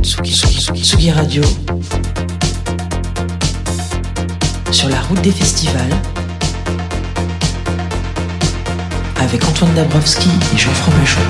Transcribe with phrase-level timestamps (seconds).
[0.00, 1.42] Tsugi, Tsugi, Tsugi Radio.
[4.70, 5.92] Sur la route des festivals.
[9.20, 11.20] Avec Antoine Dabrowski et Jean Fromageau.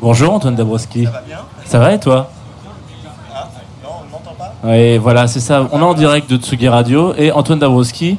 [0.00, 1.04] Bonjour Antoine Dabrowski.
[1.04, 1.38] Ça va bien?
[1.64, 2.30] Ça va et toi?
[3.34, 3.48] Ah,
[3.82, 4.54] non, on ne m'entend pas?
[4.64, 5.68] Oui, voilà, c'est ça.
[5.72, 8.18] On est en direct de Tsugi Radio et Antoine Dabrowski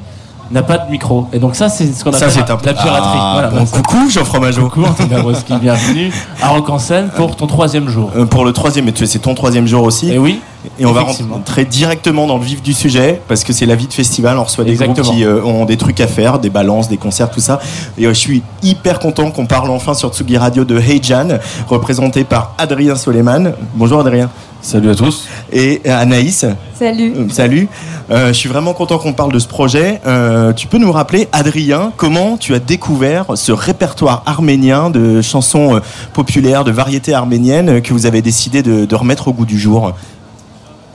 [0.50, 1.26] n'a pas de micro.
[1.32, 3.18] Et donc ça, c'est ce qu'on appelle Ça, c'est un la piraterie.
[3.20, 4.68] Ah, voilà, bon, coucou, Jean Fromageau.
[4.68, 6.12] Coucou Antoine Dabrowski, bienvenue
[6.42, 8.10] à Rock en scène pour ton troisième jour.
[8.16, 10.10] Euh, pour le troisième, et c'est ton troisième jour aussi.
[10.10, 10.40] Et oui,
[10.78, 13.86] Et on va rentrer directement dans le vif du sujet parce que c'est la vie
[13.86, 14.38] de festival.
[14.38, 15.02] On reçoit des Exactement.
[15.02, 17.60] groupes qui euh, ont des trucs à faire, des balances, des concerts, tout ça.
[17.98, 21.28] Et euh, je suis hyper content qu'on parle enfin sur Tsugi Radio de Hey Jan,
[21.68, 23.52] représenté par Adrien Soleiman.
[23.74, 24.30] Bonjour Adrien.
[24.68, 25.26] Salut à tous.
[25.50, 26.44] Et euh, Anaïs.
[26.74, 27.14] Salut.
[27.16, 27.68] Euh, salut.
[28.10, 29.98] Euh, je suis vraiment content qu'on parle de ce projet.
[30.04, 35.76] Euh, tu peux nous rappeler, Adrien, comment tu as découvert ce répertoire arménien de chansons
[35.76, 35.80] euh,
[36.12, 39.58] populaires, de variétés arméniennes euh, que vous avez décidé de, de remettre au goût du
[39.58, 39.94] jour?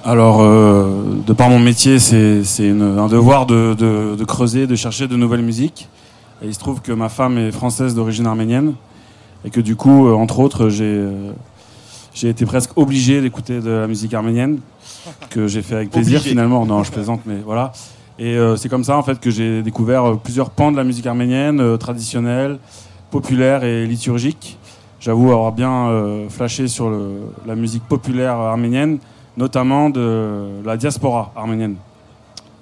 [0.06, 0.92] Alors, euh,
[1.26, 5.42] de par mon métier, c'est un devoir de, de- de creuser, de chercher de nouvelles
[5.42, 5.90] musiques.
[6.44, 8.74] Et il se trouve que ma femme est française d'origine arménienne.
[9.46, 11.32] Et que du coup, euh, entre autres, j'ai euh,
[12.14, 14.60] j'ai été presque obligé d'écouter de la musique arménienne,
[15.30, 16.30] que j'ai fait avec plaisir Obligé.
[16.32, 16.66] finalement.
[16.66, 17.72] Non, je plaisante, mais voilà.
[18.20, 20.84] Et euh, c'est comme ça en fait que j'ai découvert euh, plusieurs pans de la
[20.84, 22.60] musique arménienne, euh, traditionnelle,
[23.10, 24.58] populaire et liturgique.
[25.00, 29.00] J'avoue avoir bien euh, flashé sur le- la musique populaire arménienne,
[29.36, 31.76] notamment de la diaspora arménienne.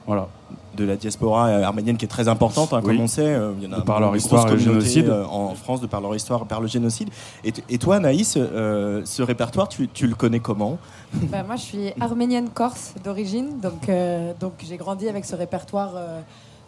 [0.08, 0.28] Voilà.
[0.76, 2.96] De la diaspora arménienne qui est très importante, hein, Oui.
[2.96, 3.26] comme on sait.
[3.26, 5.10] euh, Il y en a De par leur histoire et le génocide.
[5.10, 7.10] euh, en France, de par leur histoire, par le génocide.
[7.44, 10.78] Et, toi, Naïs, euh, ce répertoire, tu, tu le connais comment?
[11.14, 15.92] Bah, moi, je suis arménienne corse d'origine, donc, euh, donc j'ai grandi avec ce répertoire
[15.96, 16.22] euh,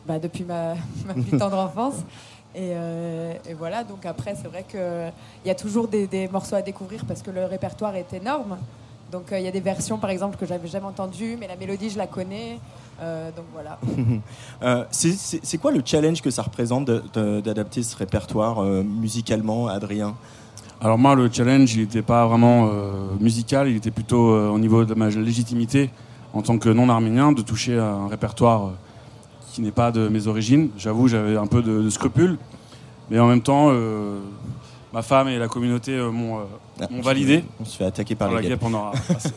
[0.06, 0.74] bah, depuis ma,
[1.08, 1.96] ma plus tendre enfance.
[2.56, 5.12] Et, euh, et voilà, donc après, c'est vrai qu'il
[5.46, 8.58] y a toujours des, des morceaux à découvrir parce que le répertoire est énorme.
[9.12, 11.56] Donc euh, il y a des versions, par exemple, que j'avais jamais entendues, mais la
[11.56, 12.60] mélodie, je la connais.
[13.02, 13.80] Euh, donc voilà.
[14.64, 20.16] Euh, c'est- quoi le challenge que ça représente d'adapter ce répertoire euh, musicalement, Adrien?
[20.80, 24.60] Alors moi, le challenge, il n'était pas vraiment euh, musical, il était plutôt euh, au
[24.60, 25.90] niveau de ma légitimité
[26.34, 28.72] en tant que non-arménien de toucher à un répertoire
[29.52, 30.70] qui n'est pas de mes origines.
[30.78, 32.38] J'avoue, j'avais un peu de, de scrupules,
[33.10, 34.20] mais en même temps, euh,
[34.94, 37.38] ma femme et la communauté euh, m'ont euh, Ah, m'ont on se validé.
[37.38, 38.60] fait- On se fait attaquer par la les guêpes.
[38.60, 39.30] guêpe, on aura passé.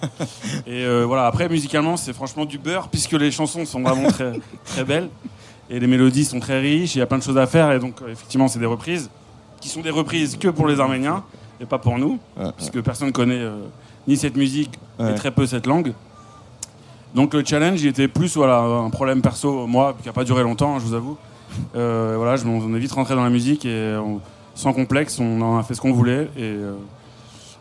[0.67, 4.33] Et euh, voilà, après, musicalement, c'est franchement du beurre, puisque les chansons sont vraiment très,
[4.65, 5.09] très belles.
[5.69, 7.73] Et les mélodies sont très riches, il y a plein de choses à faire.
[7.73, 9.11] Et donc, euh, effectivement, c'est des reprises
[9.61, 11.25] qui sont des reprises que pour les Arméniens
[11.61, 13.57] et pas pour nous, Ouais, puisque personne ne connaît euh,
[14.07, 15.13] ni cette musique Ouais.
[15.13, 15.93] et très peu cette langue.
[17.15, 20.43] Donc, le challenge, il était plus voilà, un problème perso, moi, qui n'a pas duré
[20.43, 21.17] longtemps, hein, je vous avoue.
[21.73, 24.21] Voilà, je, on est vite rentré dans la musique et on-
[24.55, 26.29] sans complexe, on en a fait ce qu'on voulait.
[26.39, 26.55] Et,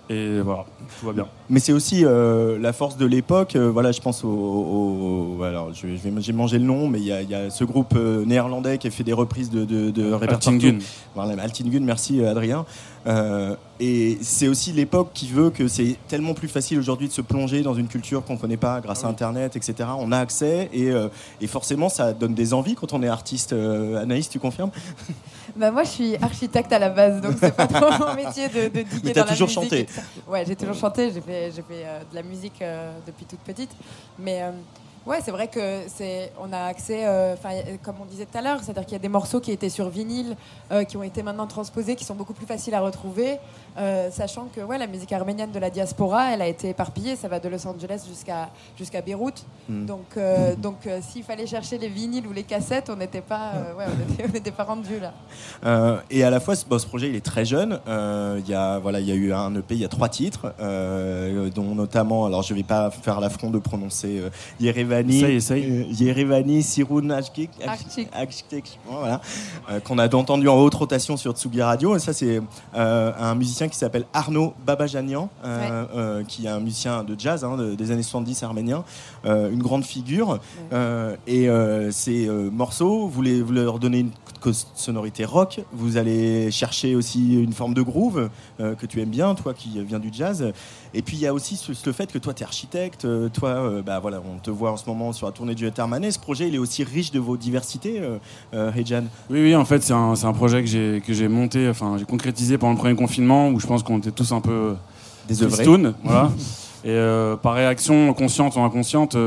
[0.09, 0.65] et voilà,
[0.99, 1.27] tout va bien.
[1.47, 3.55] Mais c'est aussi euh, la force de l'époque.
[3.55, 4.29] euh, voilà, je pense au.
[4.29, 7.21] au- au- alors, je vais- je vais- j'ai mangé le nom, mais il y, a-
[7.21, 10.11] il y a ce groupe euh, néerlandais qui a fait des reprises de, de, de
[10.11, 10.55] répertoire.
[10.55, 10.79] Altingun.
[11.13, 12.65] Voilà, Altingun, merci Adrien.
[13.07, 17.21] Euh, et c'est aussi l'époque qui veut que c'est tellement plus facile aujourd'hui de se
[17.21, 19.89] plonger dans une culture qu'on ne connaît pas grâce Ah à Internet, etc.
[19.99, 23.53] On a accès et, euh, et forcément ça donne des envies quand on est artiste.
[23.53, 24.71] Euh, Anaïs, tu confirmes?
[25.57, 28.63] Bah, moi, je suis architecte à la base, donc c'est pas trop mon métier de,
[28.63, 29.85] de diguer Mais dans la toujours musique chanté.
[30.27, 31.11] Ouais, j'ai toujours chanté.
[31.13, 33.71] J'ai fait, j'ai fait euh, de la musique euh, depuis toute petite.
[34.19, 34.51] Mais euh,
[35.05, 37.05] ouais, c'est vrai que c'est, on a accès,
[37.83, 39.89] comme on disait tout à l'heure, c'est-à-dire qu'il y a des morceaux qui étaient sur
[39.89, 40.35] vinyle,
[40.87, 43.37] qui ont été maintenant transposés, qui sont beaucoup plus faciles à retrouver,
[43.77, 47.15] euh, sachant que ouais, la musique arménienne de la diaspora, elle a été éparpillée.
[47.15, 49.45] Ça va de Los Angeles jusqu'à jusqu'à Beyrouth.
[49.69, 49.85] Mm.
[49.85, 53.51] Donc, euh, donc euh, s'il fallait chercher les vinyles ou les cassettes, on n'était pas,
[53.55, 55.13] euh, ouais, on était- on n'était pas rendu là.
[55.65, 57.79] Euh, et à la fois, ce, bon, ce projet, il est très jeune.
[57.87, 60.09] Euh, Il y a, voilà, il y a eu un EP, il y a trois
[60.09, 64.29] titres, euh, dont notamment, alors je vais pas faire l'affront de prononcer euh,
[64.59, 65.63] Yerevan Yerevani, Essaye, essaye.
[65.65, 67.51] euh, Yerevani Sirun Ashkik,
[68.87, 69.21] voilà,
[69.69, 71.95] euh, qu'on a entendu en haute rotation sur Tsugi Radio.
[71.95, 72.39] Et ça, c'est
[72.75, 77.43] euh, un musicien qui s'appelle Arnaud Babajanian, euh, euh, qui est un musicien de jazz
[77.43, 78.83] hein, de- des années 70 arménien,
[79.25, 80.39] euh, une grande figure.
[81.27, 81.47] Et
[81.91, 84.11] ces morceaux, vous, les, vous leur donnez une
[84.51, 89.35] sonorité rock, vous allez chercher aussi une forme de groove euh, que tu aimes bien,
[89.35, 90.51] toi qui viens du jazz.
[90.93, 93.29] Et puis il y a aussi ce, ce fait que toi tu es architecte, euh,
[93.29, 96.11] toi euh, bah, voilà, on te voit en ce moment sur la tournée du Ethermané.
[96.11, 98.17] Ce projet il est aussi riche de vos diversités, euh,
[98.53, 99.03] euh, Hejan.
[99.29, 102.57] Oui, oui, en fait, c'est un, c'est un projet que j'ai monté, enfin, j'ai concrétisé
[102.57, 104.75] pendant le premier confinement où je pense qu'on était tous un peu
[105.27, 106.31] tristoun, voilà.
[106.87, 106.95] Et
[107.41, 109.17] par réaction consciente ou inconsciente,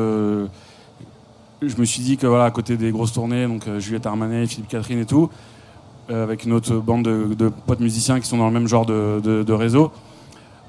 [1.63, 4.47] je me suis dit que voilà, à côté des grosses tournées, donc euh, Juliette Armanet,
[4.47, 5.29] Philippe Catherine et tout,
[6.11, 8.87] euh, avec une autre bande de, de potes musiciens qui sont dans le même genre
[8.87, 9.91] de, de- de réseau,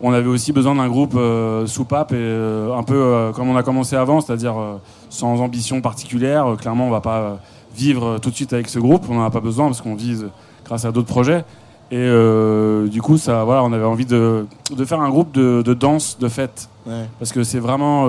[0.02, 3.56] on avait aussi besoin d'un groupe euh, soupape et euh, un peu euh, comme on
[3.58, 4.56] a commencé avant, c'est-à-dire
[5.10, 6.56] sans ambition particulière.
[6.60, 7.40] Clairement, on va pas
[7.76, 10.28] vivre tout de suite avec ce groupe, on n'en a pas besoin parce qu'on vise
[10.66, 11.44] grâce à d'autres projets.
[11.92, 12.08] Et
[12.90, 14.46] du coup, ça, voilà, on avait envie de,
[14.76, 17.06] de faire un groupe de, de danse, de fête, Ouais.
[17.20, 18.06] parce que c'est vraiment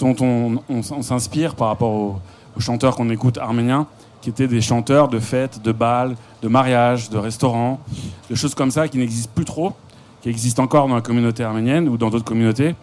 [0.00, 2.20] dont on, s'inspire par rapport aux,
[2.58, 3.86] chanteurs qu'on écoute arméniens,
[4.20, 7.80] qui étaient des chanteurs de fêtes, de bals, de mariages, de restaurants,
[8.28, 9.72] de choses comme ça qui n'existent plus trop,
[10.20, 12.74] qui existent encore dans la communauté arménienne ou dans d'autres communautés.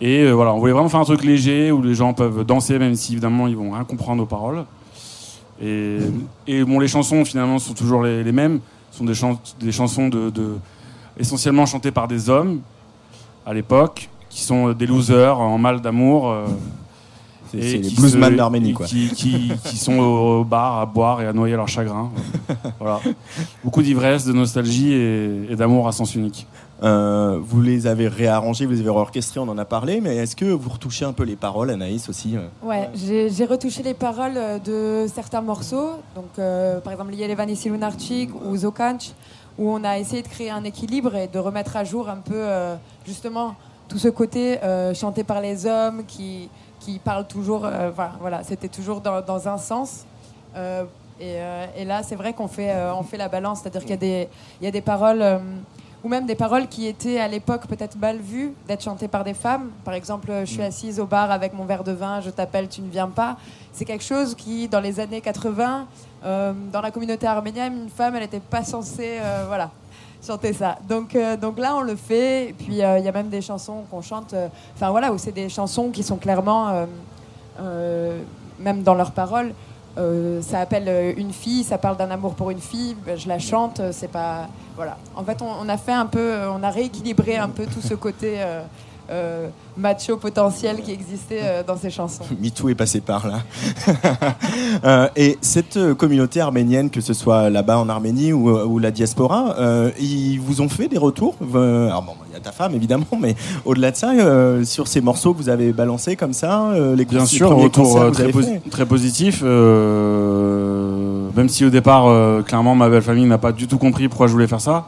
[0.00, 2.78] Et euh, voilà, on voulait vraiment faire un truc léger où les gens peuvent danser,
[2.78, 4.64] même si évidemment ils vont rien comprendre aux paroles.
[5.60, 5.98] Et,
[6.64, 8.60] bon, les chansons finalement sont toujours les, mêmes,
[8.92, 10.56] sont des, chan- des chansons de-
[11.18, 12.60] essentiellement chantées par des hommes
[13.44, 14.08] à l'époque,
[14.38, 16.30] qui sont des losers en mal d'amour.
[16.30, 16.46] euh,
[17.50, 18.86] C'est et les bluesman d'Arménie et quoi.
[18.86, 22.10] Qui, qui- qui sont au, au bar à boire et à noyer leur chagrin.
[22.78, 23.00] voilà.
[23.64, 26.46] Beaucoup d'ivresse, de nostalgie et, et d'amour à sens unique.
[26.84, 30.36] Euh, vous les avez réarrangés, vous les avez orchestrés, on en a parlé, mais est-ce
[30.36, 34.36] que vous retouchez un peu les paroles, Anaïs aussi euh Ouais, j'ai retouché les paroles
[34.36, 39.10] euh, de certains morceaux, donc euh, par exemple Yelevani Silunarchik ou Zokanch,
[39.58, 42.34] où on a essayé de créer un équilibre et de remettre à jour un peu
[42.36, 43.56] euh, justement
[43.88, 46.48] tout ce côté euh, chanté par les hommes qui,
[46.80, 47.90] qui parlent toujours, euh,
[48.20, 50.04] voilà, c'était toujours dans, dans un sens.
[50.56, 50.84] Euh,
[51.20, 51.38] et,
[51.76, 54.28] et là, c'est vrai qu'on fait, on fait la balance, c'est-à-dire qu'il y a des,
[54.60, 55.40] il y a des paroles,
[56.04, 59.34] ou même des paroles qui étaient à l'époque peut-être mal vues d'être chantées par des
[59.34, 59.70] femmes.
[59.84, 62.82] Par exemple, je suis assise au bar avec mon verre de vin, je t'appelle, tu
[62.82, 63.36] ne viens pas.
[63.72, 65.88] C'est quelque chose qui, dans les années 80,
[66.24, 69.70] euh, dans la communauté arménienne, une femme, elle n'était pas censée, euh, voilà,
[70.24, 70.78] chanter ça.
[70.88, 72.54] Donc, euh, donc là, on le fait.
[72.58, 75.32] Puis, euh, il y a même des chansons qu'on chante, euh, enfin voilà, où c'est
[75.32, 76.86] des chansons qui sont clairement,
[78.58, 79.52] même dans leurs paroles,
[80.42, 83.80] ça appelle une fille, ça parle d'un amour pour une fille, ben, je la chante,
[83.90, 84.48] c'est pas.
[84.76, 84.96] Voilà.
[85.16, 88.38] En fait, on, a fait un peu, on a rééquilibré un peu tout ce côté
[89.10, 92.24] euh, macho potentiel qui existait euh, dans ces chansons.
[92.42, 93.40] MeToo est passé par là.
[94.84, 98.90] Euh, et cette euh, communauté arménienne, que ce soit là-bas en Arménie ou, ou la
[98.90, 102.74] diaspora, euh, ils vous ont fait des retours Alors bon, il y a ta femme
[102.74, 103.34] évidemment, mais
[103.64, 107.04] au-delà de ça, euh, sur ces morceaux que vous avez balancés comme ça, euh, les,
[107.04, 108.30] Bien les sûr, premiers retour euh, très,
[108.70, 109.42] très positif.
[109.42, 114.08] euh, même si au départ, euh, clairement, ma belle famille n'a pas du tout compris
[114.08, 114.86] pourquoi je voulais faire ça.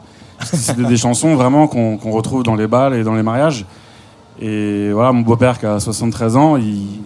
[0.53, 3.67] C'était des chansons vraiment qu'on qu'on retrouve dans les bals et dans les mariages.
[4.41, 7.01] Et voilà, mon beau-père qui a 73 ans, il,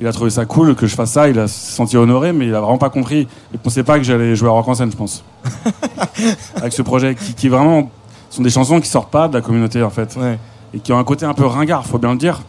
[0.00, 1.28] il a trouvé ça cool que je fasse ça.
[1.28, 3.28] Il a se senti honoré, mais il a vraiment pas compris.
[3.52, 5.22] Il pensait pas que j'allais jouer à Rock en scène, je pense.
[6.56, 7.90] Avec ce projet qui, qui vraiment
[8.30, 10.38] sont des chansons qui sortent pas de la communauté en fait Ouais.
[10.74, 12.42] et qui ont un côté un peu ringard, faut bien le dire.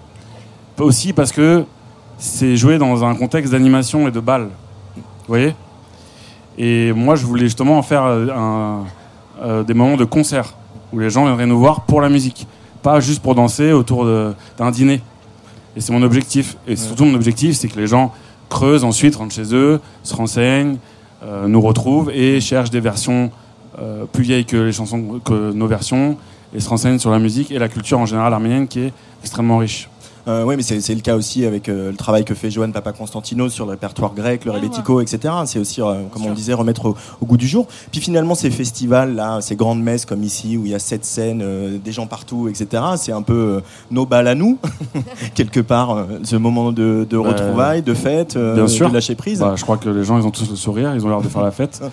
[0.79, 1.65] Aussi parce que
[2.18, 4.47] c'est joué dans un contexte d'animation et de bal.
[4.95, 5.56] Vous voyez?
[6.57, 8.83] Et moi, je voulais justement en faire euh, un-
[9.44, 10.53] euh, des moments de concert
[10.91, 12.48] où les gens viendraient nous voir pour la musique,
[12.83, 15.01] pas juste pour danser autour d'un dîner.
[15.75, 16.57] Et c'est mon objectif.
[16.67, 18.13] Et surtout, mon objectif, c'est que les gens
[18.49, 20.77] creusent ensuite, rentrent chez eux, se renseignent,
[21.23, 23.31] euh, nous retrouvent et cherchent des versions
[23.79, 26.17] euh, plus vieilles que les chansons, que nos versions,
[26.53, 29.57] et se renseignent sur la musique et la culture en général arménienne qui est extrêmement
[29.57, 29.89] riche.
[30.27, 32.72] Euh, oui, mais c'est c'est le cas aussi avec euh, le travail que fait Johan
[32.72, 35.34] Papa Constantino sur le répertoire grec, le Ouais, rebetiko, etc.
[35.46, 37.68] C'est aussi, euh, comme on le disait, remettre au, au goût du jour.
[37.92, 41.03] Puis finalement, ces festivals, là, ces grandes messes comme ici, où il y a sept
[41.03, 42.82] scènes, euh, des gens partout, etc.
[42.96, 43.60] C'est un peu euh,
[43.92, 44.58] nos balles à nous,
[45.36, 48.88] quelque part, euh, ce moment de, de Bah, retrouvailles, de fête, euh, bien sûr.
[48.89, 49.39] de lâcher prise.
[49.39, 51.27] Bah, je crois que les gens, ils ont tous le sourire, ils ont l'air de
[51.27, 51.82] faire la fête.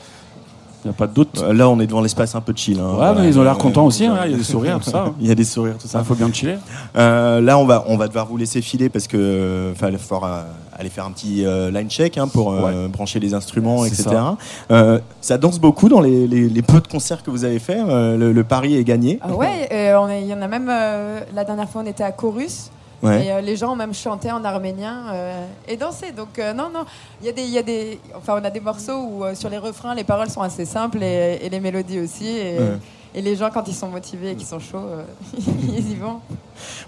[0.85, 1.43] Il n'y a pas de doute.
[1.43, 2.81] Euh, Là, on est devant l'espace un peu chill.
[2.81, 2.95] hein.
[2.99, 4.89] Ouais, mais ils ont l'air Euh, contents aussi, hein, il y a des sourires, tout
[4.91, 5.13] ça.
[5.21, 6.05] Il y a des sourires, tout Ça, ça.
[6.05, 6.57] faut bien chiller.
[6.97, 10.45] Euh, là, on va, on va devoir vous laisser filer parce que il va falloir
[10.79, 14.05] aller faire un petit euh, line check hein, pour euh, brancher les instruments, etc.
[14.05, 14.37] ça.
[14.71, 17.79] Euh, ça danse beaucoup dans les, les- les peu de concerts que vous avez fait.
[17.79, 19.19] euh, le, le pari est gagné.
[19.21, 20.69] Ah ouais, euh, il y en a même.
[20.71, 22.71] euh, la dernière fois, on était à Chorus.
[23.03, 23.27] Ouais.
[23.27, 26.13] Et euh, les gens ont même chanté en arménien euh, et dansé.
[26.13, 26.85] Donc euh, non, non,
[27.21, 29.49] il y a des, il y a des, enfin on a des morceaux où sur
[29.49, 32.29] les refrains les paroles sont assez simples et, et les mélodies aussi.
[32.29, 32.77] Et, Ouais.
[33.15, 35.03] Et les gens quand ils sont motivés et qu'ils sont chauds, euh,
[35.39, 36.21] ils y vont.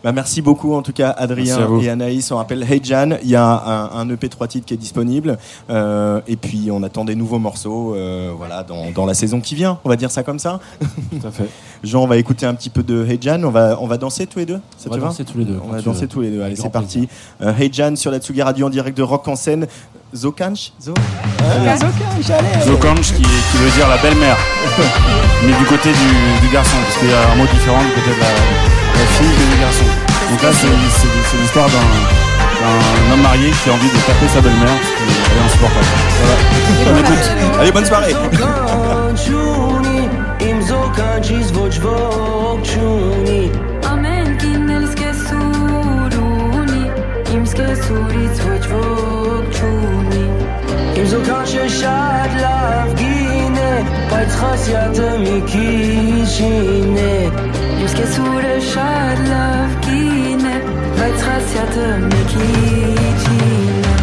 [0.05, 2.31] Bah, merci beaucoup en tout cas Adrien et Anaïs.
[2.31, 5.38] On rappelle Hey Jan, il y a un, un EP 3 titres qui est disponible
[5.71, 9.55] Euh, et puis on attend des nouveaux morceaux euh, voilà, dans, dans la saison qui
[9.55, 10.61] vient, on va dire ça comme ça.
[10.81, 11.49] Tout à fait.
[11.85, 14.26] Jean, on va écouter un petit peu de Hey Jan, on va, on va danser
[14.26, 15.59] tous les deux Ça On va te va danser tous les deux.
[15.64, 16.09] On va danser veux.
[16.09, 17.09] tous les deux, allez c'est parti.
[17.41, 19.67] Euh, hey Jan sur la Tsugi Radio en direct de Rock en scène.
[20.14, 20.92] Zokanch Zo
[22.66, 24.37] Zokanj qui, qui veut dire la belle-mère.
[25.45, 28.11] Mais du côté du, du garçon, parce qu'il y a un mot différent du côté
[28.14, 29.85] de la, la fille que du garçon.
[30.31, 35.09] Donc là, c'est l'histoire d'un homme marié qui a envie de taper sa belle-mère, qu'elle
[35.09, 35.87] est insupportable.
[36.23, 36.95] Voilà.
[36.95, 37.31] On écoute.
[37.61, 38.14] Allez, bonne soirée
[54.23, 60.52] Բայց խասյատը մի քիչին է Իմ սկեսուրը շատ լավ գին է
[60.99, 63.97] Բայց խասյատը մի քիչին է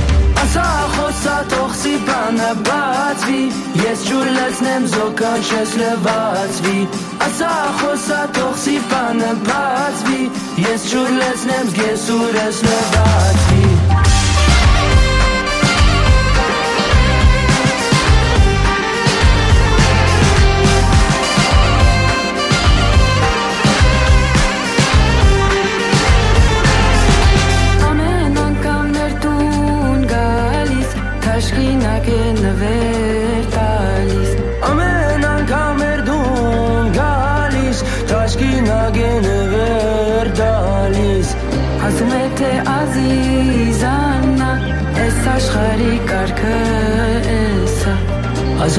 [0.44, 0.66] Ասա
[0.98, 3.40] խոսա տողսի բանը բացվի
[3.86, 6.78] Ես ջուր լցնեմ զոքանչես լվացվի
[7.30, 10.22] Ասա խոսա տողսի բանը բացվի
[10.68, 14.09] Ես ջուր լցնեմ զգեսուրս լվացվի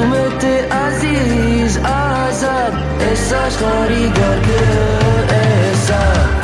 [0.00, 4.60] Ստեղծում է թե ազիզ ազատ Ես աշխարի գարգը
[5.32, 5.98] եսա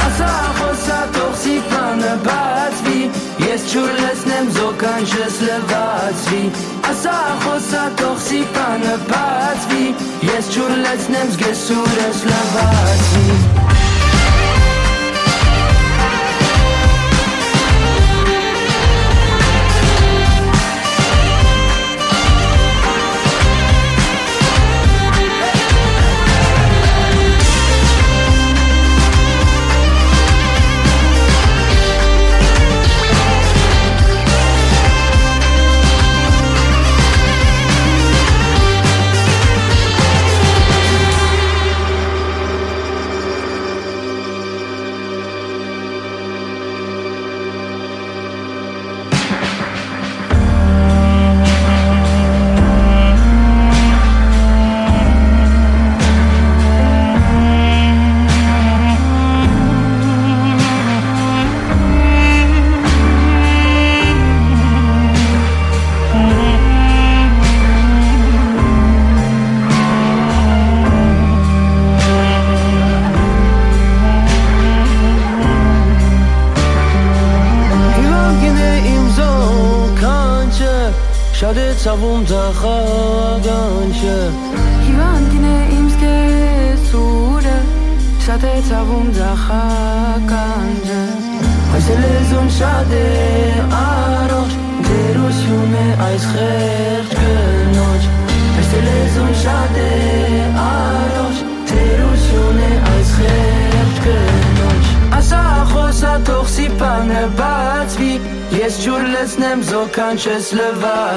[0.07, 3.01] Ասա խոսա թող սիկանը բացվի
[3.47, 6.43] Ես չուր լսնեմ զոքան շս լվացվի
[6.91, 9.89] Ասա խոսա թող սիկանը բացվի
[10.35, 13.76] Ես չուր լսնեմ զգես ուրս լվացվի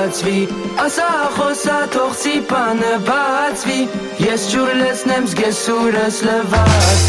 [0.09, 0.39] բացվի
[0.81, 3.77] Ասա խոսա թող սիպանը բացվի
[4.25, 7.08] Ես ջուր լեցնեմ զգես սուրս լվաց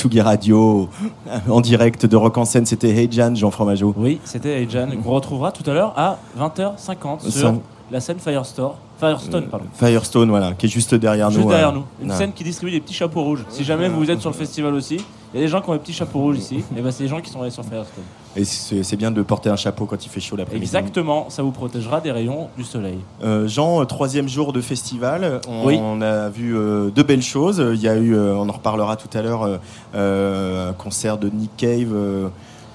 [0.00, 0.88] Tsugi Radio
[1.50, 2.64] en direct de Rock en scène.
[2.64, 3.92] C'était Hey Jan, Jean Fromageau.
[3.98, 7.56] Oui, c'était Hey Jan, qu'on retrouvera tout à l'heure à 20h50 sur
[7.90, 8.78] la scène Firestore.
[8.98, 9.66] Firestone, pardon.
[9.74, 11.50] Firestone, voilà, qui est juste derrière Juste nous.
[11.50, 11.84] derrière euh, nous.
[12.02, 13.44] Une scène qui distribue des petits chapeaux rouges.
[13.50, 14.96] Si jamais vous êtes sur le festival aussi,
[15.34, 16.64] il y a des gens qui ont des petits chapeaux rouges ici.
[16.76, 18.04] Et ben c'est les gens qui sont allés sur Firestone.
[18.36, 20.64] Et c'est bien de porter un chapeau quand il fait chaud l'après-midi.
[20.64, 22.98] Exactement, ça vous protégera des rayons du soleil.
[23.24, 25.78] Euh, Jean, euh, troisième jour de festival, on, Oui.
[25.82, 27.60] on a vu euh, de belles choses.
[27.74, 29.56] Il y a eu, euh, on en reparlera tout à l'heure, euh,
[29.96, 31.92] euh, un concert de Nick Cave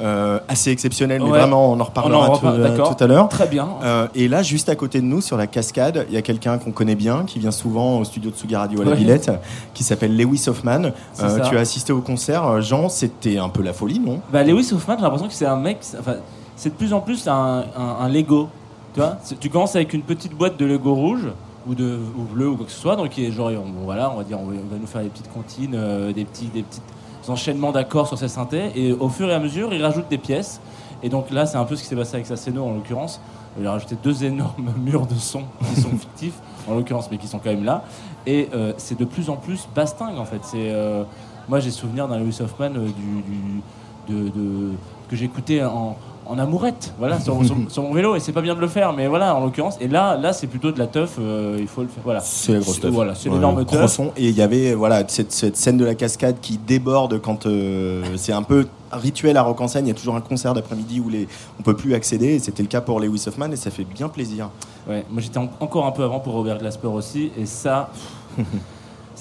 [0.02, 1.40] euh, assez exceptionnel, mais Ouais.
[1.40, 3.30] vraiment on en On en reparlera tout, reparle, euh, tout à l'heure.
[3.30, 3.68] Très bien.
[3.84, 6.58] Euh, et là, juste à côté de nous, sur la cascade, il y a quelqu'un
[6.58, 8.98] qu'on connaît bien, qui vient souvent au studio de Sugi Radio à la Ouais.
[8.98, 9.32] Villette,
[9.74, 10.92] qui s'appelle Lewis Hoffman.
[11.22, 14.20] Euh, tu as assisté au concert, Jean, c'était un peu la folie, non?
[14.34, 15.78] Bah, Lewis Hoffman, j'ai l'impression que c'est un mec.
[15.82, 16.16] c'est- Enfin,
[16.58, 18.50] c'est de plus en plus un, un- un Lego.
[18.94, 21.28] Tu vois Tu commences avec une petite boîte de Lego rouge
[21.68, 23.84] ou de ou bleu ou quoi que ce soit, donc qui est genre, on, bon,
[23.86, 26.46] voilà, on va dire, on va, on nous faire des petites comptines, euh, des petits,
[26.54, 26.80] des petits
[27.30, 30.62] enchaînements d'accords sur ses synthés, et au fur et à mesure, il rajoute des pièces.
[31.04, 33.20] Et donc là, c'est un peu ce qui s'est passé avec Saceno en l'occurrence.
[33.60, 36.36] Il a rajouté deux énormes murs de son qui sont fictifs,
[36.68, 37.84] en l'occurrence, mais qui sont quand même là.
[38.26, 40.40] Et euh, c'est de plus en plus bastingue en fait.
[40.44, 41.04] C'est euh,
[41.48, 43.62] moi j'ai souvenir d'un Lewis Hoffman euh, du, du-
[44.08, 44.72] de, de-
[45.10, 45.96] que j'écoutais en,
[46.28, 48.16] en amourette, voilà, sur, sur- sur mon vélo.
[48.16, 49.78] Et c'est pas bien de le faire, mais voilà, en l'occurrence.
[49.80, 51.16] Et là, là, c'est plutôt de la teuf.
[51.20, 52.04] euh, il faut le faire.
[52.04, 52.20] Voilà.
[52.22, 52.92] C'est la grosse teuf.
[52.94, 54.00] Voilà, c'est Ouais, l'énorme teuf.
[54.18, 58.04] Et il y avait voilà cette, cette scène de la cascade qui déborde quand euh,
[58.16, 59.86] c'est un peu rituel à scène.
[59.86, 61.28] Il y a toujours un concert d'après-midi où les,
[61.60, 62.36] on peut plus accéder.
[62.36, 64.50] Et c'était le cas pour Lewis Hoffman et ça fait bien plaisir.
[64.88, 67.90] Ouais, moi j'étais en- encore un peu avant pour Robert Glasper aussi, et ça,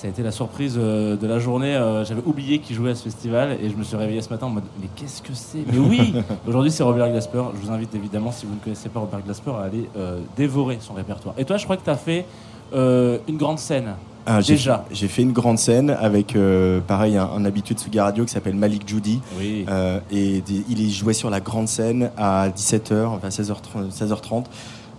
[0.04, 1.74] ça a été la surprise euh, de la journée.
[1.74, 4.44] Euh, J'avais oublié qu'il jouait à ce festival, et je me suis réveillé ce matin
[4.48, 5.64] en mode mais qu'est-ce que c'est?
[5.72, 6.14] Mais oui,
[6.46, 7.42] aujourd'hui c'est Robert Glasper.
[7.54, 10.76] Je vous invite évidemment, si vous ne connaissez pas Robert Glasper, à aller euh, dévorer
[10.82, 11.34] son répertoire.
[11.38, 12.26] Et toi, je crois que tu as fait
[12.74, 13.94] euh, une grande scène.
[14.26, 14.84] Ah, Déjà.
[14.90, 18.32] J'ai fait une grande scène avec, euh, pareil, un, un habitué de Sugi Radio qui
[18.34, 19.22] s'appelle Malik Judy.
[19.38, 19.64] Oui.
[20.10, 23.90] Et il y jouait sur la grande scène à 17h, enfin 16h30.
[23.90, 24.44] 16h30.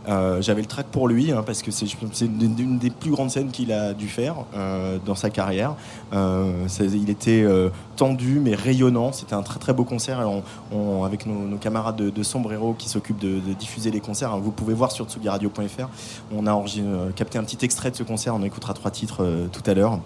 [0.07, 1.87] Euh, J'avais le track pour lui hein, parce que c'est
[2.21, 5.75] une, des plus grandes scènes qu'il a dû faire euh, dans sa carrière.
[6.13, 7.45] Euh, il était
[7.95, 9.11] tendu mais rayonnant.
[9.11, 10.19] C'était un très très beau concert.
[11.05, 14.91] Avec nos, camarades de, Sombrero qui s'occupent de, diffuser les concerts, hein, vous pouvez voir
[14.91, 15.89] sur tsugiradio.fr.
[16.35, 16.63] On a
[17.15, 18.35] capté un petit extrait de ce concert.
[18.35, 19.99] On écoutera trois titres tout à l'heure.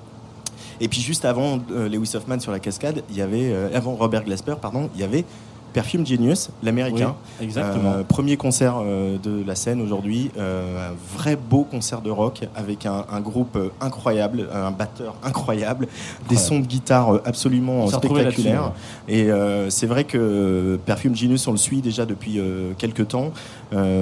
[0.82, 4.56] Et puis juste avant Lewis Hoffman sur la cascade, il y avait avant Robert Glasper,
[4.62, 5.26] pardon, il y avait
[5.74, 7.16] Perfume Genius, l'américain.
[7.40, 7.92] Oui, exactement.
[7.92, 12.42] Euh, premier concert euh, de la scène aujourd'hui, euh, un vrai beau concert de rock
[12.56, 15.88] avec un, un groupe incroyable, un batteur incroyable,
[16.28, 18.74] des sons de guitare absolument spectaculaires.
[19.08, 19.30] là-dessus,
[19.68, 22.40] Et c'est vrai que Perfume Genius, on le suit déjà depuis
[22.78, 23.32] quelques temps.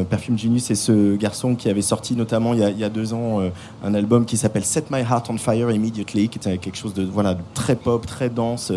[0.09, 2.89] Perfume Genius, c'est ce garçon qui avait sorti notamment il y a, il y a
[2.89, 3.41] deux ans
[3.83, 7.03] un album qui s'appelle Set My Heart on Fire Immediately, qui était quelque chose de
[7.03, 8.71] voilà de très pop, très dense,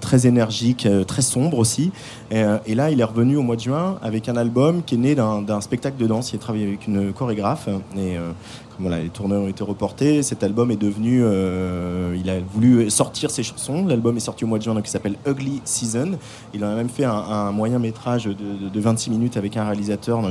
[0.00, 1.90] très énergique, très sombre aussi.
[2.30, 4.94] Et, euh, et là, il est revenu au mois de juin avec un album qui
[4.94, 6.32] est né d'un spectacle de danse.
[6.32, 8.30] Il a travaillé avec une chorégraphe et euh,
[8.76, 10.22] comme voilà, les tournées ont été reportés.
[10.22, 13.84] Cet album est devenu, euh, il a voulu sortir ses chansons.
[13.86, 16.12] L'album est sorti au mois de juin, donc il s'appelle Ugly Season.
[16.54, 20.22] Il a même fait un, moyen métrage de, de- de 26 minutes avec un réalisateur.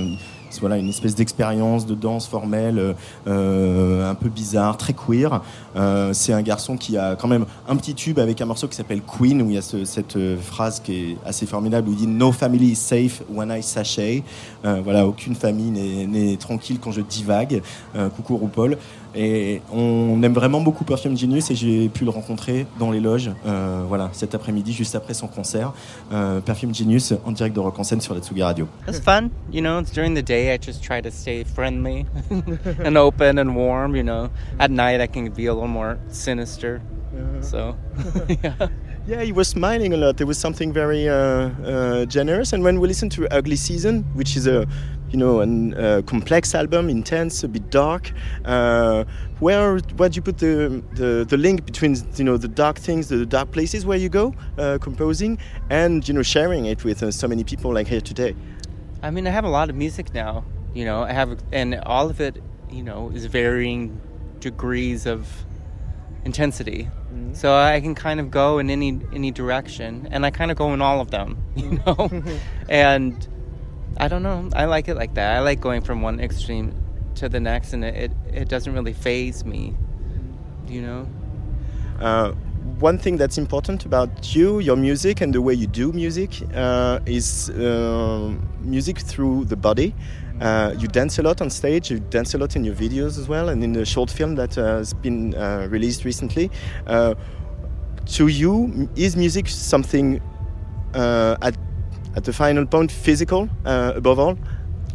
[0.59, 2.95] Voilà, une espèce d'expérience de danse formelle,
[3.27, 5.41] euh, un peu bizarre, très queer.
[5.75, 8.75] Euh, c'est un garçon qui a quand même un petit tube avec un morceau qui
[8.75, 11.93] s'appelle Queen, où il y a ce- cette euh, phrase qui est assez formidable, où
[11.93, 14.23] il dit No family is safe when I sashay.
[14.65, 17.61] Euh, voilà, aucune famille n'est- n'est tranquille quand je divague.
[17.95, 18.77] Euh, coucou RuPaul.
[19.13, 23.32] Et on aime vraiment beaucoup Perfume Genius et j'ai pu le rencontrer dans les loges,
[23.45, 25.74] euh, voilà, cet après-midi, juste après son concert.
[26.13, 28.67] Euh, Perfume Genius en direct de Rock en scène sur la Tsugi Radio.
[28.88, 29.80] It's fun, you know.
[29.80, 32.06] It's during the day I just try to stay friendly
[32.86, 34.30] and open and warm, you know.
[34.60, 36.82] At night I can be a little more sinister.
[37.41, 37.76] So,
[38.43, 38.67] yeah.
[39.08, 40.17] Yeah, he was smiling a lot.
[40.17, 42.54] There was something very uh, uh, generous.
[42.54, 44.67] And when we listen to Ugly Season, which is a,
[45.12, 48.12] you know, a uh, complex album, intense, a bit dark,
[48.45, 49.04] uh,
[49.39, 53.10] where where do you put the, the the link between you know the dark things,
[53.10, 55.38] the dark places where you go uh, composing,
[55.69, 58.36] and you know sharing it with uh, so many people like here today?
[59.04, 61.04] I mean, I have a lot of music now, you know.
[61.04, 64.00] I have, and all of it, you know, is varying
[64.39, 65.28] degrees of
[66.24, 66.89] intensity.
[67.34, 70.74] So I can kind of go in any any direction, and I kind of go
[70.74, 72.10] in all of them, you know.
[72.69, 73.28] and
[74.01, 74.49] I don't know.
[74.55, 75.37] I like it like that.
[75.37, 76.73] I like going from one extreme
[77.15, 79.75] to the next, and it it, it doesn't really phase me,
[80.67, 81.07] you know.
[81.99, 82.31] Uh,
[82.79, 86.99] one thing that's important about you, your music, and the way you do music uh,
[87.05, 89.93] is uh, music through the body.
[90.39, 93.27] Uh, you dance a lot on stage, you dance a lot in your videos as
[93.27, 96.49] well, and in the short film that uh, has been uh, released recently.
[96.87, 97.13] Uh,
[98.07, 100.19] to you, is music something
[100.95, 101.55] uh, at
[102.15, 104.38] at the final point physical uh, above all?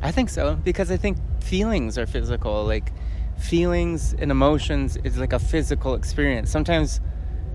[0.03, 2.65] I think so because I think feelings are physical.
[2.65, 2.93] Like
[3.39, 6.51] feelings and emotions is like a physical experience.
[6.51, 7.01] Sometimes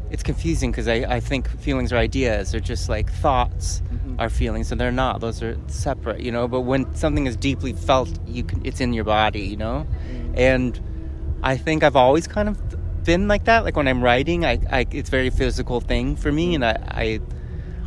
[0.09, 2.51] it's confusing because I, I think feelings are ideas.
[2.51, 4.19] They're just like thoughts mm-hmm.
[4.19, 5.21] are feelings, and they're not.
[5.21, 6.47] Those are separate, you know.
[6.47, 9.87] But when something is deeply felt, you can, it's in your body, you know.
[10.09, 10.37] Mm.
[10.37, 13.63] And I think I've always kind of been like that.
[13.63, 16.55] Like when I'm writing, I, I it's a very physical thing for me, mm.
[16.55, 17.19] and I, I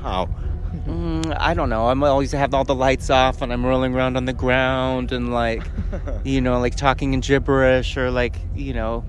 [0.00, 0.28] How?
[0.74, 1.88] Mm, I don't know.
[1.88, 5.32] I'm always have all the lights off and I'm rolling around on the ground and
[5.32, 5.62] like,
[6.24, 9.04] you know, like talking in gibberish or like, you know,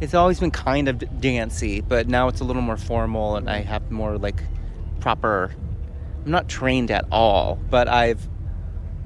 [0.00, 3.58] it's always been kind of dancey, but now it's a little more formal and I
[3.58, 4.42] have more like
[5.00, 5.54] proper.
[6.24, 8.26] I'm not trained at all, but I've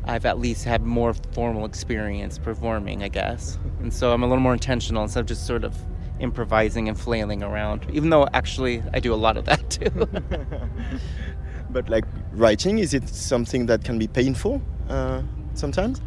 [0.05, 4.43] I've at least had more formal experience performing, I guess, and so I'm a little
[4.43, 5.77] more intentional instead of just sort of
[6.21, 7.87] improvising and flailing around.
[7.93, 10.09] Even though actually I do a lot of that too.
[11.71, 15.23] But like writing, is it something that can be painful uh,
[15.55, 16.01] sometimes?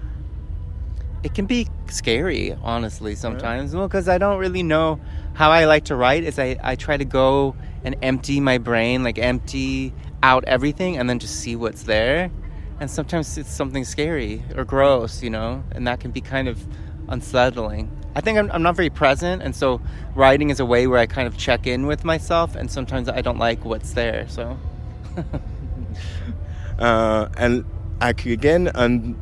[1.23, 3.75] it can be scary honestly sometimes.
[3.75, 4.99] Well because i don't really know
[5.33, 6.23] how i like to write.
[6.23, 9.93] Is I, I try to go and empty my brain like empty
[10.23, 12.31] out everything and then just see what's there.
[12.79, 16.65] And sometimes it's something scary or gross you know and that can be kind of
[17.07, 17.91] unsettling.
[18.15, 19.79] I think i'm, I'm not very present and so
[20.15, 23.21] writing is a way where i kind of check in with myself and sometimes i
[23.21, 24.57] don't like what's there so
[26.79, 27.65] uh, and
[27.99, 29.15] like again, and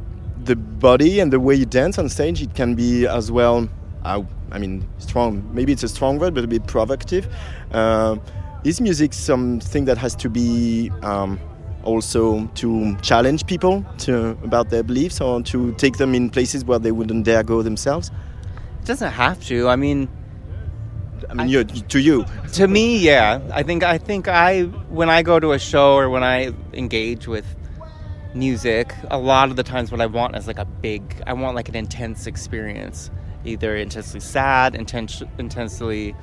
[0.43, 3.69] the body and the way you dance on stage, it can be as well.
[4.03, 5.47] Uh, I mean, strong.
[5.53, 7.27] Maybe it's a strong word, but a bit provocative.
[7.71, 8.17] Uh,
[8.63, 11.39] is music something that has to be um,
[11.83, 16.79] also to challenge people to about their beliefs, or to take them in places where
[16.79, 18.11] they wouldn't dare go themselves?
[18.81, 20.07] it doesn't have to i mean
[21.29, 22.25] I mean, you to you.
[22.53, 23.39] to me yeah.
[23.53, 27.27] I think i think i when i go to a show or when i engage
[27.27, 27.45] with
[28.33, 31.55] music a lot of the times what i want is like a big i want
[31.55, 33.11] like an intense experience.
[33.45, 36.15] Either intensely sad intense, intensely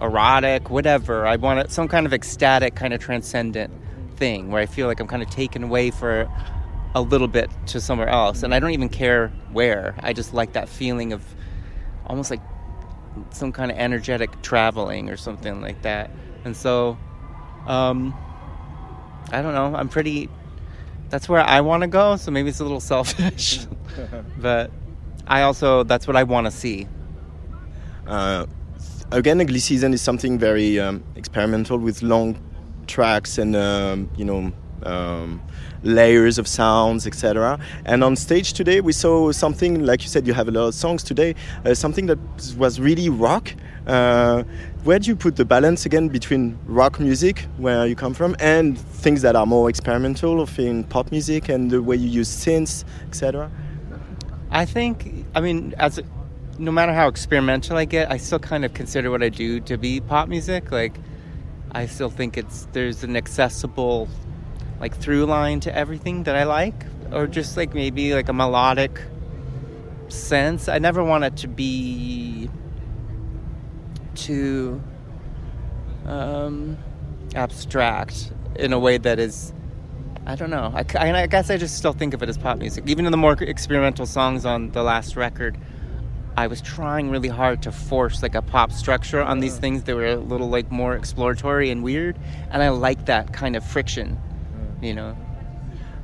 [0.00, 1.26] erotic whatever.
[1.26, 3.72] I want it, some kind of ecstatic kind of transcendent
[4.16, 6.28] thing where i feel like i'm kind of taken away for
[6.94, 8.42] a little bit to somewhere else.
[8.42, 9.94] And i don't even care where.
[10.00, 11.24] I just like that feeling of
[12.06, 12.40] almost like
[13.30, 16.10] some kind of energetic traveling or something like that.
[16.44, 16.98] And so,
[17.66, 18.14] um,
[19.32, 19.74] I don't know.
[19.74, 20.28] I'm pretty.
[21.10, 22.16] That's where I want to go.
[22.16, 23.66] So maybe it's a little selfish,
[24.38, 24.70] but
[25.26, 26.86] I also that's what I want to see.
[28.06, 28.46] Uh,
[29.10, 32.38] again, Ugly Season is something very um, experimental with long
[32.86, 35.40] tracks and um, you know um,
[35.84, 37.58] layers of sounds, etc.
[37.84, 40.26] And on stage today, we saw something like you said.
[40.26, 41.34] You have a lot of songs today.
[41.64, 42.18] Uh, something that
[42.56, 43.54] was really rock.
[43.86, 44.42] Uh,
[44.84, 48.78] where do you put the balance again between rock music, where you come from, and
[48.78, 52.84] things that are more experimental, of in pop music, and the way you use synths,
[53.06, 53.50] etc.
[54.50, 55.26] I think.
[55.34, 56.00] I mean, as
[56.58, 59.76] no matter how experimental I get, I still kind of consider what I do to
[59.76, 60.70] be pop music.
[60.70, 60.96] Like,
[61.72, 64.08] I still think it's there's an accessible
[64.84, 69.00] like through line to everything that I like, or just like maybe like a melodic
[70.08, 70.68] sense.
[70.68, 72.50] I never want it to be
[74.14, 74.82] too
[76.04, 76.76] um,
[77.34, 79.54] abstract in a way that is.
[80.26, 80.70] I don't know.
[80.74, 82.84] I, I, I guess I just still think of it as pop music.
[82.86, 85.56] Even in the more experimental songs on the last record,
[86.36, 89.96] I was trying really hard to force like a pop structure on these things that
[89.96, 92.18] were a little like more exploratory and weird,
[92.50, 94.18] and I like that kind of friction,
[94.82, 95.16] you know.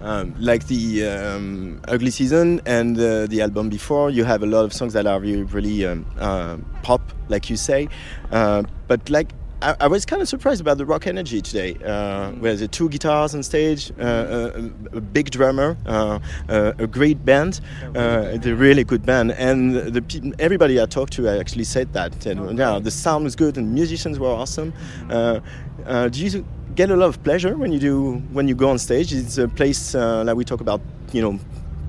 [0.02, 4.64] um, like the um, Ugly Season and uh, the album before, you have a lot
[4.64, 7.88] of songs that are really, really um, uh, pop, like you say.
[8.32, 9.28] Uh, but like,
[9.62, 12.88] I, I was kind of surprised about the rock energy today, uh, where the two
[12.88, 17.60] guitars on stage, uh, a, a big drummer, uh, uh, a great band,
[17.94, 22.24] uh, the really good band, and the pe- everybody I talked to actually said that.
[22.24, 24.72] And, yeah, the sound was good and musicians were awesome.
[25.10, 25.40] Uh,
[25.84, 26.42] uh, do you
[26.74, 29.12] get a lot of pleasure when you do when you go on stage?
[29.12, 30.80] It's a place uh, like we talk about,
[31.12, 31.38] you know,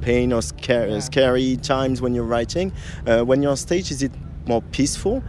[0.01, 2.71] pain or scary, scary times when you're writing.
[3.05, 4.11] Uh, when you're on stage, is it
[4.47, 5.23] more peaceful?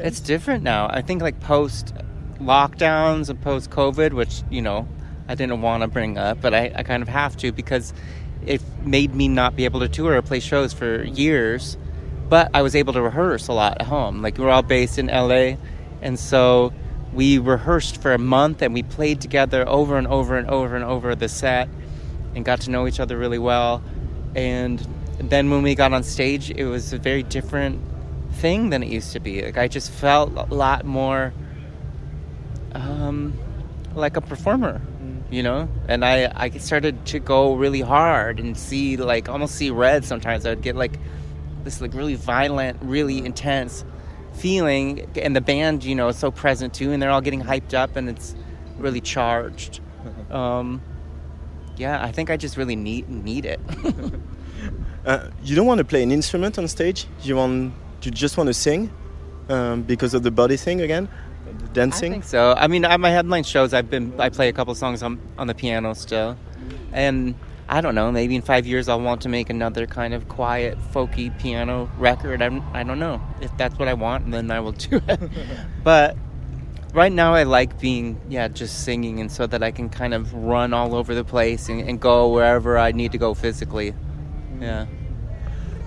[0.00, 0.88] It's different now.
[0.90, 1.94] I think like post
[2.40, 4.88] lockdowns and post COVID, which you know
[5.28, 7.92] I didn't want to bring up, but I, I kind of have to because
[8.46, 11.76] it made me not be able to tour or play shows for years.
[12.28, 14.20] But I was able to rehearse a lot at home.
[14.20, 15.56] Like we're all based in LA,
[16.02, 16.72] and so
[17.12, 20.84] we rehearsed for a month and we played together over and over and over and
[20.84, 21.68] over the set
[22.34, 23.82] and got to know each other really well.
[24.34, 24.86] And
[25.18, 27.80] then when we got on stage, it was a very different
[28.32, 29.42] thing than it used to be.
[29.42, 31.32] Like I just felt a lot more
[32.72, 33.36] um,
[33.94, 34.80] like a performer,
[35.30, 35.68] you know.
[35.88, 40.04] And I I started to go really hard and see like almost see red.
[40.04, 40.98] Sometimes I'd get like
[41.64, 43.84] this like really violent, really intense
[44.38, 47.74] feeling, and the band, you know, is so present too, and they're all getting hyped
[47.74, 48.34] up, and it's
[48.78, 49.80] really charged.
[50.30, 50.80] Um,
[51.76, 53.60] yeah, I think I just really need need it.
[55.06, 57.06] Uh, you don't want to play an instrument on stage.
[57.22, 57.72] You want
[58.02, 58.90] you just want to sing
[59.48, 61.08] um, because of the body thing again,
[61.46, 62.12] the I dancing.
[62.12, 62.54] think so.
[62.58, 65.46] I mean, at my headline shows, I've been I play a couple songs on on
[65.46, 66.36] the piano still,
[66.92, 67.34] and
[67.68, 68.10] I don't know.
[68.10, 72.40] Maybe in five years, I'll want to make another kind of quiet, folky piano record.
[72.40, 75.30] I'm, I don't know if that's what I want, then I will do it.
[75.84, 76.16] but
[76.94, 80.32] right now, I like being yeah, just singing, and so that I can kind of
[80.32, 83.94] run all over the place and, and go wherever I need to go physically.
[84.60, 84.86] Yeah.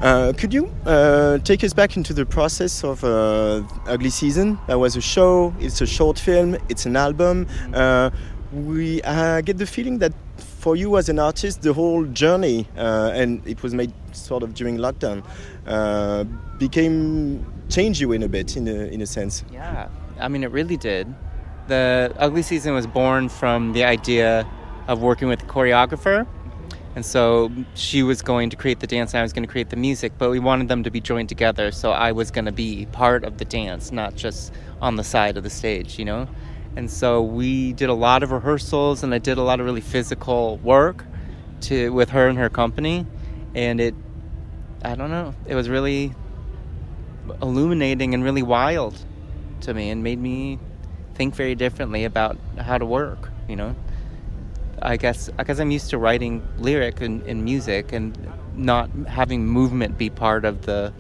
[0.02, 4.58] Uh, could you uh, take us back into the process of uh, Ugly Season?
[4.68, 5.54] That was a show.
[5.60, 6.58] It's a short film.
[6.70, 7.48] It's an album.
[7.72, 8.10] Uh,
[8.52, 10.12] we uh, get the feeling that
[10.62, 14.54] for you as an artist, the whole journey, uh, and it was made sort of
[14.54, 15.26] during lockdown,
[15.66, 16.24] uh,
[16.60, 19.44] became changed you in a bit, in a, in a sense.
[19.52, 21.08] Yeah, I mean, it really did.
[21.68, 24.48] The Ugly Season was born from the idea
[24.88, 26.28] of working with a choreographer.
[26.96, 29.70] And so she was going to create the dance and I was going to create
[29.70, 31.72] the music, but we wanted them to be joined together.
[31.72, 35.38] So I was going to be part of the dance, not just on the side
[35.38, 36.28] of the stage, you know?
[36.76, 39.82] And so we did a lot of rehearsals and I did a lot of really
[39.82, 41.06] physical work
[41.62, 43.06] to with her and her company.
[43.54, 43.96] And it,
[44.84, 46.14] I don't know, it was really
[47.42, 48.98] illuminating and really wild
[49.62, 50.60] to me and made me
[51.16, 53.76] think very differently about how to work, you know?
[54.82, 58.18] I guess because I'm used to writing lyric and, and music and
[58.56, 60.92] not having movement be part of the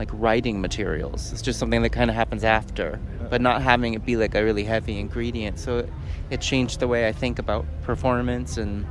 [0.00, 1.30] like writing materials.
[1.30, 4.42] It's just something that kind of happens after, but not having it be like a
[4.42, 5.58] really heavy ingredient.
[5.58, 5.92] So it,
[6.30, 8.86] it changed the way I think about performance and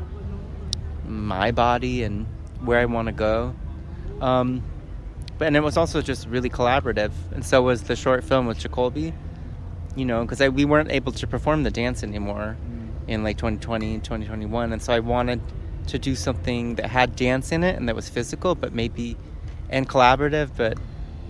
[1.07, 2.27] my body and
[2.63, 3.55] where I want to go.
[4.21, 4.63] Um,
[5.39, 8.59] but and it was also just really collaborative, and so was the short film with
[8.59, 9.11] Jacoby.
[9.95, 12.55] You know, because we weren't able to perform the dance anymore
[13.07, 15.41] in like 2020 and 2021 and so i wanted
[15.87, 19.17] to do something that had dance in it and that was physical but maybe
[19.71, 20.77] and collaborative but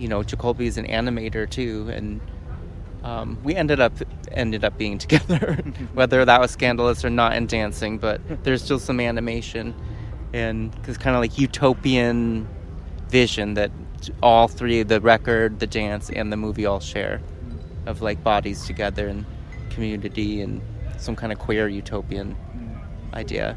[0.00, 2.20] you know jacoby is an animator too and
[3.02, 3.92] um, we ended up
[4.32, 5.54] ended up being together
[5.94, 9.74] whether that was scandalous or not in dancing but there's still some animation
[10.32, 12.48] and because kind of like utopian
[13.08, 13.70] vision that
[14.22, 17.20] all three the record the dance and the movie all share
[17.86, 19.26] of like bodies together and
[19.70, 20.60] community and
[20.98, 22.36] some kind of queer utopian
[23.14, 23.56] idea.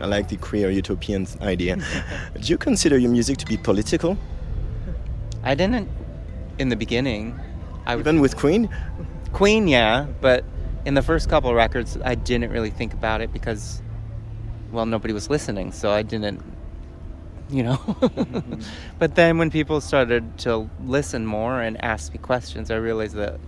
[0.00, 1.76] I like the queer utopian idea.
[1.76, 4.16] Do you consider your music to be political?
[5.42, 5.88] I didn't
[6.58, 7.38] in the beginning.
[7.86, 8.68] I Even with Queen?
[9.32, 10.44] Queen, yeah, but
[10.84, 13.82] in the first couple records, I didn't really think about it because,
[14.72, 16.42] well, nobody was listening, so I didn't,
[17.48, 17.78] you know.
[18.98, 23.38] but then when people started to listen more and ask me questions, I realized that,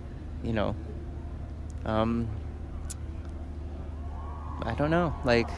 [0.43, 0.75] you know,
[1.85, 2.27] um,
[4.63, 5.49] I don't know, like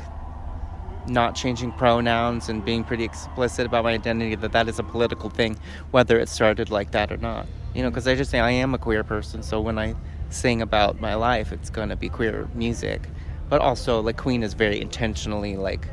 [1.08, 5.30] not changing pronouns and being pretty explicit about my identity that that is a political
[5.30, 5.58] thing,
[5.92, 7.46] whether it started like that or not.
[7.74, 9.96] You know, because I just say I am a queer person, so when I
[10.30, 13.02] sing about my life, it's going to be queer music.
[13.50, 15.88] But also, like Queen is very intentionally like,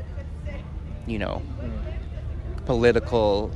[1.05, 1.41] you know,
[2.65, 3.51] political.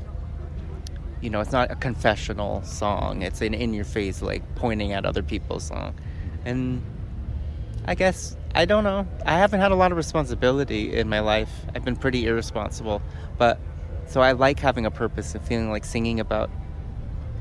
[1.21, 3.23] You know, it's not a confessional song.
[3.23, 5.95] It's an in-your-face, like pointing at other people's song,
[6.43, 6.83] and
[7.85, 9.05] I guess I don't know.
[9.25, 11.51] I haven't had a lot of responsibility in my life.
[11.75, 13.01] I've been pretty irresponsible,
[13.37, 13.59] but
[14.07, 16.49] so I like having a purpose and feeling like singing about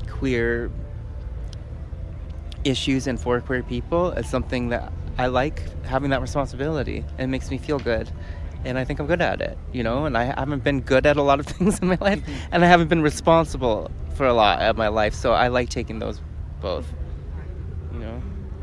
[0.09, 0.69] queer
[2.65, 7.05] issues and for queer people is something that I like having that responsibility.
[7.17, 8.11] It makes me feel good.
[8.65, 11.15] And I think I'm good at it, you know, and I haven't been good at
[11.15, 14.61] a lot of things in my life, and I haven't been responsible for a lot
[14.61, 16.19] of my life, so I like taking those
[16.59, 16.91] both.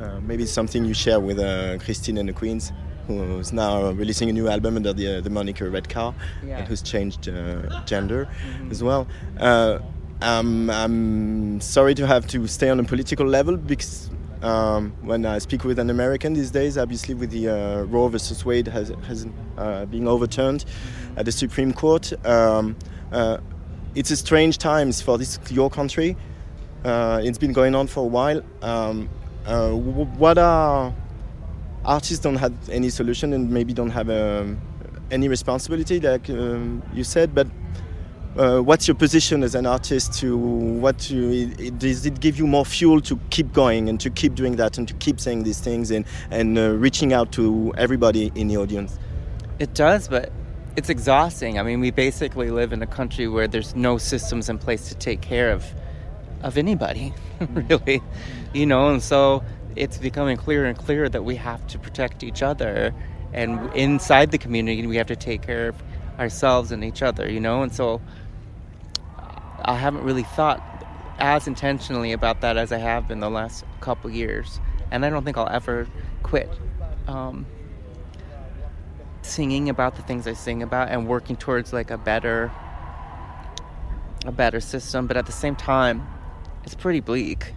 [0.02, 2.72] Uh, maybe it's something you share with uh, Christine and the Queens,
[3.06, 6.12] who's now releasing a new album under the, uh, the moniker Red Car,
[6.44, 6.58] Yeah.
[6.58, 8.28] and who's changed uh, gender
[8.70, 9.06] as well.
[9.38, 9.78] Uh,
[10.20, 14.10] um, I'm sorry to have to stay on a political level because
[14.42, 18.44] um, when I speak with an American these days, obviously with the uh, Roe versus
[18.44, 20.64] Wade has, has uh, being overturned
[21.16, 22.76] at the Supreme Court, um,
[23.12, 23.38] uh,
[23.94, 26.16] it's a strange times for this your country.
[26.84, 28.42] Uh, it's been going on for a while.
[28.62, 29.08] Um,
[29.46, 30.94] uh, what are
[31.84, 34.60] artists don't have any solution and maybe don't have um,
[35.10, 37.34] any responsibility, like um, you said.
[37.34, 37.48] But
[38.36, 40.12] uh, what's your position as an artist?
[40.20, 44.34] To what it- does it give you more fuel to keep going and to keep
[44.34, 48.32] doing that and to keep saying these things and and uh, reaching out to everybody
[48.34, 48.98] in the audience?
[49.58, 50.32] It does, but
[50.76, 51.58] it's exhausting.
[51.58, 54.94] I mean, we basically live in a country where there's no systems in place to
[54.94, 55.64] take care of
[56.42, 57.12] of anybody,
[57.52, 58.02] really.
[58.52, 59.42] You know, and so
[59.76, 62.94] it's becoming clearer and clearer that we have to protect each other
[63.32, 65.82] and inside the community we have to take care of
[66.18, 67.62] ourselves and each other, you know?
[67.62, 68.00] And so
[69.64, 70.62] I haven't really thought
[71.18, 74.60] as intentionally about that as I have in the last couple years.
[74.90, 75.86] And I don't think I'll ever
[76.22, 76.50] quit
[77.06, 77.46] um,
[79.22, 82.50] singing about the things I sing about and working towards like a better
[84.24, 85.06] a better system.
[85.06, 86.06] But at the same time,
[86.64, 87.54] it's pretty bleak.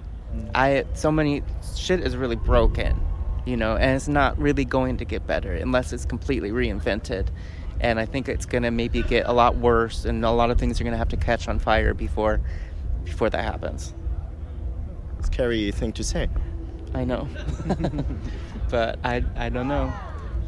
[0.54, 1.44] I so many
[1.76, 3.00] shit is really broken,
[3.46, 7.28] you know, and it's not really going to get better unless it's completely reinvented.
[7.80, 10.80] And I think it's gonna maybe get a lot worse, and a lot of things
[10.80, 12.42] are gonna have to catch on fire before
[13.04, 13.94] before that happens.
[15.24, 16.30] Scary thing to say.
[16.94, 17.28] I know,
[18.70, 19.94] but I I don't know.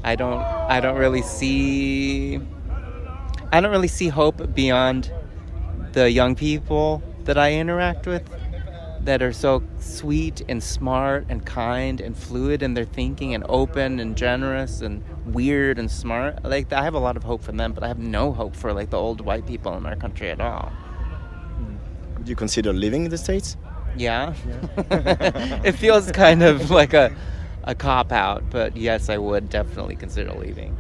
[0.04, 2.39] I don't I don't really see
[3.52, 5.12] I don't really see hope beyond
[5.93, 8.24] the young people that I interact with
[9.08, 14.02] that are so sweet and smart and kind and fluid in their thinking and open
[14.02, 16.43] and generous and weird and smart.
[16.43, 18.74] Like I have a lot of hope for them, but I have no hope for
[18.74, 20.74] like the old white people in our country at all.
[22.17, 23.56] Would you consider living in the states?
[23.96, 24.34] Yeah.
[25.63, 27.15] it feels kind of like a
[27.63, 30.76] a cop out, but yes, I would definitely consider leaving.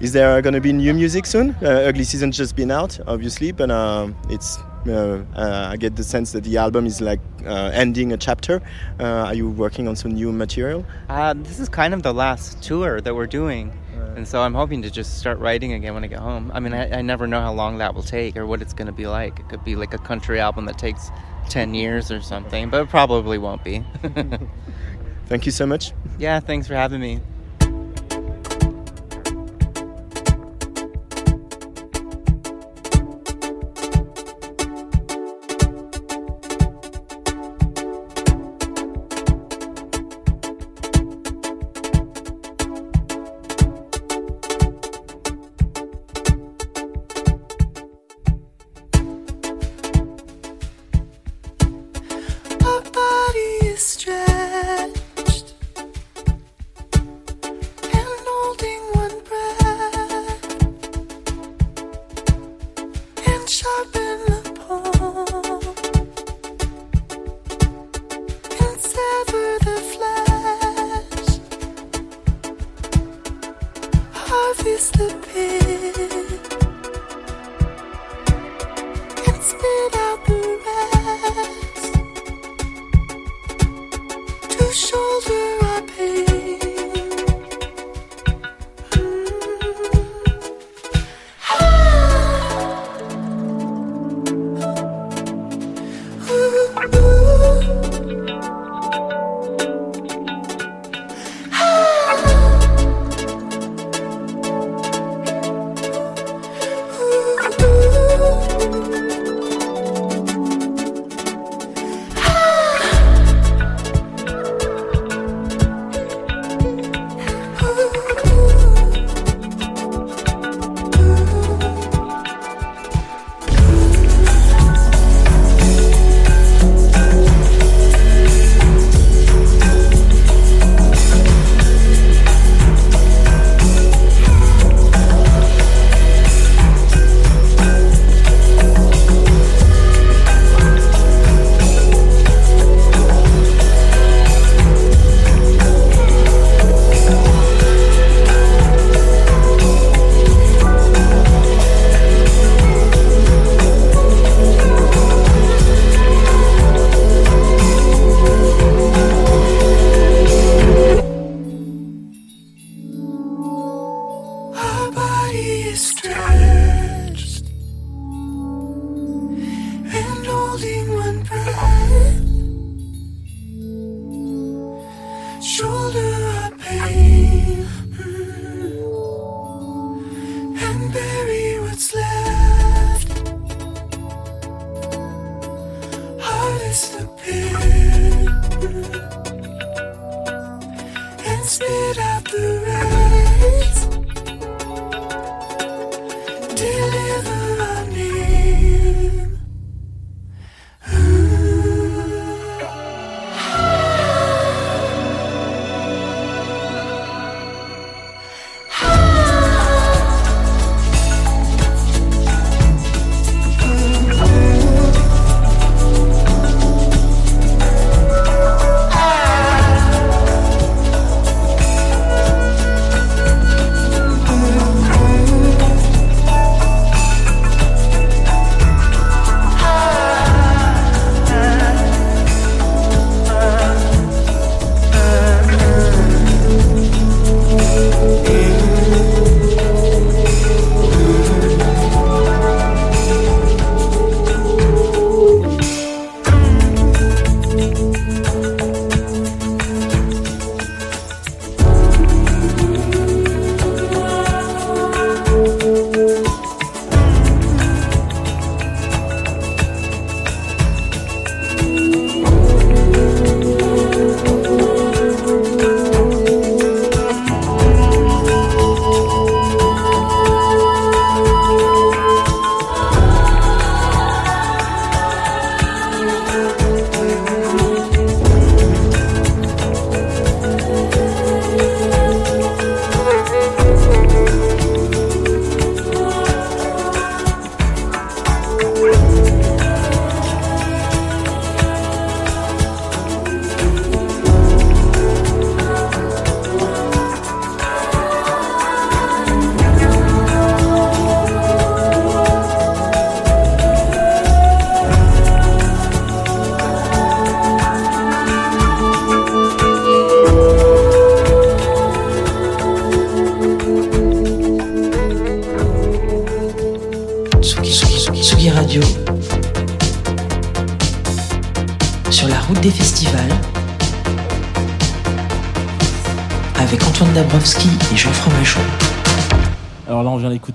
[0.00, 1.54] Is there going to be new music soon?
[1.62, 4.58] Uh, Ugly Season just been out, obviously, but um it's.
[4.86, 8.62] Uh, uh, I get the sense that the album is like uh, ending a chapter.
[8.98, 10.84] Uh, are you working on some new material?
[11.08, 13.72] Uh, this is kind of the last tour that we're doing,
[14.16, 16.50] and so I'm hoping to just start writing again when I get home.
[16.54, 18.86] I mean, I, I never know how long that will take or what it's going
[18.86, 19.38] to be like.
[19.38, 21.10] It could be like a country album that takes
[21.50, 23.84] ten years or something, but it probably won't be.
[25.26, 25.92] Thank you so much.
[26.18, 27.20] yeah, thanks for having me.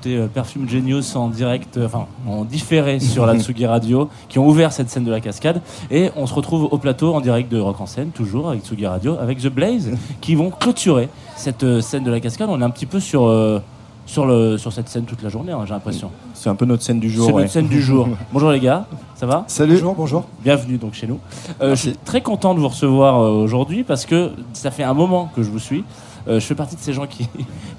[0.07, 4.47] Euh, Perfume Genius en direct, euh, enfin en différé sur la Tsugi Radio, qui ont
[4.47, 5.61] ouvert cette scène de la cascade.
[5.91, 8.85] Et on se retrouve au plateau en direct de Rock en scène, toujours avec Tsugi
[8.85, 9.91] Radio, avec The Blaze,
[10.21, 12.49] qui vont clôturer cette euh, scène de la cascade.
[12.49, 13.59] On est un petit peu sur, euh,
[14.05, 16.11] sur, le, sur cette scène toute la journée, hein, j'ai l'impression.
[16.33, 17.25] C'est un peu notre scène du jour.
[17.25, 17.41] C'est ouais.
[17.41, 18.07] notre scène du jour.
[18.31, 18.85] Bonjour les gars,
[19.15, 19.45] ça va?
[19.47, 19.73] Salut.
[19.75, 20.25] Bonjour, bonjour.
[20.43, 21.19] Bienvenue donc chez nous.
[21.61, 24.93] Euh, je suis très content de vous recevoir euh, aujourd'hui parce que ça fait un
[24.93, 25.83] moment que je vous suis.
[26.27, 27.29] Euh, je fais partie de ces gens qui,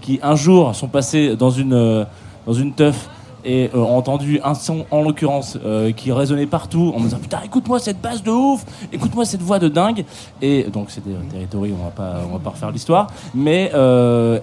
[0.06, 2.04] qui un jour sont passés dans une, euh,
[2.46, 3.08] dans une teuf
[3.44, 7.18] et euh, ont entendu un son en l'occurrence euh, qui résonnait partout en me disant
[7.18, 10.04] putain écoute-moi cette basse de ouf, écoute-moi cette voix de dingue.
[10.40, 13.08] Et donc euh, Territory, on va pas on va pas refaire l'histoire.
[13.34, 13.66] Mais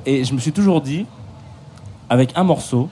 [0.05, 1.05] et je me suis toujours dit
[2.09, 2.89] avec un morceau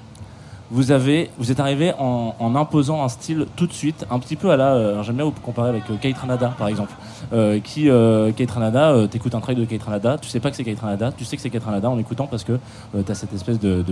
[0.71, 4.51] vous avez, vous êtes arrivé en, imposant un style tout de suite, un petit peu
[4.51, 4.73] à la.
[4.73, 6.93] euh, J'aime bien vous comparer avec euh, Kate Ranada, par exemple.
[7.33, 10.49] Euh, qui, euh, Kate Ranada, euh, t'écoutes un track de Kate Ranada, tu sais pas
[10.49, 12.57] que c'est Kate Ranada, tu sais que c'est Kate Ranada en écoutant parce que
[13.05, 13.83] t'as cette espèce de,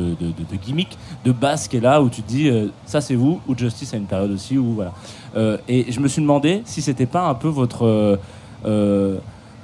[0.66, 2.50] gimmick, de basse qui est là où tu te dis
[2.86, 4.94] ça c'est vous, ou Justice à une période aussi, où voilà.
[5.68, 8.18] Et je me suis demandé si c'était pas un peu votre.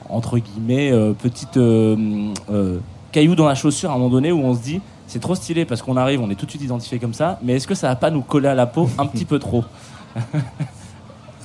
[0.09, 0.91] entre guillemets,
[1.22, 1.59] petite
[3.11, 5.65] caillou dans la chaussure à un moment donné où on se dit c'est trop stylé
[5.65, 7.87] parce qu'on arrive, on est tout de suite identifié comme ça, mais est-ce que ça
[7.89, 9.63] va pas nous coller à la peau un petit peu trop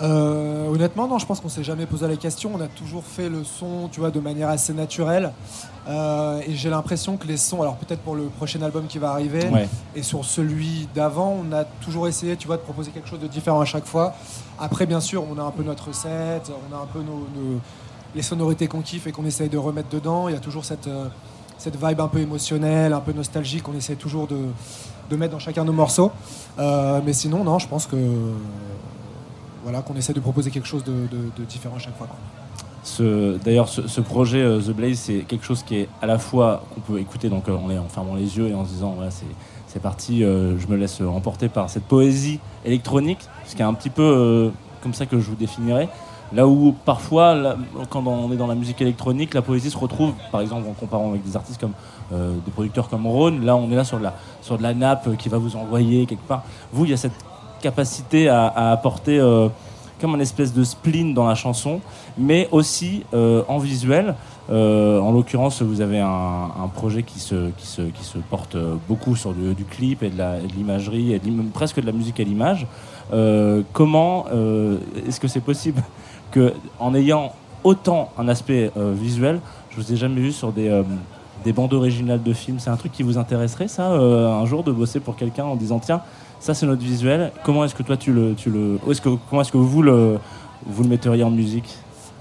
[0.02, 2.52] Euh, honnêtement, non, je pense qu'on s'est jamais posé la question.
[2.54, 5.30] On a toujours fait le son, tu vois, de manière assez naturelle.
[5.88, 9.10] Euh, et j'ai l'impression que les sons, alors peut-être pour le prochain album qui va
[9.10, 9.68] arriver, Ouais.
[9.94, 13.26] et sur celui d'avant, on a toujours essayé, tu vois, de proposer quelque chose de
[13.26, 14.14] différent à chaque fois.
[14.58, 17.60] Après, bien sûr, on a un peu notre recette, on a un peu nos, nos-
[18.14, 20.28] les sonorités qu'on kiffe et qu'on essaye de remettre dedans.
[20.30, 21.08] Il y a toujours cette, euh,
[21.60, 24.38] cette vibe un peu émotionnelle, un peu nostalgique qu'on essaie toujours de,
[25.10, 26.10] de mettre dans chacun de nos morceaux.
[26.58, 27.96] Euh, mais sinon, non, je pense que
[29.62, 32.08] voilà, qu'on essaie de proposer quelque chose de, différent à chaque fois.
[33.44, 36.80] D'ailleurs, ce, projet euh, The Blaze, c'est quelque chose qui est à la fois qu'on
[36.80, 38.96] peut écouter donc euh, en, en fermant les yeux et en se disant
[39.66, 43.74] c'est parti, euh, je me laisse emporter par cette poésie électronique, ce qui est un
[43.74, 44.50] petit peu
[44.82, 45.88] comme ça que je vous définirais.
[46.32, 47.56] Là où parfois,
[47.88, 51.10] quand on est dans la musique électronique, la poésie se retrouve, par exemple en comparant
[51.10, 51.72] avec des artistes comme
[52.12, 54.74] euh, des producteurs comme Rhône, là on est là sur de la, sur de la
[54.74, 56.44] nappe euh, qui va vous envoyer quelque part.
[56.72, 57.18] Vous, il y a cette
[57.60, 59.48] capacité à, à apporter euh,
[60.00, 61.80] comme un espèce de spleen dans la chanson,
[62.16, 64.14] mais aussi euh, en visuel.
[64.50, 68.54] Euh, en l'occurrence, vous avez un, un projet qui se, qui, se, qui se porte
[68.54, 70.22] euh, beaucoup sur du, du clip et de
[70.56, 71.20] l'imagerie,
[71.52, 72.66] presque de la musique à l'image.
[73.72, 74.26] Comment
[75.06, 75.82] est-ce que c'est possible
[76.30, 77.32] que, en ayant
[77.64, 80.82] autant un aspect euh, visuel, je vous ai jamais vu sur des, euh,
[81.44, 82.58] des bandes originales de films.
[82.58, 85.56] C'est un truc qui vous intéresserait, ça, euh, un jour, de bosser pour quelqu'un en
[85.56, 86.00] disant tiens,
[86.40, 87.32] ça c'est notre visuel.
[87.44, 90.18] Comment est-ce que toi tu le, tu le, est-ce que, comment est-ce que vous le,
[90.66, 91.76] vous le en musique?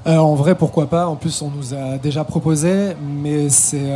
[0.06, 1.08] En vrai, pourquoi pas?
[1.08, 3.92] En plus, on nous a déjà proposé, mais c'est.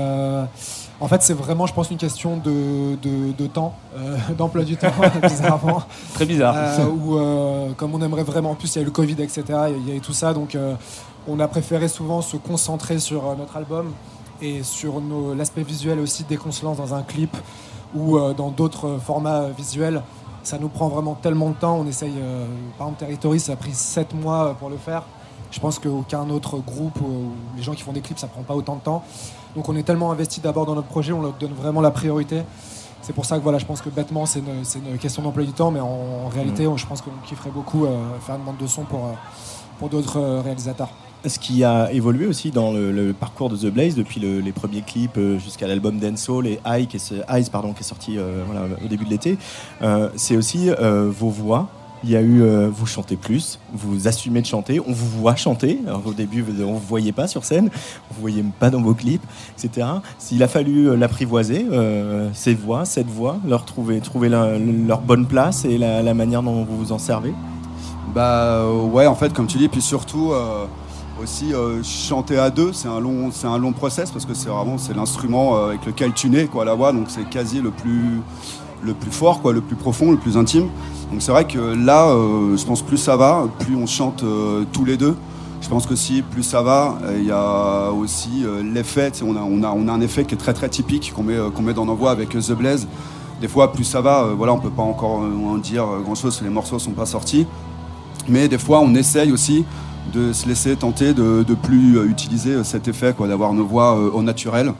[1.00, 4.78] En fait, c'est vraiment, je pense, une question de, de, de temps, euh, d'emploi du
[4.78, 4.92] temps,
[5.22, 5.84] bizarrement.
[6.14, 6.56] Très bizarre.
[6.56, 9.22] Euh, où, euh, comme on aimerait vraiment, en plus, il y a eu le Covid,
[9.22, 9.44] etc.,
[9.76, 10.58] il y a eu tout ça, donc
[11.28, 13.92] on a préféré souvent se concentrer sur notre album
[14.42, 15.02] et sur
[15.38, 17.36] l'aspect visuel aussi dès qu'on se lance dans un clip
[17.96, 20.02] ou dans d'autres formats visuels.
[20.44, 21.78] Ça nous prend vraiment tellement de temps.
[21.80, 22.14] On essaye,
[22.78, 25.04] par exemple, Territory, ça a pris 7 mois pour le faire.
[25.52, 28.42] Je pense qu'aucun autre groupe ou, ou les gens qui font des clips, ça prend
[28.42, 29.04] pas autant de temps.
[29.56, 32.42] Donc on est tellement investi d'abord dans notre projet, on leur donne vraiment la priorité.
[33.02, 35.44] C'est pour ça que voilà, je pense que bêtement, c'est une, c'est une question d'emploi
[35.44, 38.58] du temps, mais en, en réalité, je pense qu'on kifferait beaucoup euh, faire une bande
[38.58, 39.12] de son pour, euh,
[39.78, 40.90] pour d'autres euh, réalisateurs.
[41.26, 44.52] Ce qui a évolué aussi dans le, le parcours de The Blaze depuis le- les
[44.54, 47.84] premiers clips euh, jusqu'à l'album Dancehall et Eyes qui est, ce- Eyes, pardon, qui est
[47.88, 49.38] sorti voilà, au début de l'été,
[50.16, 51.68] c'est aussi vos voix.
[52.06, 55.38] Il y a eu, euh, vous chantez plus, vous assumez de chanter, on vous voit
[55.38, 55.80] chanter.
[56.06, 57.70] Au début, on ne vous voyait pas sur scène,
[58.12, 59.24] on vous voyait pas dans vos clips,
[59.58, 59.88] etc.
[60.18, 62.30] S'il a fallu euh, l'apprivoiser, euh,
[62.62, 66.92] voix, cette voix, leur trouver, trouver leur bonne place et la, manière dont vous vous
[66.92, 67.34] en servez?
[68.14, 70.34] Bah euh, ouais, en fait, comme tu dis, puis surtout
[71.22, 74.78] aussi chanter à deux, c'est un long, c'est un long process parce que c'est vraiment
[74.78, 78.22] c'est l'instrument avec lequel tu nais quoi la voix, donc c'est quasi le plus
[78.86, 80.68] le plus fort quoi, le plus profond, le plus intime.
[81.12, 84.64] Donc c'est vrai que là, euh, je pense plus ça va, plus on chante euh,
[84.72, 85.16] tous les deux.
[85.62, 89.12] Je pense que si plus ça va, il y a aussi euh, l'effet.
[89.24, 91.38] On a, on, a, on a un effet qui est très très typique qu'on met,
[91.62, 92.88] met dans nos voix avec The Blaze.
[93.40, 96.50] Des fois, plus ça va, voilà, on peut pas encore en dire grand chose, les
[96.50, 97.46] morceaux sont pas sortis.
[98.30, 99.66] Mais des fois, on essaye aussi
[100.14, 104.74] de se laisser tenter de, de plus utiliser cet effet, d'avoir nos voix au naturel.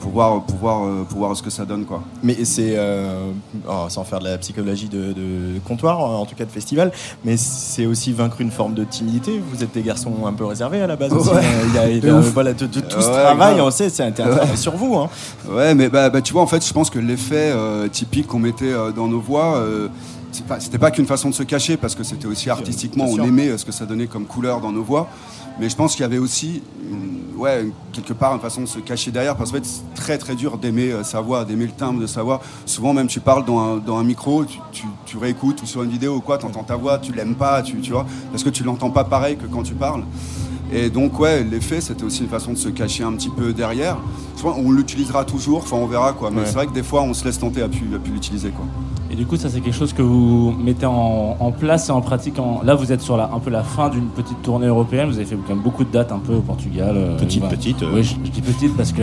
[0.00, 1.84] Pour voir, pour voir, euh, pour voir ce que ça donne.
[1.84, 2.02] Quoi.
[2.22, 3.30] Mais c'est, euh,
[3.68, 6.92] oh, sans faire de la psychologie de, de comptoir, en tout cas de festival,
[7.24, 9.40] mais c'est aussi vaincre une forme de timidité.
[9.52, 11.12] Vous êtes des garçons un peu réservés à la base.
[11.12, 11.28] aussi.
[11.30, 11.42] Ouais.
[11.68, 12.32] Il y a- il y a- De ouf.
[12.32, 13.66] voilà, tout ce Ouais, travail, grave.
[13.66, 14.96] on sait, c'est un, travail sur vous.
[14.96, 15.08] Hein.
[15.50, 18.38] Ouais, mais bah, bah, tu vois, en fait, je pense que l'effet euh, typique qu'on
[18.38, 19.56] mettait euh, dans nos voix,
[20.60, 23.58] c'était pas qu'une façon de se cacher, parce que c'était aussi artistiquement, on aimait euh,
[23.58, 25.08] ce que ça donnait comme couleur dans nos voix.
[25.60, 28.66] Mais je pense qu'il y avait aussi, une- ouais, une- quelque part, une façon de
[28.66, 31.72] se cacher derrière, parce fait, c'est très très dur d'aimer euh, sa voix, d'aimer le
[31.72, 32.40] timbre de sa voix.
[32.64, 35.82] Souvent, même, tu parles dans un, dans un micro, tu, tu, tu réécoutes ou sur
[35.82, 38.44] une vidéo ou quoi, tu entends ta voix, tu l'aimes pas, tu, tu vois, parce
[38.44, 40.04] que tu l'entends pas pareil que quand tu parles.
[40.72, 43.96] Et donc, ouais, l'effet, c'était aussi une façon de se cacher un petit peu derrière.
[44.36, 46.30] Souvent, on l'utilisera toujours, enfin, on verra, quoi.
[46.30, 46.46] Mais Ouais.
[46.46, 48.64] c'est vrai que des fois, on se laisse tenter à pu, à pu l'utiliser, quoi.
[49.10, 52.02] Et du coup, ça, c'est quelque chose que vous mettez en, en place et en
[52.02, 52.38] pratique.
[52.38, 52.60] En...
[52.62, 55.08] Là, vous êtes sur la, un peu la fin d'une petite tournée européenne.
[55.08, 56.92] Vous avez fait quand même beaucoup de dates un peu au Portugal.
[56.94, 57.56] euh, Petite, voilà.
[57.56, 57.90] petite, euh.
[57.94, 59.02] Oui, je, je dis petite parce que.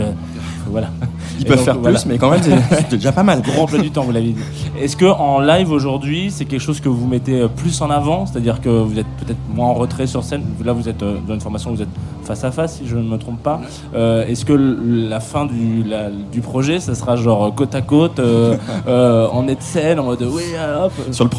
[0.70, 0.90] Voilà.
[1.38, 1.98] Ils peuvent donc, faire voilà.
[1.98, 3.42] plus, mais quand même, c'est déjà pas mal.
[3.42, 4.36] Gros emploi du temps, vous l'avez dit.
[4.80, 8.26] Est-ce que en live aujourd'hui, c'est quelque chose que vous mettez euh, plus en avant?
[8.26, 10.42] C'est-à-dire que vous êtes peut-être moins en retrait sur scène?
[10.64, 11.88] Là, vous êtes euh, dans une formation, vous êtes
[12.24, 13.60] face à face, si je ne me trompe pas.
[13.94, 18.18] Euh, Est-ce que la fin du, la- du projet, ça sera genre côte à côte,
[18.18, 18.56] euh,
[18.88, 20.42] euh, en de scène, en mode oui,
[20.82, 21.30] hop Sur le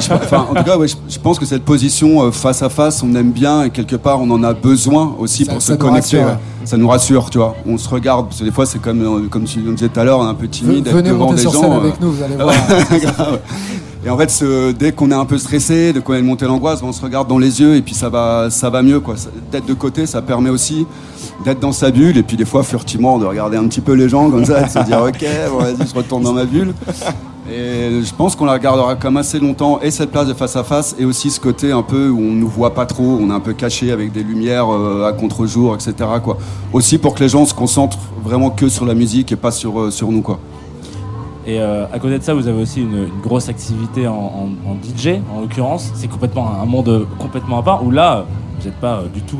[0.00, 3.02] je- enfin, en tout cas, ouais, je, je pense que cette position face à face,
[3.02, 5.78] on aime bien et quelque part, on en a besoin aussi Ça- pour ça se
[5.78, 6.18] connecter.
[6.20, 6.38] rassure, ouais.
[6.64, 7.54] Ça nous rassure, tu vois.
[7.66, 10.00] On se regarde, parce que des fois, c'est comme, euh, comme tu le disais tout
[10.00, 11.60] à l'heure, on est un peu timide Venez devant monter des sur gens.
[11.62, 12.54] scène euh, avec nous, vous allez voir.
[13.00, 13.38] Grave.
[14.06, 16.46] Et en fait, ce- dès qu'on est un peu stressé, dès qu'on a une montée
[16.46, 19.02] d'angoisse, on se regarde dans les yeux et puis ça va, ça va mieux.
[19.50, 20.86] D'être de côté, ça permet aussi
[21.44, 24.08] d'être dans sa bulle et puis des fois, furtivement, de regarder un petit peu les
[24.08, 26.72] gens comme ça et de se dire Ok, bon, vas-y, je retourne dans ma bulle.
[27.50, 30.64] Et je pense qu'on la gardera comme assez longtemps et cette place de face à
[30.64, 33.32] face et aussi ce côté un peu où on nous voit pas trop, on est
[33.32, 35.94] un peu caché avec des lumières euh, à contre-jour, etc.
[36.72, 39.80] Aussi pour que les gens se concentrent vraiment que sur la musique et pas sur,
[39.80, 40.20] euh, sur nous.
[40.20, 40.38] Quoi.
[41.46, 44.48] Et euh, à côté de ça, vous avez aussi une, grosse activité en,
[44.82, 45.90] DJ, en l'occurrence.
[45.94, 48.26] C'est complètement un monde complètement à part où là,
[48.58, 49.38] vous n'êtes pas du tout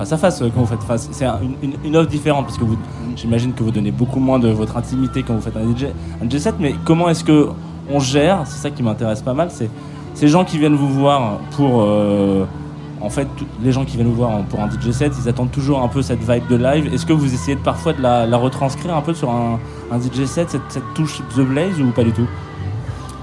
[0.00, 1.08] face à face euh, quand vous faites face.
[1.12, 2.76] C'est un- une, une, une offre différente parce que vous,
[3.16, 5.86] j'imagine que vous donnez beaucoup moins de votre intimité quand vous faites un DJ,
[6.22, 6.54] un DJ set.
[6.58, 7.48] Mais comment est-ce que
[7.92, 9.48] on gère C'est ça qui m'intéresse pas mal.
[9.50, 9.68] C'est
[10.14, 12.44] ces gens qui viennent vous voir pour euh,
[13.02, 13.28] en fait,
[13.62, 16.02] les gens qui viennent vous voir pour un DJ set, ils attendent toujours un peu
[16.02, 16.92] cette vibe de live.
[16.94, 19.58] Est-ce que vous essayez de, parfois de la, la retranscrire un peu sur un,
[19.92, 22.26] un DJ set, cette, cette touche The Blaze ou pas du tout?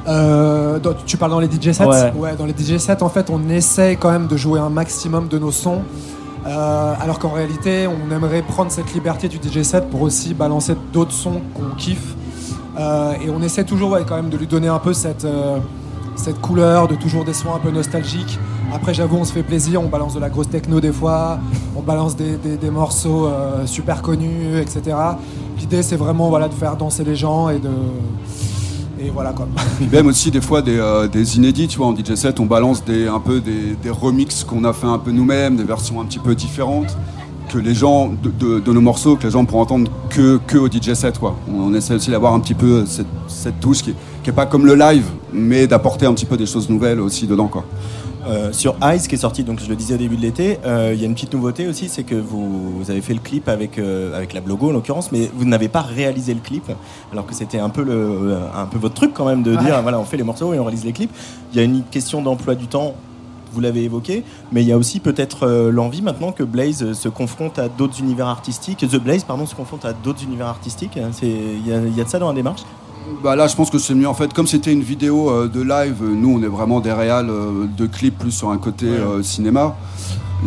[0.08, 1.86] Euh, tu parles dans les DJ sets?
[1.86, 2.36] Ouais.
[2.38, 5.38] dans les DJ sets, en fait, on essaye quand même de jouer un maximum de
[5.38, 5.82] nos sons.
[6.48, 10.76] Euh, alors qu'en réalité, on aimerait prendre cette liberté du DJ set pour aussi balancer
[10.94, 12.16] d'autres sons qu'on kiffe.
[12.80, 15.58] Euh, et on essaie toujours quand même de lui donner un peu cette, euh,
[16.16, 18.40] cette couleur, de toujours des sons un peu nostalgiques.
[18.74, 21.40] Après, j'avoue, on se fait plaisir, on balance de la grosse techno des fois,
[21.76, 22.38] on balance des,
[22.70, 23.30] morceaux
[23.66, 24.96] super connus, etc.
[25.58, 27.70] L'idée, c'est vraiment voilà, de faire danser les gens et de.
[29.00, 29.48] Et voilà quoi.
[29.92, 32.84] Même aussi des fois des, euh, des inédits, tu vois, en DJ set, on balance
[32.88, 36.36] un peu des, remixes qu'on a fait un peu nous-mêmes, des versions un petit peu
[36.36, 36.98] différentes,
[37.50, 40.94] que les gens, de, nos morceaux, que les gens pourront entendre que, que au DJ
[40.94, 41.36] set, quoi.
[41.50, 43.94] On, essaie aussi d'avoir un petit peu cette, cette touche qui
[44.28, 47.28] qui est pas comme le live, mais d'apporter un petit peu des choses nouvelles aussi
[47.28, 47.64] dedans, quoi.
[48.28, 50.92] Euh, sur Ice qui est sorti, donc je le disais au début de l'été, euh,
[50.94, 53.48] il y a une petite nouveauté aussi, c'est que vous, vous avez fait le clip
[53.48, 56.70] avec, euh, avec la Blogo en l'occurrence, mais vous n'avez pas réalisé le clip,
[57.14, 59.98] alors que c'était un peu le, un peu votre truc quand même de dire voilà
[60.00, 61.12] on fait les morceaux et on réalise les clips.
[61.54, 62.96] Il y a une question d'emploi du temps.
[63.54, 67.58] Vous l'avez évoqué, mais il y a aussi peut-être l'envie maintenant que Blaze se confronte
[67.60, 70.98] à d'autres univers artistiques, The Blaze pardon se confronte à d'autres univers artistiques.
[70.98, 71.12] hein.
[71.24, 72.64] Il y, y a de ça dans la démarche.
[73.24, 74.34] Bah là, je pense que c'est mieux en fait.
[74.34, 77.66] Comme c'était une vidéo euh, de live, euh, nous on est vraiment des réals euh,
[77.78, 78.88] de clips plus sur un côté
[79.22, 79.76] cinéma.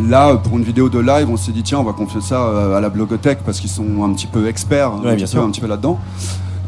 [0.07, 2.79] Là, pour une vidéo de live, on s'est dit tiens, on va confier ça à
[2.79, 5.41] la blogothèque parce qu'ils sont un petit peu experts, Ouais, un, bien petit sûr.
[5.41, 5.99] peu, un petit peu là-dedans.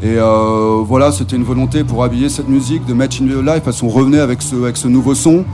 [0.04, 0.18] Et
[0.86, 3.88] voilà, c'était une volonté pour habiller cette musique, de mettre une vidéo live parce qu'on
[3.88, 5.46] revenait avec ce, avec ce nouveau son.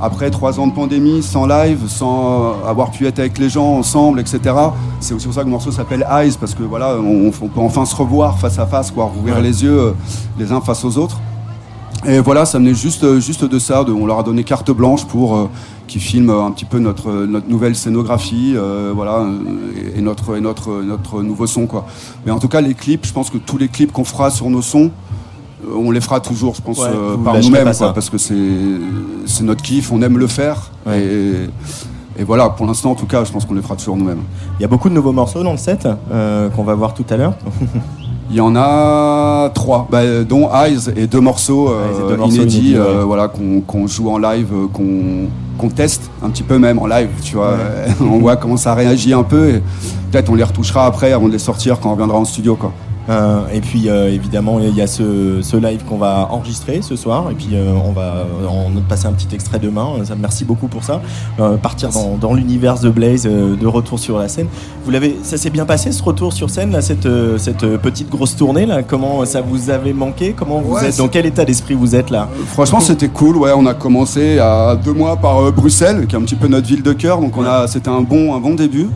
[0.00, 3.78] Après trois ans de pandémie, sans live, sans euh, avoir pu être avec les gens
[3.78, 4.40] ensemble, etc.
[5.00, 7.60] C'est aussi pour ça que le morceau s'appelle Eyes, parce que voilà, on, on peut
[7.60, 9.42] enfin se revoir face à face, quoi, rouvrir Ouais.
[9.42, 9.92] les yeux euh,
[10.38, 11.18] les uns face aux autres.
[12.06, 13.82] Et voilà, ça venait juste, euh, juste de ça.
[13.82, 15.48] de- on leur a donné carte blanche pour euh,
[15.88, 19.26] qu'ils filment un petit peu notre, notre nouvelle scénographie, euh, voilà,
[19.96, 21.86] et, et notre, et notre, notre nouveau son, quoi.
[22.24, 24.48] Mais en tout cas, les clips, je pense que tous les clips qu'on fera sur
[24.48, 24.92] nos sons,
[25.76, 28.34] on les fera toujours, je pense, Ouais, euh, par nous-mêmes, parce que c'est,
[29.42, 30.70] notre kiff, on aime le faire.
[30.86, 31.00] Ouais.
[31.02, 34.22] Et, et voilà, pour l'instant, en tout cas, je pense qu'on les fera toujours nous-mêmes.
[34.58, 37.06] Il y a beaucoup de nouveaux morceaux dans le set euh, qu'on va voir tout
[37.10, 37.34] à l'heure.
[38.30, 42.08] Il y en a trois, bah, euh, dont Eyes et deux morceaux, euh, Eyes et
[42.10, 42.86] deux morceaux inédits, inédits, ouais.
[42.86, 44.66] euh, voilà, qu'on joue en live, euh,
[45.58, 47.56] qu'on teste un petit peu même en live, tu vois.
[48.00, 49.62] on voit comment ça réagit un peu et
[50.10, 52.72] peut-être on les retouchera après avant de les sortir quand on reviendra en studio, quoi.
[53.08, 56.94] Euh, et puis euh, évidemment il y a ce, ce live qu'on va enregistrer ce
[56.94, 59.88] soir et puis euh, on va en passer un petit extrait demain.
[60.18, 61.00] Merci beaucoup pour ça.
[61.40, 64.48] Euh, partir dans, dans l'univers de Blaze, euh, de retour sur la scène.
[64.84, 68.36] Vous l'avez, ça s'est bien passé ce retour sur scène là, cette, cette petite grosse
[68.36, 68.82] tournée là?
[68.82, 70.34] Comment ça vous avait manqué?
[70.36, 72.28] Comment vous Ouais, êtes Dans quel état d'esprit vous êtes là?
[72.48, 73.36] Franchement, c'était cool.
[73.38, 76.66] Ouais, on a commencé à deux mois par Bruxelles, qui est un petit peu notre
[76.66, 77.20] ville de cœur.
[77.20, 78.88] Donc, on a, c'était un bon, un bon début.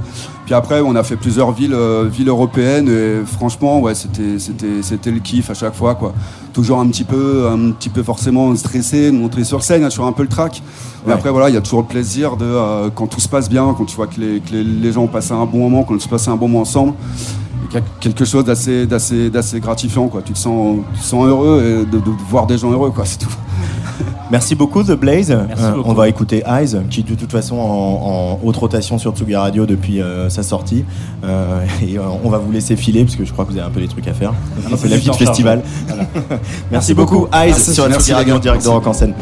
[0.44, 2.88] Puis après, on a fait plusieurs villes, euh, villes européennes.
[2.88, 6.12] Et franchement, ouais, c'était, c'était, c'était le kiff à chaque fois, quoi.
[6.52, 10.04] Toujours un petit peu, un petit peu forcément stressé de montrer sur scène, hein, sur
[10.04, 10.62] un peu le track.
[11.06, 11.18] Mais Ouais.
[11.18, 13.72] après, voilà, il y a toujours le plaisir de euh, quand tout se passe bien,
[13.78, 15.98] quand tu vois que les, que les, les gens ont passé un bon moment, qu'on
[15.98, 16.94] se passe un bon moment ensemble.
[17.70, 20.20] Il y a quelque chose d'assez, d'assez, d'assez gratifiant, quoi.
[20.22, 23.04] Tu te sens, tu te sens heureux et de, de voir des gens heureux, quoi.
[23.06, 23.30] C'est tout.
[24.30, 25.30] Merci beaucoup The Blaze.
[25.30, 25.90] Euh, beaucoup.
[25.90, 29.66] on va écouter Eyes, qui de toute façon en, en haute rotation sur Tsuga Radio
[29.66, 30.84] depuis euh, sa sortie.
[31.24, 33.70] Euh, et on va vous laisser filer parce que je crois que vous avez un
[33.70, 34.32] peu des trucs à faire.
[34.76, 35.62] C'est la du vie de temps festival.
[36.70, 37.26] Merci beaucoup.
[37.32, 39.14] Eyes Merci, sur Tsugi Radio en direct de Rock en scène.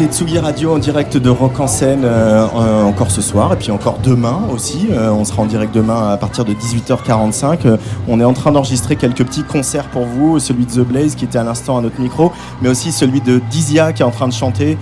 [0.00, 3.72] Écoutez Tsugi Radio en direct de Rock en scène euh, encore ce soir et puis
[3.72, 4.86] encore demain aussi.
[4.92, 7.66] Euh, on sera en direct demain à partir de 18h45.
[7.66, 7.76] Euh,
[8.06, 11.24] on est en train d'enregistrer quelques petits concerts pour vous, celui de The Blaze qui
[11.24, 12.30] était à l'instant à notre micro,
[12.62, 14.78] mais aussi celui de Dizia qui est en train de chanter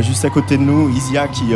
[0.00, 0.88] juste à côté de nous.
[0.88, 1.52] Isia qui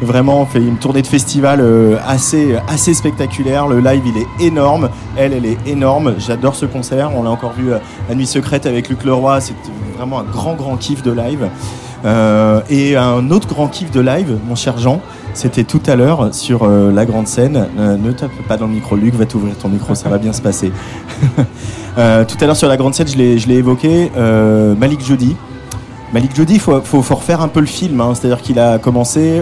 [0.00, 1.62] vraiment fait une tournée de festival
[2.06, 3.66] assez, assez spectaculaire.
[3.66, 4.88] Le live il est énorme,
[5.18, 6.14] elle elle est énorme.
[6.18, 7.10] J'adore ce concert.
[7.14, 9.40] On l'a encore vu à Nuit Secrète avec Luc Leroy.
[9.40, 9.54] C'est
[9.98, 11.50] vraiment un grand grand kiff de live.
[12.04, 15.00] Euh, et un autre grand kiff de live, mon cher Jean,
[15.32, 17.66] c'était tout à l'heure sur euh, la grande scène.
[17.78, 20.32] Euh, ne tape pas dans le micro, Luc, va t'ouvrir ton micro, ça va bien
[20.32, 20.72] se passer.
[21.96, 24.10] Tout à l'heure sur la grande scène, je l'ai évoqué,
[24.76, 25.36] Malik Jody.
[26.12, 26.80] Malik Jody, il faut,
[27.10, 28.14] refaire un peu le film, hein.
[28.14, 29.40] c'est-à-dire qu'il a commencé,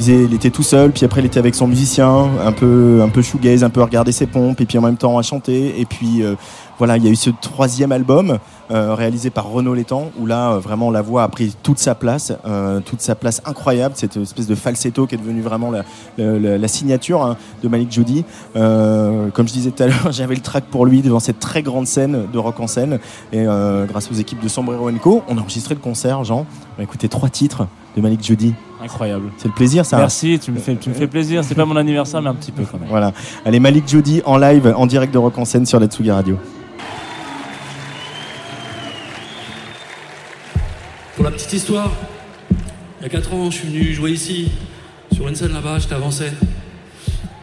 [0.00, 3.22] il, était tout seul, puis après il était avec son musicien, un peu, un peu
[3.22, 5.84] shoegaze, un peu à regarder ses pompes, et puis en même temps à chanter, et
[5.84, 6.34] puis euh,
[6.78, 8.38] voilà, il y a eu ce troisième album
[8.70, 11.94] euh, réalisé par Renaud Létang, où là euh, vraiment la voix a pris toute sa
[11.94, 12.32] place,
[12.84, 17.36] toute sa place incroyable, cette espèce de falsetto qui est devenu vraiment la, signature hein,
[17.62, 17.98] de Malik.
[18.56, 21.62] Euh, comme je disais tout à l'heure, j'avais le track pour lui devant cette très
[21.62, 22.98] grande scène de rock en scène,
[23.32, 23.44] et
[23.88, 26.46] grâce aux équipes de Sombrero Co, on a enregistré le concert, Jean.
[26.76, 27.66] On a écouté trois titres
[27.96, 28.54] de Malik Jody.
[28.82, 29.30] Incroyable.
[29.38, 29.96] C'est le plaisir, ça.
[29.96, 31.42] Merci, tu me fais, tu me fais plaisir.
[31.42, 32.88] C'est pas mon anniversaire, mais un petit peu quand même.
[32.88, 33.12] Voilà.
[33.44, 36.38] Allez, Malik Jody en live, en direct de Rock en scène sur la Tsugi Radio.
[41.14, 41.90] Pour la petite histoire,
[43.00, 44.52] il y a 4 ans, je suis venu jouer ici,
[45.12, 46.26] sur une scène là-bas, j'étais avancé.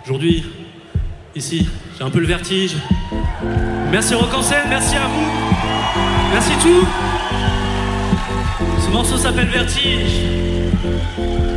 [0.06, 0.46] Aujourd'hui,
[1.36, 1.68] ici,
[1.98, 2.76] j'ai un peu le vertige.
[3.92, 5.26] Merci Rock en scène, merci à vous.
[6.32, 6.86] Merci tout.
[8.80, 10.53] Ce morceau s'appelle Vertige.
[10.84, 11.53] Tu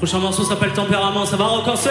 [0.00, 1.90] Prochain morceau s'appelle Tempérament, ça va recorser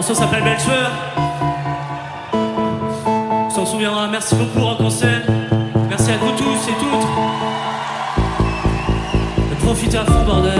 [0.00, 0.90] morceau s'appelle Belle Sueur.
[2.32, 4.08] On s'en souviendra.
[4.08, 5.24] Merci beaucoup, Rock en scène.
[5.90, 7.06] Merci à vous tous et toutes.
[9.52, 10.59] Et profitez à fond, bordel.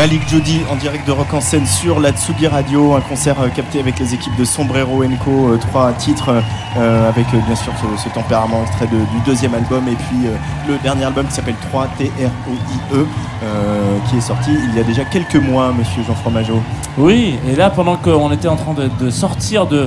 [0.00, 3.48] Malik Jody en direct de Rock en scène sur la Tsugi Radio, un concert euh,
[3.48, 6.30] capté avec les équipes de Sombrero Co, euh, trois titres
[6.78, 7.70] euh, avec bien sûr
[8.02, 10.30] ce, tempérament extrait du deuxième album et puis
[10.66, 13.06] le dernier album qui s'appelle 3 T-R-O-I-E
[14.08, 16.62] qui est sorti il y a déjà quelques mois, monsieur Jean Fromageau.
[16.96, 19.86] Oui, et là, pendant qu'on était en train de, sortir de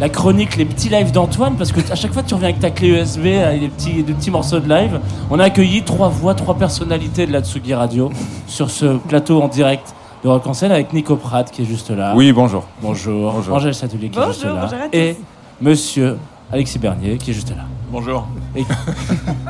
[0.00, 2.70] la chronique, les petits lives d'Antoine, parce que à chaque fois tu reviens avec ta
[2.70, 4.98] clé USB, avec des petits, petits morceaux de live,
[5.30, 8.10] on a accueilli trois voix, trois personnalités de la Tsugi Radio
[8.52, 11.90] sur ce plateau en direct de Rock en scène avec Nico Pratt qui est juste
[11.90, 12.12] là.
[12.14, 12.64] Oui, bonjour.
[12.80, 13.32] Bonjour.
[13.32, 13.56] Bonjour.
[13.56, 14.50] Angèle Satelier qui est juste là.
[14.62, 14.96] bonjour à tous.
[14.96, 15.16] et
[15.60, 16.18] monsieur
[16.52, 17.64] Alexis Bernier qui est juste là.
[17.90, 18.26] Bonjour.
[18.54, 18.64] Et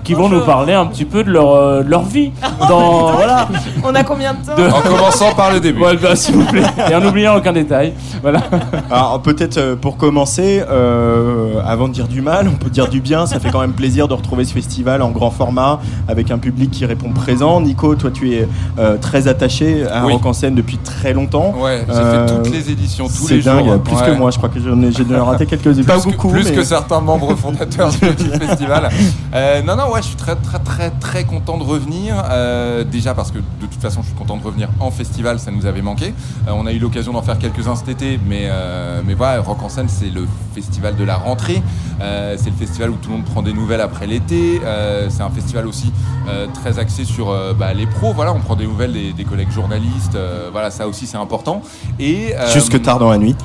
[0.05, 2.31] qui vont nous parler un petit peu de leur, euh, de leur vie.
[2.68, 3.48] Dans, voilà.
[3.84, 5.82] On a combien de temps De- En commençant par le début.
[5.82, 6.62] Ouais, bah, s'il vous plaît.
[6.90, 7.93] Et en n'oubliant aucun détail.
[8.22, 8.40] Voilà.
[8.90, 13.01] Alors peut-être euh, pour commencer, euh, avant de dire du mal, on peut dire du
[13.01, 13.26] bien.
[13.26, 16.70] Ça fait quand même plaisir de retrouver ce festival en grand format avec un public
[16.70, 17.60] qui répond présent.
[17.60, 18.48] Nico, toi tu es
[18.78, 20.12] euh, très attaché à Oui.
[20.12, 21.55] Rock en scène depuis très longtemps.
[21.59, 23.55] Ouais, j'ai Euh, fait toutes les éditions, tous les jours.
[23.55, 24.30] dingue, plus que moi.
[24.30, 25.84] Je crois que j'en ai, j'ai dû en rater quelques-unes.
[25.84, 28.89] Pas que- beaucoup, plus mais- que certains membres fondateurs du du festival.
[29.34, 32.14] Euh, non, non, ouais, je suis très, très, très, très content de revenir.
[32.30, 32.52] Euh,
[32.85, 35.66] déjà parce que de toute façon, je suis content de revenir en festival, ça nous
[35.66, 36.15] avait manqué.
[36.49, 39.62] Euh, on a eu l'occasion d'en faire quelques-uns cet été, mais, euh, mais voilà, Rock
[39.62, 41.62] en scène, c'est le festival de la rentrée.
[42.01, 44.61] Euh, c'est le festival où tout le monde prend des nouvelles après l'été.
[44.65, 45.93] Euh, c'est un festival aussi
[46.29, 48.12] euh, très axé sur euh, bah, les pros.
[48.12, 50.15] Voilà, on prend des nouvelles des, des collègues journalistes.
[50.15, 51.62] Euh, voilà, ça aussi, c'est important.
[51.99, 53.37] Et euh, Jusque tard dans la nuit.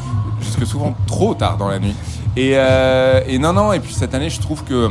[0.41, 1.95] jusque souvent trop tard dans la nuit.
[2.35, 4.89] Et, euh, et non, non, et puis cette année, je trouve que.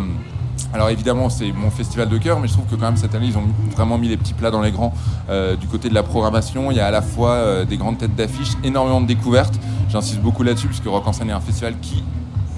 [0.73, 3.27] Alors évidemment, c'est mon festival de cœur, mais je trouve que quand même cette année,
[3.27, 4.93] ils ont vraiment mis les petits plats dans les grands.
[5.31, 7.99] Euh, du côté de la programmation, il y a à la fois euh, des grandes
[7.99, 9.55] têtes d'affiche, énormément de découvertes.
[9.89, 12.03] J'insiste beaucoup là-dessus, puisque Rock en scène est un festival qui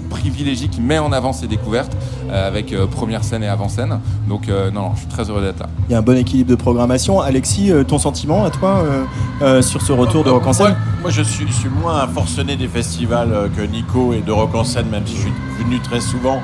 [0.09, 1.95] privilégie, qui met en avant ses découvertes,
[2.29, 3.99] euh, avec euh, première scène et avant-scène.
[4.27, 5.69] Donc euh, non, non, je suis très heureux d'être là.
[5.87, 7.21] Il y a un bon équilibre de programmation.
[7.21, 9.03] Alexis, euh, ton sentiment à toi euh,
[9.41, 12.01] euh, sur ce retour de Rock en scène Ouais, moi, je suis, je suis moins
[12.01, 15.33] un forcené des festivals que Nico et de Rock en scène, même si je suis
[15.63, 16.41] venu très souvent.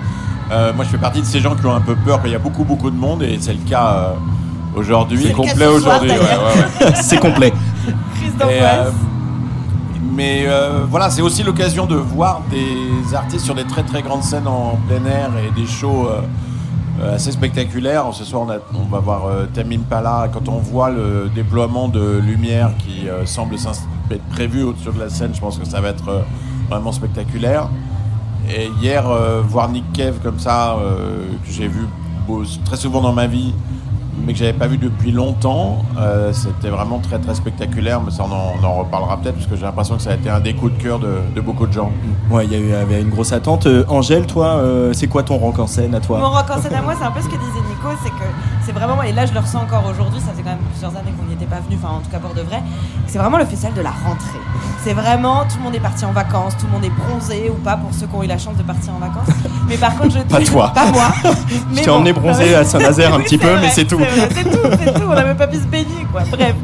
[0.52, 2.36] Euh, moi, je fais partie de ces gens qui ont un peu peur qu'il y
[2.36, 4.14] a beaucoup, beaucoup de monde, et c'est le cas
[4.76, 5.24] euh, aujourd'hui.
[5.28, 6.94] C'est complet aujourd'hui, ouais, ouais, ouais.
[7.02, 7.52] C'est complet.
[8.16, 8.88] Crise d'angoisse.
[8.88, 8.92] euh,
[10.14, 14.24] mais euh, voilà, c'est aussi l'occasion de voir des artistes sur des très très grandes
[14.24, 16.08] scènes en plein air et des shows
[17.14, 18.06] assez spectaculaires.
[18.14, 20.30] Ce soir, on, a- on va voir euh, Tame Impala.
[20.32, 25.10] Quand on voit le déploiement de lumière qui euh, semble être prévu au-dessus de la
[25.10, 26.22] scène, je pense que ça va être euh,
[26.70, 27.68] vraiment spectaculaire.
[28.50, 31.88] Et hier, euh, voir Nick Cave comme ça, euh, que j'ai vu
[32.28, 33.54] beau- très souvent dans ma vie,
[34.26, 38.02] mais que j'avais pas vu depuis longtemps, euh, c'était vraiment très très spectaculaire.
[38.02, 40.16] Mais ça, on en, on en reparlera peut-être, parce que j'ai l'impression que ça a
[40.16, 41.92] été un des coups de cœur de, de beaucoup de gens.
[42.32, 43.66] Ouais, il y avait une grosse attente.
[43.68, 46.20] Euh, Angèle, toi, euh, c'est quoi ton rock en scène à toi?
[46.20, 48.26] Mon rock en scène à moi, c'est un peu ce que disait Nico, c'est que
[48.66, 51.14] c'est vraiment, et là je le ressens encore aujourd'hui, ça fait quand même plusieurs années
[51.18, 52.62] qu'on n'y était pas venu, enfin en tout cas pour de vrai,
[53.08, 54.40] c'est vraiment le festival de la rentrée.
[54.84, 57.56] C'est vraiment, tout le monde est parti en vacances, tout le monde est bronzé ou
[57.56, 59.28] pas pour ceux qui ont eu la chance de partir en vacances.
[59.68, 60.72] Mais par contre, je Pas toi.
[60.74, 61.08] Pas moi.
[61.74, 61.98] Je t'ai bon.
[61.98, 64.00] emmené bronzer à Saint-Nazaire un petit peu, vrai, mais c'est tout.
[64.32, 65.06] C'est tout, c'est tout.
[65.10, 66.22] On n'a même pas pu se baigner, quoi.
[66.32, 66.56] Bref.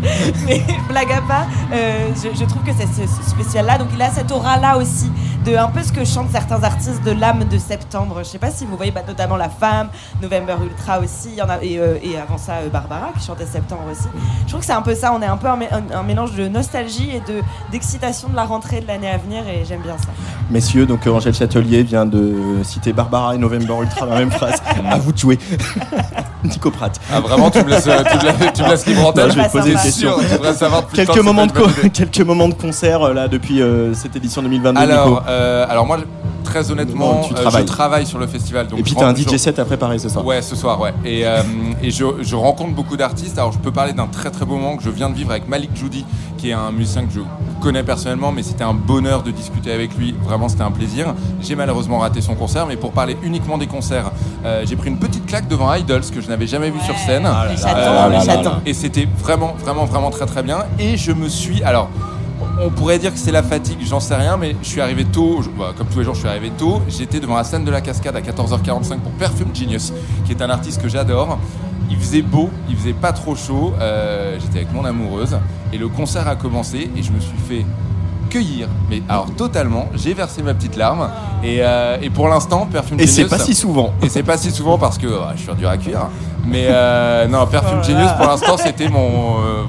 [0.48, 4.02] Mais blague à part, euh, je, je trouve que c'est ce, ce festival-là, donc il
[4.02, 5.11] a cette aura-là aussi,
[5.45, 8.18] de un peu ce que chantent certains artistes de l'âme de septembre.
[8.19, 9.89] Je sais pas si vous voyez, bah, notamment La Femme,
[10.22, 13.26] November Ultra aussi, il y en a, et, euh, et avant ça, euh, Barbara qui
[13.26, 14.07] chantait Septembre aussi.
[14.43, 16.03] Je trouve que c'est un peu ça, on est un peu un, mé- un- un
[16.03, 17.41] mélange de nostalgie et de
[17.72, 20.09] d'excitation de la rentrée de l'année à venir, et j'aime bien ça.
[20.49, 24.31] Messieurs, donc euh, Angèle Châtelier vient de citer Barbara et November Ultra dans la même
[24.31, 24.61] phrase.
[24.89, 25.39] à vous de jouer.
[26.43, 26.99] Nico Pratt.
[27.11, 29.34] Ah, vraiment, tu me laisses, euh, tu me laisses- tu me laisses libre antenne Non,
[29.34, 30.19] Je vais te poser une question.
[30.19, 34.41] sûr, savoir temps quelques, moments de quelques moments concert euh, là depuis euh, cette édition
[34.41, 34.80] 2022.
[34.80, 34.91] Nico.
[34.91, 35.97] Alors, euh, alors moi,
[36.52, 37.65] très honnêtement, Bon, tu euh, je travailles.
[37.65, 38.68] travaille sur le festival.
[38.68, 40.26] Donc Et puis je t'as un DJ je- set à préparer ce soir.
[40.26, 40.94] Ouais, ce soir, ouais.
[41.06, 41.41] Et, euh,
[41.82, 43.38] et je, je rencontre beaucoup d'artistes.
[43.38, 45.48] Alors, je peux parler d'un très très beau moment que je viens de vivre avec
[45.48, 46.06] Malik Judy,
[46.38, 47.22] qui est un musicien que je
[47.61, 50.14] connais personnellement, mais c'était un bonheur de discuter avec lui.
[50.23, 51.14] Vraiment, c'était un plaisir.
[51.41, 54.11] J'ai malheureusement raté son concert, mais pour parler uniquement des concerts,
[54.45, 57.26] euh, j'ai pris une petite claque devant Idols que je n'avais jamais vu sur scène.
[57.26, 58.56] Ah Les chatons, les chatons.
[58.65, 60.60] Et c'était vraiment, vraiment, vraiment très très bien.
[60.80, 61.64] Et je me suis.
[61.64, 61.90] Alors.
[62.63, 65.41] On pourrait dire que c'est la fatigue, j'en sais rien, mais je suis arrivé tôt,
[65.41, 67.71] je- bah, comme tous les jours je suis arrivé tôt, j'étais devant la scène de
[67.71, 69.91] la cascade à 14h45 pour Perfume Genius,
[70.25, 71.39] qui est un artiste que j'adore.
[71.89, 75.38] Il faisait beau, il faisait pas trop chaud, euh, j'étais avec mon amoureuse,
[75.73, 77.65] et le concert a commencé, et je me suis fait
[78.29, 81.09] cueillir, mais alors totalement, j'ai versé ma petite larme,
[81.43, 83.15] et, euh, et pour l'instant, Perfume Et Genius...
[83.15, 83.91] c'est pas si souvent.
[84.03, 86.07] Et c'est pas si souvent parce que ah, je suis dur à cuire.
[86.47, 89.38] Mais euh, non, Perfume Oh Genius pour l'instant c'était mon.
[89.39, 89.63] euh,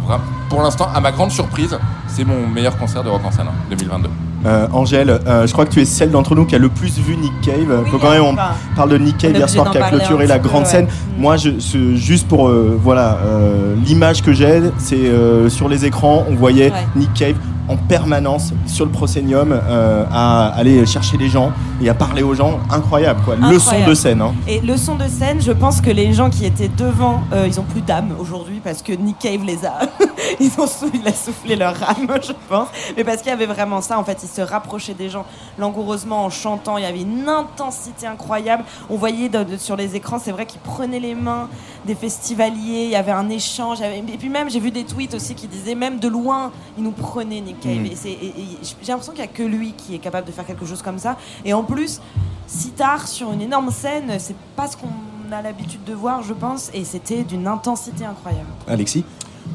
[0.48, 3.54] pour l'instant, à ma grande surprise, c'est mon meilleur concert de rock en scène hein,
[3.70, 4.08] 2022.
[4.44, 6.98] Euh, Angèle, euh, je crois que tu es celle d'entre nous qui a le plus
[6.98, 7.84] vu Nick Cave.
[7.90, 10.38] Faut quand même, on enfin, parle de Nick Cave hier soir qui a clôturé la
[10.40, 10.68] peu, grande ouais.
[10.68, 10.88] scène.
[11.16, 11.50] Moi, je,
[11.94, 16.70] juste pour euh, voilà euh, l'image que j'ai, c'est euh, sur les écrans, on voyait
[16.70, 16.86] Ouais.
[16.96, 17.36] Nick Cave
[17.68, 22.34] en permanence sur le proscenium euh, à aller chercher les gens et à parler aux
[22.34, 22.58] gens.
[22.70, 23.36] Incroyable, quoi.
[23.36, 23.88] Le son Incroyable.
[23.90, 24.20] de scène.
[24.20, 24.32] hein.
[24.48, 27.58] Et le son de scène, je pense que les gens qui étaient devant, euh, ils
[27.60, 29.80] ont plus d'âme aujourd'hui parce que Nick Cave les a.
[30.40, 32.68] ils ont sou- il a soufflé leur âme, je pense.
[32.96, 35.24] Mais parce qu'il y avait vraiment ça, en fait, il se rapprochait des gens
[35.58, 36.76] langoureusement en chantant.
[36.78, 38.64] Il y avait une intensité incroyable.
[38.90, 41.48] On voyait de- de- sur les écrans, c'est vrai qu'il prenait les mains
[41.86, 42.84] des festivaliers.
[42.84, 43.80] Il y avait un échange.
[43.82, 46.84] avait- Et puis même, j'ai vu des tweets aussi qui disaient même de loin, il
[46.84, 47.78] nous prenait Nick Cave.
[47.80, 47.86] Mm.
[47.86, 50.32] Et c'est- et- et j'ai l'impression qu'il n'y a que lui qui est capable de
[50.32, 51.16] faire quelque chose comme ça.
[51.44, 52.00] Et en plus,
[52.46, 54.88] si tard sur une énorme scène, c'est pas ce qu'on
[55.32, 58.48] a l'habitude de voir, je pense, et c'était d'une intensité incroyable.
[58.66, 59.04] Alexis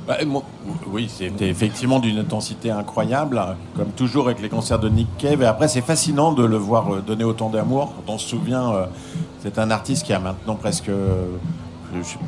[0.08, 0.44] Bah, moi,
[0.88, 3.42] oui, c'était effectivement d'une intensité incroyable,
[3.76, 5.42] comme toujours avec les concerts de Nick Cave.
[5.42, 7.94] Et après, c'est fascinant de le voir euh, donner autant d'amour.
[7.96, 8.86] Quand on se souvient, euh,
[9.42, 11.26] c'est un artiste qui a maintenant presque euh,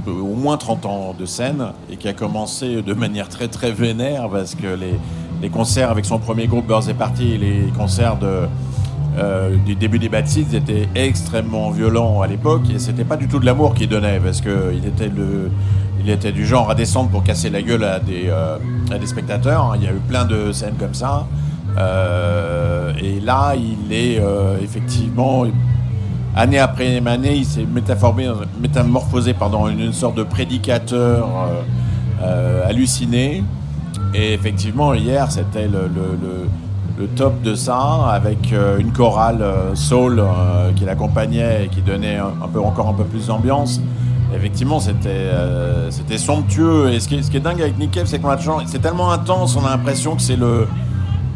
[0.07, 4.29] au moins 30 ans de scène et qui a commencé de manière très très vénère
[4.29, 4.97] parce que les,
[5.41, 8.47] les concerts avec son premier groupe Birds et Party les concerts de,
[9.19, 13.27] euh, du début des Bad Seeds étaient extrêmement violents à l'époque et c'était pas du
[13.27, 15.51] tout de l'amour qu'il donnait parce que il était le
[16.01, 18.57] il était du genre à descendre pour casser la gueule à des euh,
[18.91, 21.27] à des spectateurs il y a eu plein de scènes comme ça.
[21.77, 24.21] Euh, et là il est
[24.63, 25.45] effectivement
[26.35, 27.65] année après année il s'est
[28.61, 31.27] métamorphosé pardon en une sorte de prédicateur
[32.65, 33.43] halluciné.
[34.13, 35.89] Et effectivement, hier, c'était le-
[36.99, 37.79] le top de ça,
[38.11, 42.59] avec euh, une chorale euh, soul euh, qui l'accompagnait et qui donnait un, un peu,
[42.59, 43.79] encore un peu plus d'ambiance.
[44.35, 46.91] Effectivement, c'était euh, c'était somptueux.
[46.91, 48.61] Et ce qui, est, ce qui est dingue avec Nick Cave, c'est qu'on a toujours-
[48.67, 50.67] c'est tellement intense, on a l'impression que c'est le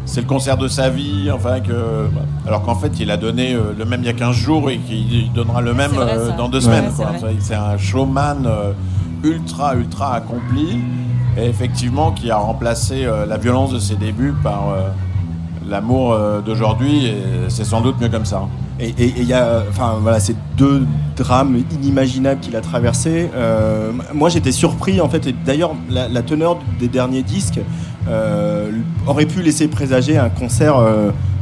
[0.06, 2.08] c'est le concert de sa vie, enfin que
[2.46, 5.32] alors qu'en fait il a donné le même il y a 15 jours et qu'il
[5.32, 6.92] donnera le même vrai, dans deux Ouais, semaines.
[7.40, 8.46] c'est un showman
[9.22, 10.78] ultra ultra accompli
[11.38, 14.74] et effectivement qui a remplacé la violence de ses débuts par
[15.74, 17.12] l'amour euh, d'aujourd'hui
[17.48, 18.42] c'est sans doute mieux comme ça.
[18.80, 20.86] Et il y a, enfin ces deux
[21.16, 23.30] drames inimaginables qu'il a traversés.
[23.34, 25.28] Euh, moi, j'étais surpris en fait.
[25.44, 27.60] D'ailleurs, la, teneur des derniers disques
[28.08, 28.70] euh,
[29.06, 30.76] aurait pu laisser présager un concert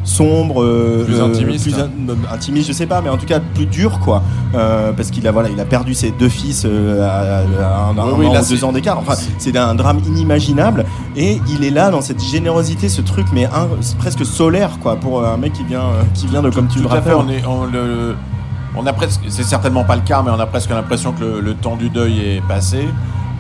[0.05, 1.65] sombre, euh, Plus intimiste.
[1.65, 4.23] plus in- euh, intimiste, je sais pas, mais en tout cas plus dur, quoi.
[4.55, 7.99] Euh, parce qu'il a voilà, il a perdu ses deux fils euh, à, à un,
[7.99, 8.99] un Oui, oui, an là, ou deux ans d'écart.
[8.99, 10.85] Enfin, c'est un drame inimaginable.
[11.17, 13.69] Et il est là dans cette générosité, ce truc, mais un-
[13.99, 16.85] presque solaire, quoi, pour un mec qui vient, euh, qui vient de, comme tu le
[16.87, 17.27] Tout à fait, rappelles.
[17.27, 18.17] on, est, on, le,
[18.77, 21.41] on a presque, c'est certainement pas le cas, mais on a presque l'impression que le,
[21.41, 22.89] le temps du deuil est passé.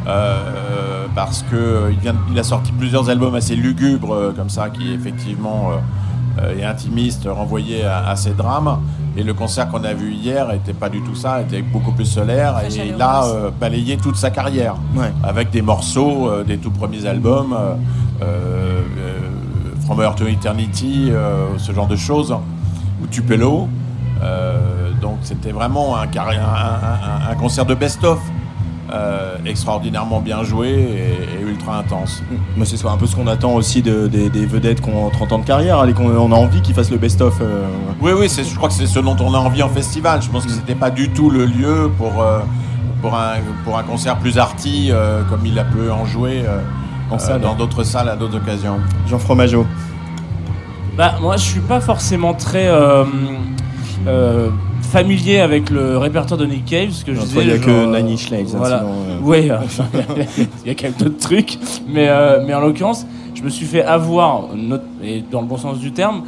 [0.07, 4.49] euh, parce que euh, il, vient, il a sorti plusieurs albums assez lugubres euh, comme
[4.49, 5.71] ça, qui effectivement
[6.41, 8.79] euh, est intimiste, renvoyé à, à ces drames.
[9.17, 12.07] Et le concert qu'on a vu hier était pas du tout ça, était beaucoup plus
[12.07, 12.55] solaire.
[12.55, 14.75] Très et il a euh, balayé toute sa carrière
[15.23, 17.75] avec des morceaux euh, des tout premiers albums, euh,
[18.23, 19.19] euh, euh,
[19.87, 22.35] From Earth to Eternity, euh, ce genre de choses,
[23.03, 23.69] ou Tupelo.
[24.23, 28.19] Euh, donc c'était vraiment un, carré- un, un- un- un concert de best-of.
[28.93, 32.23] Euh, extraordinairement bien joué et, et ultra intense.
[32.57, 35.33] Mais c'est un peu ce qu'on attend aussi de- des, des vedettes qui ont 30
[35.33, 37.39] ans de carrière et qu'on on a envie qu'ils fassent le best-of.
[37.41, 37.65] euh.
[38.01, 40.21] Oui, oui, je crois que c'est ce dont on a envie en festival.
[40.21, 42.41] Je pense que c'était pas du tout le lieu pour, euh,
[43.01, 46.59] pour, un, pour un concert plus arty euh, comme il a pu en jouer euh,
[47.11, 47.41] En euh, salle.
[47.41, 48.79] dans d'autres salles à d'autres occasions.
[49.09, 49.65] Jean Fromageau.
[50.97, 53.05] Bah, moi, je suis pas forcément très euh,
[54.07, 54.51] euh,
[54.93, 57.41] familier avec le répertoire de Nick Cave, parce que je disais.
[57.43, 58.85] il y a genre, que euh, Nails, hein, Voilà.
[58.85, 59.49] euh.
[59.51, 59.85] Euh, enfin,
[60.65, 61.59] il y a quand même d'autres trucs.
[61.89, 64.49] Mais, euh, mais en l'occurrence, je me suis fait avoir,
[65.03, 66.25] et dans le bon sens du terme,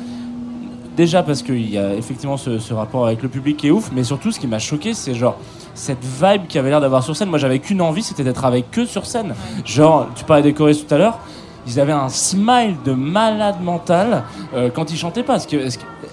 [0.97, 3.91] déjà parce qu'il y a effectivement ce, ce rapport avec le public qui est ouf,
[3.95, 5.37] mais surtout ce qui m'a choqué, c'est genre
[5.75, 7.29] cette vibe qu'il avait l'air d'avoir sur scène.
[7.29, 9.35] Moi, j'avais qu'une envie, c'était d'être avec eux sur scène.
[9.65, 11.19] Genre, tu parlais des choristes tout à l'heure.
[11.67, 14.23] Ils avaient un smile de malade mental
[14.55, 15.35] euh, quand ils chantaient pas.
[15.35, 15.57] Parce que,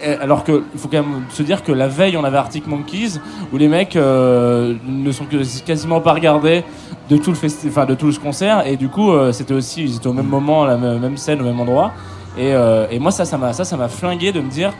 [0.01, 2.67] eh, alors que il faut quand même se dire que la veille on avait Arctic
[2.67, 3.19] Monkeys
[3.51, 6.63] où les mecs euh, ne sont que quasiment pas regardés
[7.09, 8.65] de tout le festi- enfin de tout le concert.
[8.65, 11.41] Et du coup euh, c'était aussi ils étaient au même moment à la même scène
[11.41, 11.91] au même endroit.
[12.37, 12.51] Et,
[12.89, 14.71] et moi ça ça m'a ça ça m'a flingué de me dire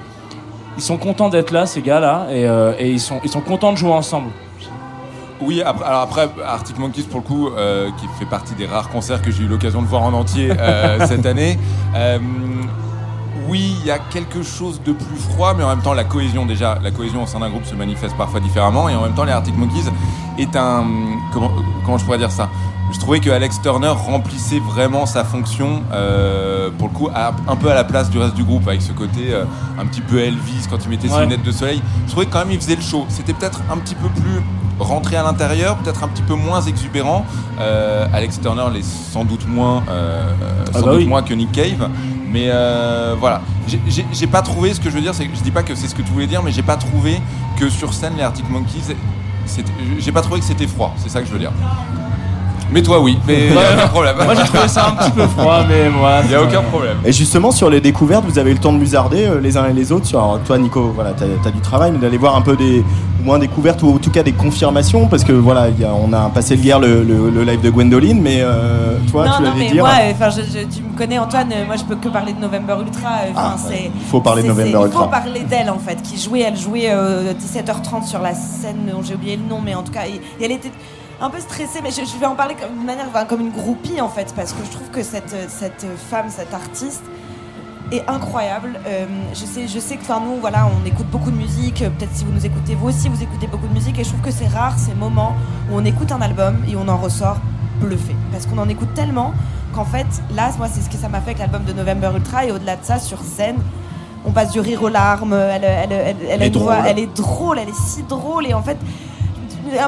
[0.78, 2.44] ils sont contents d'être là ces gars là et,
[2.80, 4.30] et ils sont ils sont contents de jouer ensemble
[5.42, 8.90] Oui, après, alors après, Arctic Monkeys, pour le coup, euh, qui fait partie des rares
[8.90, 11.58] concerts que j'ai eu l'occasion de voir en entier euh, cette année.
[11.96, 12.20] Euh,
[13.48, 16.46] oui, il y a quelque chose de plus froid, mais en même temps, la cohésion,
[16.46, 18.88] déjà, la cohésion au sein d'un groupe se manifeste parfois différemment.
[18.88, 19.90] Et en même temps, les Arctic Monkeys
[20.38, 20.86] est un.
[21.34, 21.52] Comment,
[21.86, 22.48] comment je pourrais dire ça?
[22.94, 27.56] Je trouvais que Alex Turner remplissait vraiment sa fonction, euh, pour le coup, à- un
[27.56, 29.46] peu à la place du reste du groupe, avec ce côté euh,
[29.80, 31.22] un petit peu Elvis quand il mettait ses Ouais.
[31.24, 31.82] lunettes de soleil.
[32.06, 33.06] Je trouvais que quand même il faisait le show.
[33.10, 34.42] C'était peut-être un petit peu plus
[34.84, 37.26] rentré à l'intérieur, peut-être un petit peu moins exubérant.
[37.60, 40.24] Euh, Alex Turner l'est sans doute moins, euh,
[40.70, 41.06] Ah bah doute oui.
[41.06, 41.90] moins que Nick Cave.
[42.32, 45.64] Mais euh, voilà, J'ai- pas trouvé, ce que je veux dire, c'est je dis pas
[45.64, 47.20] que c'est ce que tu voulais dire, mais j'ai pas trouvé
[47.60, 48.96] que sur scène les Arctic Monkeys,
[50.00, 51.52] j'ai pas trouvé que c'était froid, c'est ça que je veux dire.
[52.72, 54.16] Mais toi oui, mais y a aucun problème.
[54.24, 56.22] Moi, j'ai trouvé ça un petit peu froid, mais moi.
[56.30, 56.98] Y a aucun problème.
[57.04, 59.68] Et justement, sur les découvertes, vous avez eu le temps de musarder euh, les uns
[59.70, 60.06] et les autres.
[60.06, 62.80] Sur, alors, toi, Nico, voilà, t'as as du travail, mais d'aller voir un peu des,
[63.20, 65.94] au moins découvertes ou en tout cas des confirmations, parce que voilà, il y a-
[65.94, 69.32] on a passé le guerre le, le- le live de Gwendoline, mais euh, toi, non,
[69.38, 69.84] tu non, mais dire.
[69.84, 71.52] moi, euh, enfin, je- je- tu me connais, Antoine.
[71.52, 73.10] euh, Moi, je peux que parler de November Ultra.
[73.36, 73.92] Ah, c'est.
[73.94, 75.04] il faut parler de November c'est- Il Ultra.
[75.04, 76.42] faut parler d'elle en fait, qui jouait.
[76.48, 78.90] Elle jouait euh, 17h30 sur la scène.
[78.92, 80.72] dont J'ai oublié le nom, mais en tout cas, et, et elle était
[81.22, 81.80] un peu stressée.
[81.84, 84.34] Mais je, je vais en parler comme, d'une manière, enfin, comme une groupie en fait,
[84.36, 87.04] parce que je trouve que cette cette femme, cette artiste
[87.92, 88.80] est incroyable.
[88.88, 91.82] Euh, je sais, je sais que enfin nous, voilà, on écoute beaucoup de musique.
[91.82, 94.00] euh, Peut-être si vous nous écoutez, vous aussi, vous écoutez beaucoup de musique.
[94.00, 95.34] Et je trouve que c'est rare ces moments
[95.70, 97.38] où on écoute un album et on en ressort
[97.82, 99.34] bluffé, parce qu'on en écoute tellement
[99.74, 102.46] qu'en fait, là, moi, c'est ce que ça m'a fait avec l'album de November Ultra.
[102.46, 103.58] Et au-delà de ça, sur scène.
[104.24, 106.76] On passe du rire aux larmes, elle, elle, elle, elle a est une drôle.
[106.86, 108.78] elle est drôle, elle est si drôle et en fait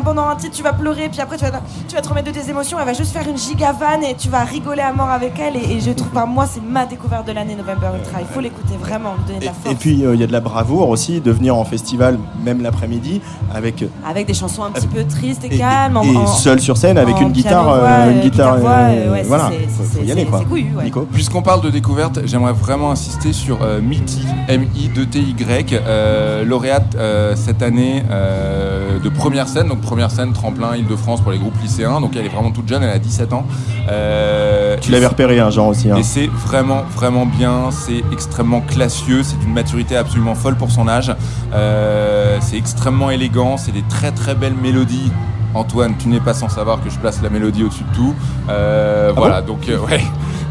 [0.04, 1.52] pendant un titre tu vas pleurer puis après tu vas,
[1.88, 4.16] tu vas te remettre de tes émotions elle va juste faire une giga vanne et
[4.16, 6.86] tu vas rigoler à mort avec elle et, et je trouve par moi c'est ma
[6.86, 9.76] découverte de l'année November Ultra il faut l'écouter vraiment lui donner de la force Et
[9.76, 13.22] puis, euh, il y a de la bravoure aussi de venir en festival, même l'après-midi,
[13.54, 13.84] avec.
[14.08, 16.98] avec des chansons un petit peu tristes et, Et, calmes en- et seul sur scène
[16.98, 20.12] avec une guitare, euh, une euh, guitare, euh, euh, ouais, voilà, c'est- faut, faut y
[20.12, 20.42] aller quoi.
[20.44, 20.86] couillu, ouais.
[20.86, 21.08] Nico.
[21.12, 27.62] Puisqu'on parle de découverte, j'aimerais vraiment insister sur euh, Mitty, M-I-2-T-Y, euh, lauréate euh, cette
[27.62, 32.16] année euh, de première scène, donc première scène tremplin Île-de-France pour les groupes lycéens, donc
[32.16, 33.46] elle est vraiment toute jeune, elle a 17 ans.
[33.90, 35.90] Euh, Tu l'avais repéré, un genre aussi.
[35.92, 35.96] hein.
[35.98, 37.70] Et c'est vraiment, vraiment bien.
[37.72, 39.24] C'est extrêmement classieux.
[39.24, 41.14] C'est d'une maturité absolument folle pour son âge.
[41.54, 43.58] Euh, c'est extrêmement élégant.
[43.58, 45.12] C'est des très, très belles mélodies.
[45.56, 48.16] Antoine, tu n'es pas sans savoir que je place la mélodie au-dessus de tout.
[48.50, 50.02] Euh, Ah voilà, donc, ouais.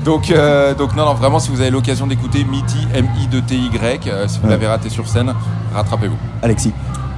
[0.04, 4.38] Donc, euh, donc, non, non, vraiment, si vous avez l'occasion d'écouter Mitty, M-I-2-T-Y, euh, si
[4.38, 4.50] vous Ouais.
[4.50, 5.32] l'avez raté sur scène,
[5.74, 6.16] rattrapez-vous.
[6.42, 6.72] Alexis.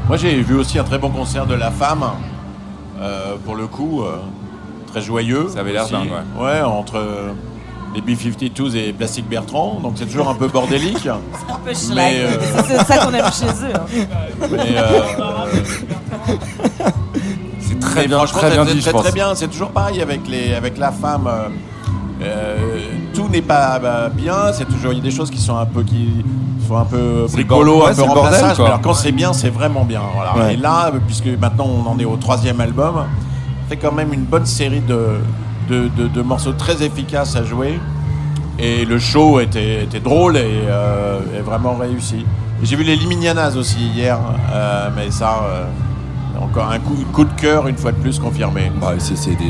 [0.08, 2.04] Moi, j'ai vu aussi un très bon concert de La Femme,
[3.00, 4.16] euh, pour le coup, euh,
[4.88, 5.48] très joyeux.
[5.52, 6.44] Ça avait l'air dingue, ouais.
[6.44, 7.32] Ouais, entre euh,
[7.94, 10.98] les B-52s et Plastic Bertrand, donc c'est toujours un peu bordélique.
[11.02, 11.20] c'est un
[11.64, 13.86] peu Mais, euh, c'est ça qu'on aime chez eux hein.
[14.50, 15.00] Mais, euh,
[17.60, 19.02] C'est très mais bien, franchement, très c'est- bien c'est dit, je très, pense.
[19.04, 19.34] très bien.
[19.34, 21.26] C'est toujours pareil avec, les, avec la femme.
[21.26, 21.48] euh,
[22.22, 22.68] euh,
[23.14, 24.52] tout n'est pas bah, bien.
[24.52, 26.24] C'est toujours il y a des choses qui sont un peu qui
[26.66, 28.30] sont un peu C'est bricolo, un peu c'est quoi.
[28.30, 30.02] mais Alors quand c'est bien, c'est vraiment bien.
[30.14, 30.36] Voilà.
[30.36, 30.54] Ouais.
[30.54, 33.04] Et là, puisque maintenant on en est au troisième album,
[33.68, 35.16] c'est quand même une bonne série de,
[35.68, 37.78] de, de- de morceaux très efficaces à jouer.
[38.58, 42.24] Et le show était, était drôle et, euh, et vraiment réussi.
[42.62, 44.16] J'ai vu les Liminianas aussi hier,
[44.52, 45.64] euh, mais ça, euh,
[46.40, 48.70] encore un coup, coup de cœur une fois de plus confirmé.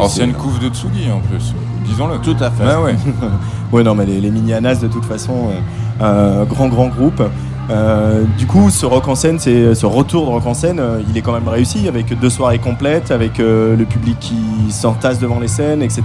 [0.01, 1.55] Ancienne couve de Tsugi en plus,
[1.85, 2.19] disons-le.
[2.19, 2.65] Tout à fait.
[2.65, 2.97] Ouais, ouais.
[3.73, 7.23] ouais, non, mais les, les Minianas, de toute façon, euh, euh, grand, grand groupe.
[7.71, 11.01] Euh, du coup, ce rock en scène, c'est ce retour de rock en scène, euh,
[11.09, 14.37] il est quand même réussi avec deux soirées complètes, avec euh, le public qui
[14.71, 16.03] s'entasse devant les scènes, etc.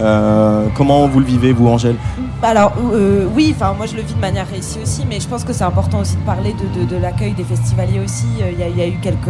[0.00, 1.96] Euh, comment vous le vivez, vous, Angèle?
[2.40, 5.28] Bah Alors euh, oui, enfin moi je le vis de manière réussie aussi, mais je
[5.28, 8.26] pense que c'est important aussi de parler de, de- de l'accueil des festivaliers aussi.
[8.40, 9.28] Euh, Il y, a- il y a eu quelques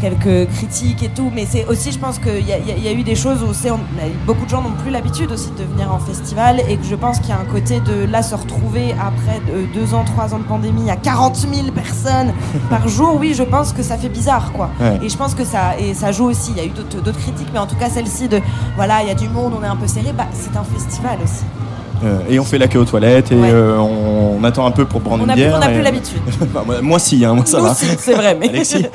[0.00, 3.02] quelques critiques et tout, mais c'est aussi je pense qu'il y, a- y y eu
[3.02, 3.78] des choses où on-
[4.26, 7.18] beaucoup de gens n'ont plus l'habitude aussi de venir en festival et que je pense
[7.18, 10.38] qu'il y a un côté de là se retrouver après de- deux ans, trois ans
[10.38, 12.32] de pandémie à 40 000 personnes
[12.70, 13.16] par jour.
[13.20, 14.70] Oui, je pense que ça fait bizarre quoi.
[14.80, 14.98] Ouais.
[15.02, 16.52] Et je pense que ça et ça joue aussi.
[16.52, 18.40] Il y a eu d'autres critiques, mais en tout cas celle-ci de
[18.76, 20.12] voilà il y a du monde, on est un peu serré.
[20.16, 21.44] Bah c'est un festival aussi.
[22.02, 23.50] Euh, et on fait la queue aux toilettes et Ouais.
[23.52, 25.58] euh, on, on attend un peu pour prendre On une a plus- bière.
[25.58, 26.22] on a plus l'habitude.
[26.54, 27.74] Bah, moi, si, hein, moi ça Nous va.
[27.74, 28.86] c'est vrai, mais- Alexis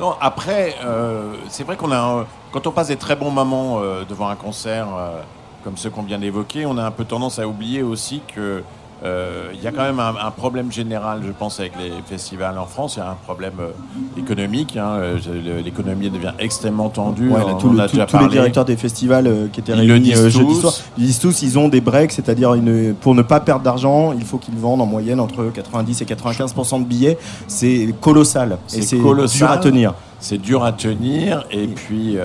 [0.00, 4.04] Non, après, euh, c'est vrai qu'on a, quand on passe des très bons moments euh,
[4.08, 5.20] devant un concert euh,
[5.62, 8.64] comme ceux qu'on vient d'évoquer, on a un peu tendance à oublier aussi que
[9.02, 12.58] euh, il y a quand même un, un problème général, je pense, avec les festivals
[12.58, 12.96] en France.
[12.96, 13.70] Il y a un problème euh,
[14.18, 14.76] économique.
[14.76, 15.18] hein, euh,
[15.64, 17.30] L'économie devient extrêmement tendue.
[17.30, 19.46] Ouais, on là, tout en le- a tout- déjà tous les directeurs des festivals euh,
[19.52, 22.54] qui étaient Ils réunis jeudi soir, ils disent tous ils ont des breaks, c'est-à-dire
[23.00, 26.54] pour ne pas perdre d'argent, il faut qu'ils vendent en moyenne entre 90 et 95
[26.80, 27.16] de billets.
[27.48, 29.94] C'est colossal et c'est dur à tenir.
[30.18, 32.16] C'est dur à tenir et puis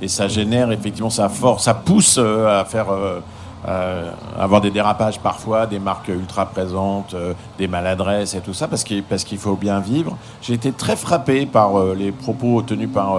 [0.00, 2.86] et ça génère effectivement ça force, ça pousse à faire
[3.68, 8.68] euh, avoir des dérapages parfois, des marques ultra présentes, euh, des maladresses et tout ça
[8.68, 10.16] parce qu'il parce qu'il faut bien vivre.
[10.42, 13.18] J'ai été très frappé par euh, les propos tenus par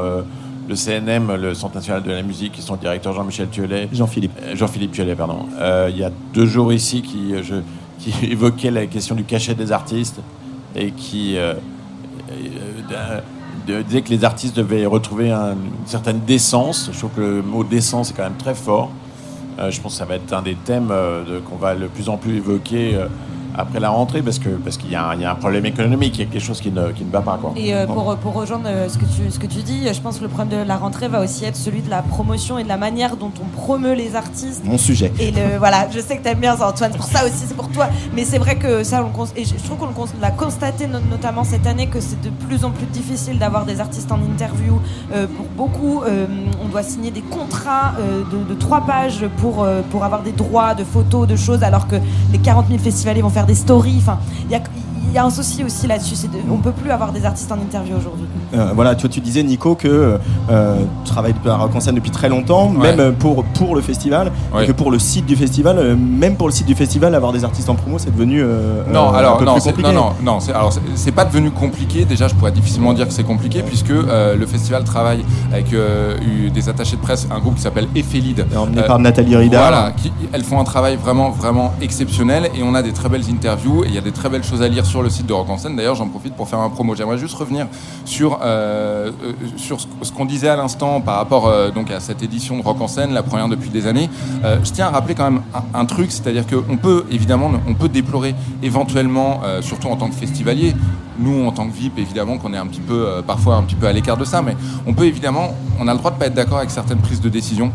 [0.69, 3.87] le CNM, le Centre national de la musique, et son directeur Jean-Michel Thiolet.
[3.93, 4.37] Jean-Philippe.
[4.53, 5.45] Jean-Philippe Thiolet, pardon.
[5.89, 7.55] Il y a deux jours ici qui, je,
[7.99, 10.19] qui évoquait la question du cachet des artistes
[10.75, 11.37] et qui
[13.67, 16.89] disait que les artistes devaient retrouver un- une certaine décence.
[16.93, 18.91] Je trouve que le mot décence est quand même très fort.
[19.59, 22.09] Euh, je pense que ça va être un des thèmes euh, qu'on va de plus
[22.09, 23.07] en plus évoquer euh,
[23.57, 25.65] après la rentrée parce que parce qu'il y, a un- il y a un problème
[25.65, 27.38] économique, il y a quelque chose qui ne, qui ne va pas.
[27.41, 27.53] Quoi.
[27.55, 30.17] Et euh, pour, pour rejoindre euh, ce que, tu, ce que tu dis, je pense
[30.17, 32.67] que le problème de la rentrée va aussi être celui de la promotion et de
[32.67, 34.63] la manière dont on promeut les artistes.
[34.63, 35.11] Mon sujet.
[35.19, 37.69] Et le, voilà, je sais que t'aimes bien ça, Antoine, pour ça aussi, c'est pour
[37.69, 37.88] toi.
[38.15, 41.43] Mais c'est vrai que ça, on, et je je trouve qu'on l'a constaté no- notamment
[41.43, 44.79] cette année que c'est de plus en plus difficile d'avoir des artistes en interview.
[45.15, 46.25] Euh, pour beaucoup, euh,
[46.63, 47.93] on doit signer des contrats
[48.31, 51.95] de, de trois pages pour, pour avoir des droits de photos, de choses, alors que
[52.31, 53.97] les 40 000 festivaliers vont faire des stories.
[53.97, 54.61] Enfin, il y a,
[55.18, 56.15] y a un souci aussi là-dessus.
[56.15, 58.26] c'est de- On peut plus avoir des artistes en interview aujourd'hui.
[58.53, 60.19] Euh, voilà, toi tu disais Nico que
[60.49, 62.95] euh, tu travailles à Rock en scène depuis très longtemps, Ouais.
[62.95, 64.64] même pour, pour le festival, Ouais.
[64.64, 67.31] et que pour le site du festival, euh, même pour le site du festival, avoir
[67.34, 69.91] des artistes en promo, c'est devenu euh, Non, euh, alors un peu non, plus compliqué.
[69.91, 72.06] non, non, non, c'est alors c'est- pas devenu compliqué.
[72.06, 76.15] Déjà, je pourrais difficilement dire que c'est compliqué puisque euh, le festival travaille avec euh,
[76.53, 79.61] des attachés de presse, un groupe qui s'appelle Ephelid, Emmené par Nathalie Ridard.
[79.72, 83.23] Voilà, qui, elles font un travail vraiment, vraiment exceptionnel et on a des très belles
[83.31, 85.34] interviews et il y a des très belles choses à lire sur le site de
[85.34, 85.75] Rock en scène.
[85.75, 86.95] D'ailleurs, j'en profite pour faire un promo.
[86.95, 87.67] J'aimerais juste revenir
[88.05, 92.23] sur euh, euh, sur ce, qu'on disait à l'instant par rapport euh, donc à cette
[92.23, 94.09] édition de Rock en scène, la première depuis des années.
[94.43, 95.41] Je tiens à rappeler quand même
[95.73, 100.75] un, truc, c'est-à-dire qu'on peut évidemment, on peut déplorer éventuellement, surtout en tant que festivalier,
[101.19, 103.88] nous en tant que VIP évidemment qu'on est un petit peu parfois un petit peu
[103.88, 104.55] à l'écart de ça, mais
[104.85, 107.29] on peut évidemment, on a le droit de pas être d'accord avec certaines prises de
[107.29, 107.71] décision.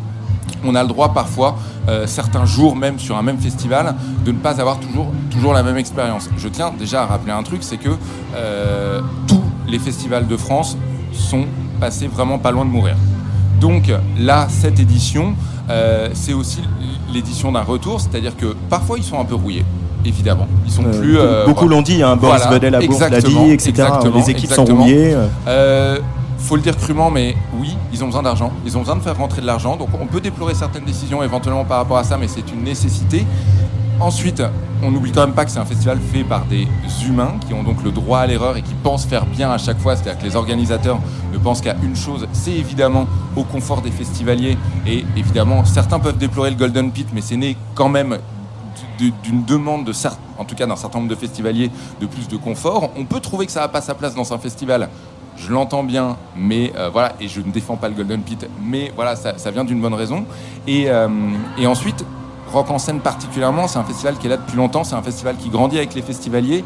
[0.65, 1.57] On a le droit parfois,
[1.89, 3.95] euh, certains jours même sur un même festival,
[4.25, 6.29] de ne pas avoir toujours, toujours la même expérience.
[6.37, 7.91] Je tiens déjà à rappeler un truc, c'est que
[8.35, 10.77] euh, tous les festivals de France
[11.13, 11.45] sont
[11.81, 12.95] passés vraiment pas loin de mourir.
[13.61, 15.35] Donc là, cette édition,
[15.71, 16.61] euh, c'est aussi
[17.13, 19.65] l'édition d'un retour, c'est-à-dire que parfois ils sont un peu rouillés.
[20.05, 21.17] Évidemment, ils sont Euh, plus.
[21.19, 22.87] euh, beaucoup l'ont dit, hein, Boris Voilà, Vedel l'a dit,
[23.53, 23.69] etc.
[23.69, 25.15] exactement, Les équipes sont rouillées,
[25.47, 25.99] euh.
[26.43, 28.53] Faut le dire crûment, mais oui, ils ont besoin d'argent.
[28.67, 29.77] Ils ont besoin de faire rentrer de l'argent.
[29.77, 33.25] Donc on peut déplorer certaines décisions éventuellement par rapport à ça, mais c'est une nécessité.
[34.01, 34.43] Ensuite,
[34.83, 36.67] on n'oublie quand même pas que c'est un festival fait par des
[37.07, 39.79] humains qui ont donc le droit à l'erreur et qui pensent faire bien à chaque
[39.79, 39.95] fois.
[39.95, 40.99] C'est-à-dire que les organisateurs
[41.33, 43.07] ne pensent qu'à une chose, c'est évidemment
[43.37, 44.59] au confort des festivaliers.
[44.87, 48.19] Et évidemment, certains peuvent déplorer le Golden Pit, mais c'est né quand même
[48.99, 49.93] d'une demande de
[50.39, 51.71] en tout cas d'un certain nombre de festivaliers
[52.01, 52.91] de plus de confort.
[52.97, 54.89] On peut trouver que ça n'a pas sa place dans un festival.
[55.45, 58.93] Je l'entends bien, mais euh, voilà, et je ne défends pas le Golden Pit, mais
[58.95, 60.25] voilà, ça, vient d'une bonne raison.
[60.69, 61.09] Et, euh,
[61.59, 62.05] et ensuite,
[62.53, 65.37] Rock en scène particulièrement, c'est un festival qui est là depuis longtemps, c'est un festival
[65.37, 66.65] qui grandit avec les festivaliers.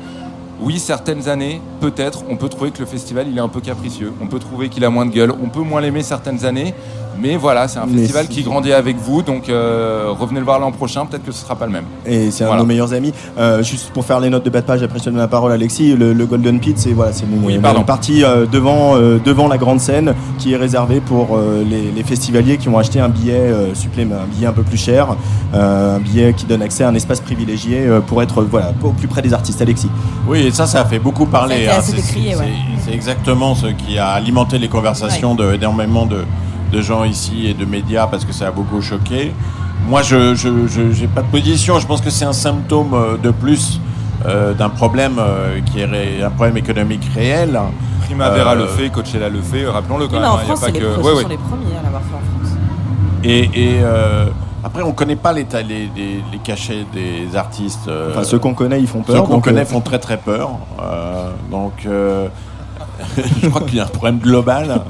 [0.61, 4.13] Oui, certaines années, peut-être, on peut trouver que le festival il est un peu capricieux.
[4.21, 5.33] On peut trouver qu'il a moins de gueule.
[5.43, 6.75] On peut moins l'aimer certaines années.
[7.21, 9.23] Mais voilà, c'est un Mais festival c'est- qui grandit avec vous.
[9.23, 11.07] Donc euh, revenez le voir l'an prochain.
[11.07, 11.85] Peut-être que ce sera pas le même.
[12.05, 12.61] Et c'est un Voilà.
[12.63, 13.13] de nos meilleurs amis.
[13.39, 15.29] Euh, juste pour faire les notes de bas de page, après je te donne la
[15.29, 15.95] parole Alexis.
[15.97, 19.59] Le, le Golden Pit, c'est voilà, c'est une, une partie euh, devant, euh, devant la
[19.59, 23.35] grande scène qui est réservée pour euh, les, les festivaliers qui ont acheté un billet
[23.35, 25.17] euh, supplémentaire, un billet un peu plus cher,
[25.55, 28.91] euh, un billet qui donne accès à un espace privilégié euh, pour être voilà, au
[28.91, 29.61] plus près des artistes.
[29.63, 29.89] Alexis.
[30.29, 31.67] Oui, et ça, ça a fait beaucoup parler.
[31.67, 31.83] Ça a été hein.
[31.83, 32.53] C'est- décrié, c'est- ouais.
[32.85, 36.19] C'est exactement ce qui a alimenté les conversations de d'énormément de,
[36.73, 39.33] de gens ici et de médias parce que ça a beaucoup choqué.
[39.89, 40.49] Moi, je je
[41.01, 41.79] n'ai pas de position.
[41.79, 43.81] Je pense que c'est un symptôme euh, de plus
[44.27, 47.61] euh, d'un problème euh, qui est ré- un problème économique réel.
[48.07, 49.67] Primavera Euh, le fait, Coachella le fait.
[49.67, 50.31] Rappelons-le quand Oui, mais même.
[50.31, 51.23] en hein, il y a France, pas c'est les, que- ouais, ouais.
[51.23, 52.57] sont les premiers à l'avoir fait en France.
[53.25, 54.27] Et, et, euh,
[54.65, 55.91] après, on connaît pas les, les,
[56.33, 57.87] les cachets des artistes.
[57.89, 60.17] euh, Enfin, ceux qu'on connaît, ils font peur, Ceux qu'on connaît euh, font très très
[60.17, 60.51] peur.
[60.83, 62.27] Euh, donc, euh,
[63.43, 64.81] je crois qu'il y a un problème global.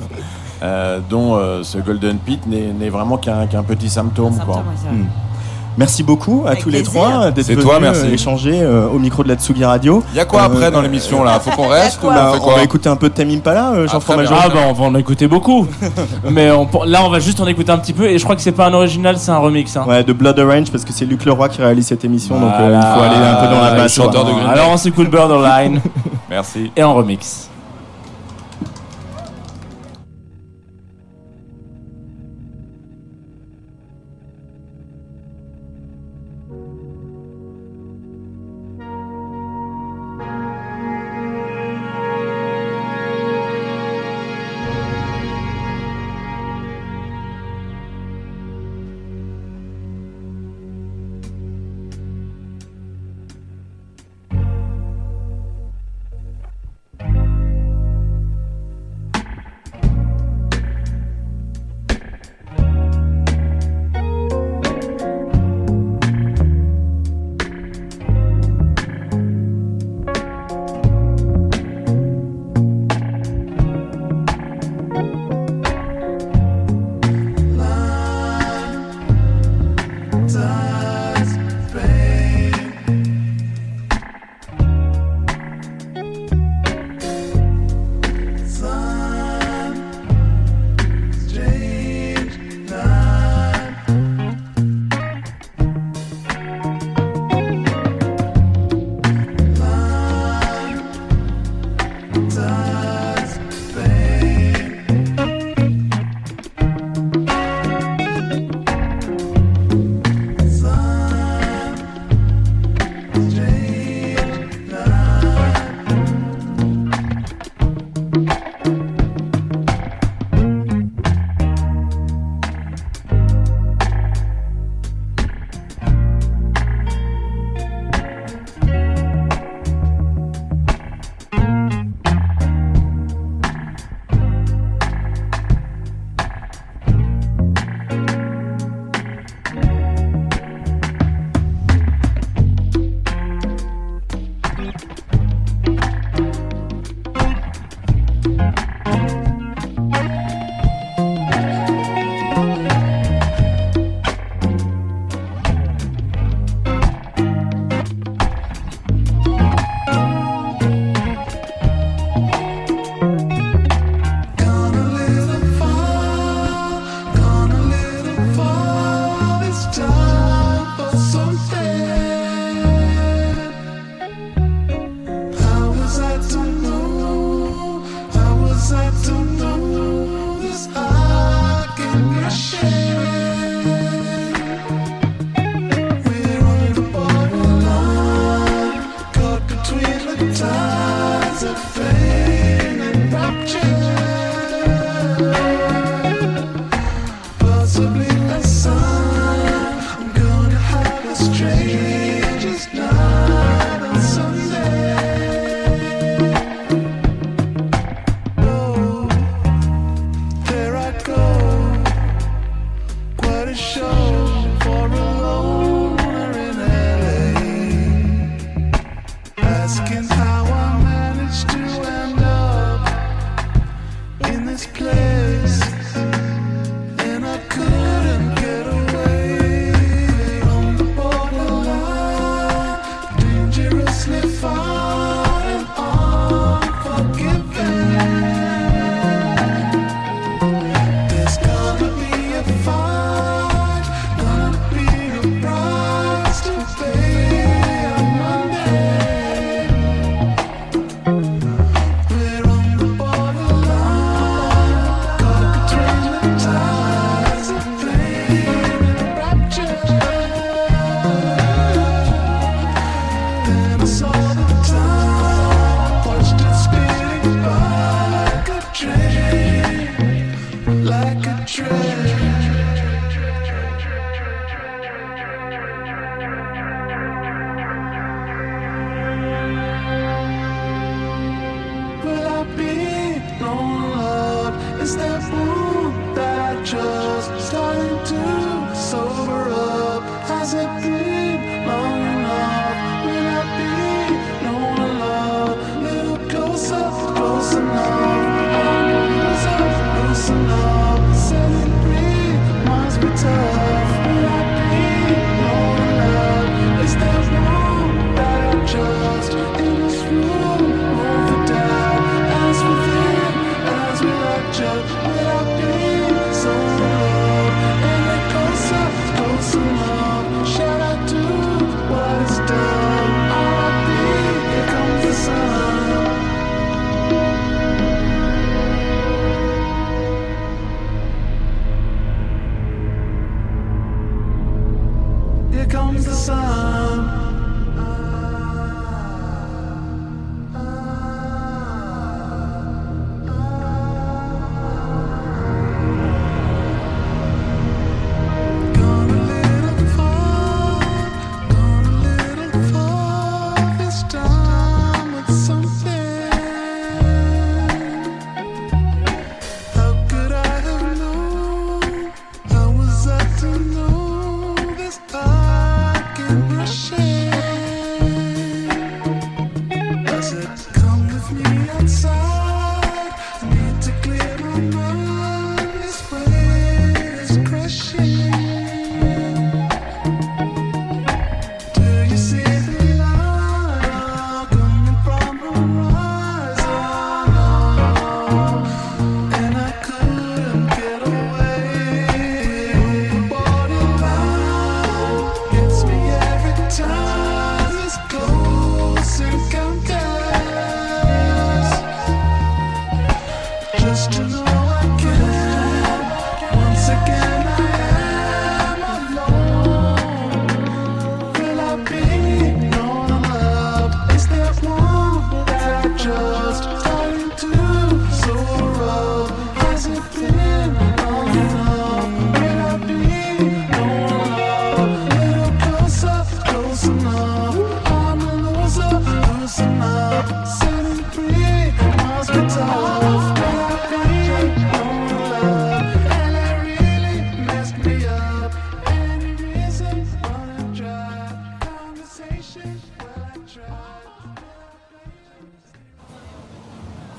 [0.62, 4.36] Euh, dont euh, ce Golden Pit n'est vraiment qu'un petit symptôme.
[4.44, 4.62] quoi.
[4.90, 5.04] Hmm.
[5.78, 7.02] Merci beaucoup à Avec tous les plaisir.
[7.02, 8.06] trois d'être venus toi, merci.
[8.06, 10.02] euh, échanger euh, au micro de la Tsugi Radio.
[10.14, 11.38] Il y a quoi après dans l'émission, là?
[11.38, 13.86] Faut qu'on reste ou on Bah, on va écouter un peu de Thème Impala, euh,
[13.86, 14.00] Jean bien.
[14.00, 14.34] Fromageau.
[14.42, 15.66] Ah bah on va en écouter beaucoup.
[16.30, 18.40] Mais on- là on va juste en écouter un petit peu et je crois que
[18.40, 19.76] c'est pas un original, c'est un remix.
[19.76, 19.84] hein.
[19.86, 22.74] Ouais, de Blood Orange parce que c'est Luc Leroy qui réalise cette émission, donc euh,
[22.74, 23.98] il faut aller un peu dans la basse.
[24.48, 25.82] Alors on s'écoute Borderline.
[26.30, 26.72] Merci.
[26.74, 27.50] Et en remix.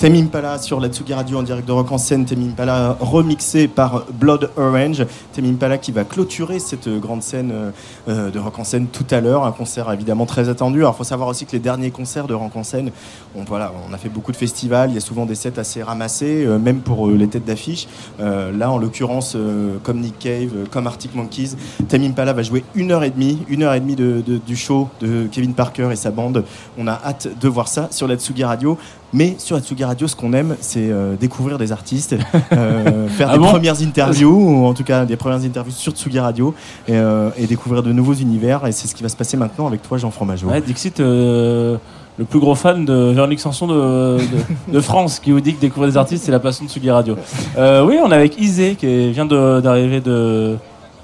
[0.07, 2.23] Tame Impala sur la Tsugi Radio en direct de Rock en scène.
[2.23, 5.05] Tame Impala remixé par Blood Orange.
[5.33, 7.71] Tame Impala qui va clôturer cette grande scène euh,
[8.07, 9.43] euh, de Rock en scène tout à l'heure.
[9.43, 10.79] Un concert évidemment très attendu.
[10.79, 12.91] Alors il faut savoir aussi que les derniers concerts de Rock en scène,
[13.35, 14.91] on, voilà, on a fait beaucoup de festivals.
[14.91, 17.89] Il y a souvent des sets assez ramassés, euh, même pour les têtes d'affiche.
[18.17, 19.35] Là en l'occurrence,
[19.83, 21.57] comme Nick Cave, comme Arctic Monkeys,
[21.89, 24.55] Tame Impala va jouer une heure et demie, une heure et demie de, de- du
[24.55, 26.45] show de Kevin Parker et sa bande.
[26.77, 28.77] On a hâte de voir ça sur la Tsugi Radio.
[29.13, 32.15] Mais sur la Tsugi Radio, ce qu'on aime, c'est euh, découvrir des artistes,
[32.51, 35.93] euh, faire Ah des bon premières interviews, ou en tout cas des premières interviews sur
[35.93, 36.53] Tsugi Radio,
[36.87, 38.67] et, euh, et découvrir de nouveaux univers.
[38.67, 40.47] Et c'est ce qui va se passer maintenant avec toi, Jean Fromageau.
[40.49, 41.77] Ouais, Dixit, euh,
[42.17, 45.61] le plus gros fan de Véronique Sanson de, de, de France, qui vous dit que
[45.61, 47.15] découvrir des artistes, c'est la passion de Sugi Radio.
[47.57, 50.57] Euh, oui, on est avec Isée, qui vient de- d'arriver de,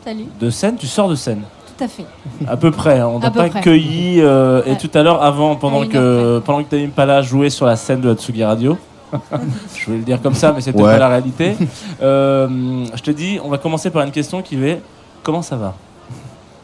[0.04, 0.26] Salut.
[0.42, 0.76] de scène.
[0.78, 1.42] Tu sors de scène
[1.84, 2.06] à fait.
[2.48, 3.08] À peu près, hein.
[3.14, 3.62] on peu pas près.
[3.62, 4.22] cueilli.
[4.22, 4.78] euh, Et Ouais.
[4.78, 8.02] tout à l'heure, avant, pendant une que, pendant que Tamim Pala jouait sur la scène
[8.02, 8.78] de la Tsugi Radio,
[9.76, 10.94] je voulais le dire comme ça, mais c'était Ouais.
[10.94, 11.56] pas la réalité.
[12.02, 14.76] Euh, je te dis, on va commencer par une question qui va
[15.22, 15.74] Comment ça va?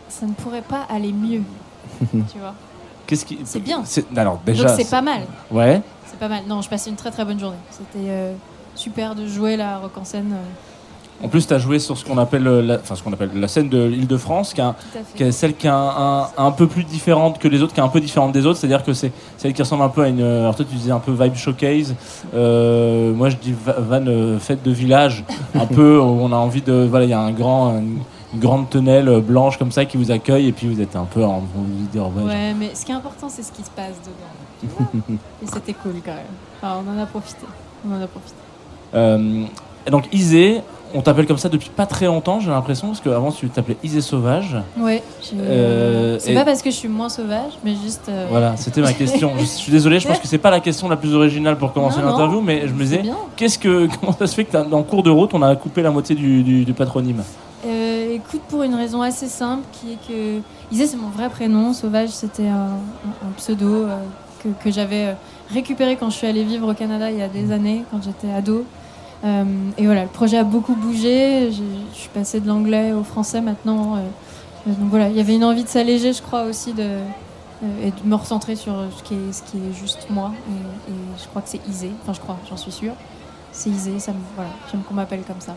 [0.10, 1.42] Ça ne pourrait pas aller mieux.
[2.12, 2.54] tu vois.
[3.08, 3.84] Qu'est-ce qui C'est bien.
[4.18, 5.22] Alors déjà, Donc c'est pas mal.
[5.52, 5.82] Ouais.
[6.08, 6.42] C'est pas mal.
[6.48, 7.58] Non, je passais une très très bonne journée.
[7.72, 8.34] C'était euh,
[8.76, 10.32] super de jouer la rock en scène.
[10.34, 10.69] euh.
[11.22, 13.32] En plus, tu as joué sur ce qu'on appelle, euh, la, enfin, ce qu'on appelle
[13.36, 14.66] la scène de l'Île-de-France, qui, est
[15.16, 17.84] qui celle qui est un, un- un peu plus différente que les autres, qui est
[17.84, 18.58] un peu différente des autres.
[18.60, 20.22] C'est-à-dire que c'est celle qui ressemble un peu à une.
[20.22, 21.94] Alors toi, tu disais un peu vibe showcase.
[22.34, 25.24] Euh, moi, je dis va- van euh, fête de village,
[25.56, 26.00] un peu.
[26.00, 26.88] Où on a envie de.
[26.90, 28.00] Voilà, il y a un grand, une,
[28.34, 31.06] une grande tonnelle euh, blanche comme ça qui vous accueille, et puis vous êtes un
[31.06, 31.44] peu en
[31.92, 34.62] dire ouais, mais ce qui est important, c'est ce qui se passe dedans.
[34.62, 35.18] tu vois.
[35.44, 36.24] Et c'était cool quand même.
[36.62, 37.46] Enfin, on en a profité.
[37.86, 38.36] On en a profité.
[38.96, 39.44] Euh,
[39.88, 40.62] et donc Isée,
[40.94, 44.02] on t'appelle comme ça depuis pas très longtemps, j'ai l'impression, parce qu'avant tu t'appelais Isée
[44.02, 44.56] Sauvage.
[44.78, 45.00] J'ai-
[45.38, 48.04] Euh, c'est et- pas parce que je suis moins sauvage, mais juste.
[48.10, 49.32] euh, Voilà, c'était ma question.
[49.38, 52.02] Je suis désolé, je pense que c'est pas la question la plus originale pour commencer
[52.02, 53.04] l'interview, mais je me disais,
[53.36, 55.92] qu'est-ce que, comment ça se fait que en cours de route, on a coupé la
[55.92, 57.24] moitié du, du- du patronyme
[57.66, 60.42] Euh, écoute, pour une raison assez simple, qui est que
[60.72, 61.74] Isée, c'est mon vrai prénom.
[61.74, 62.70] Sauvage, c'était un,
[63.38, 63.98] pseudo euh,
[64.42, 65.16] que, que j'avais
[65.54, 68.32] récupéré quand je suis allée vivre au Canada il y a des années, quand j'étais
[68.34, 68.64] ado.
[69.26, 69.44] Euh,
[69.78, 71.52] et voilà, le projet a beaucoup bougé.
[71.52, 71.64] Je
[71.98, 73.96] suis passée de l'anglais au français maintenant.
[73.96, 74.00] euh,
[74.68, 77.88] euh, donc voilà, il y avait une envie de s'alléger, je crois aussi, de, euh,
[77.88, 80.32] et de me recentrer sur ce qui est, ce qui est juste moi.
[80.88, 81.92] Et, et je crois que c'est Isée.
[82.04, 82.94] Enfin, je crois, j'en suis sûre.
[83.52, 85.56] C'est Isée, ça me, voilà, j'aime qu'on m'appelle comme ça.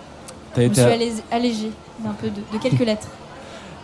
[0.56, 3.08] Je me suis allég- allégée d'un peu de, de quelques lettres.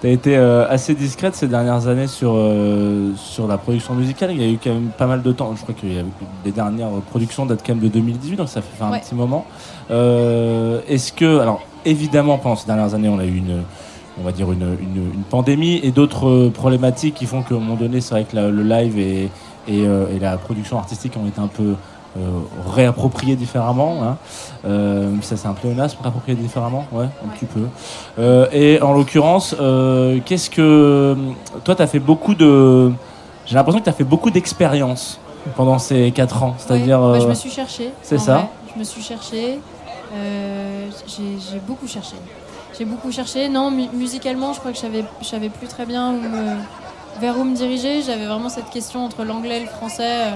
[0.01, 4.31] Tu as été euh, assez discrète ces dernières années sur, euh, sur la production musicale.
[4.33, 5.53] Il y a eu quand même pas mal de temps.
[5.57, 5.87] Je crois que
[6.45, 9.01] les dernières productions datent quand même de 2018, donc ça fait un Ouais.
[9.01, 9.45] petit moment.
[9.91, 13.63] Euh, Est-ce que, alors évidemment, pendant ces dernières années, on a eu une,
[14.21, 17.59] on va dire une, une, une pandémie et d'autres euh, problématiques qui font qu'à un
[17.59, 19.25] moment donné, c'est vrai que la- le live et,
[19.67, 21.75] et, euh, et la production artistique ont été un peu
[22.19, 22.41] euh,
[22.75, 24.03] réappropriés différemment.
[24.03, 24.17] Hein.
[24.65, 27.61] Euh, ça c'est un pléonasme, réapproprié différemment, ouais, un petit peu.
[28.19, 29.55] Euh, et en l'occurrence,
[30.25, 31.17] qu'est-ce que
[31.65, 32.91] toi tu as fait beaucoup de,
[33.47, 35.19] j'ai l'impression que tu as fait beaucoup d'expérience
[35.57, 37.01] pendant ces 4 ans, c'est-à-dire.
[37.01, 37.91] Ouais, bah, je me suis cherchée.
[38.03, 38.35] C'est ça.
[38.35, 38.49] vrai.
[38.75, 39.59] Je me suis cherchée.
[40.15, 42.17] Euh, j'ai beaucoup cherché.
[42.79, 43.49] J'ai beaucoup cherché.
[43.49, 47.21] Non, mu- musicalement, je crois que je savais, je savais plus très bien où me-
[47.21, 48.03] vers où me diriger.
[48.03, 50.03] J'avais vraiment cette question entre l'anglais et le français.
[50.27, 50.31] euh,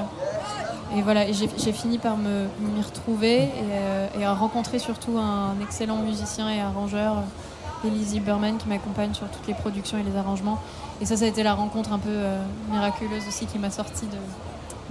[0.94, 5.96] Et voilà, j'ai fini par m'y retrouver et, euh, et à rencontrer surtout un excellent
[5.96, 10.60] musicien et arrangeur, euh, Elise Berman, qui m'accompagne sur toutes les productions et les arrangements.
[11.00, 14.04] Et ça, ça a été la rencontre un peu euh, miraculeuse aussi qui m'a sorti
[14.06, 14.18] de,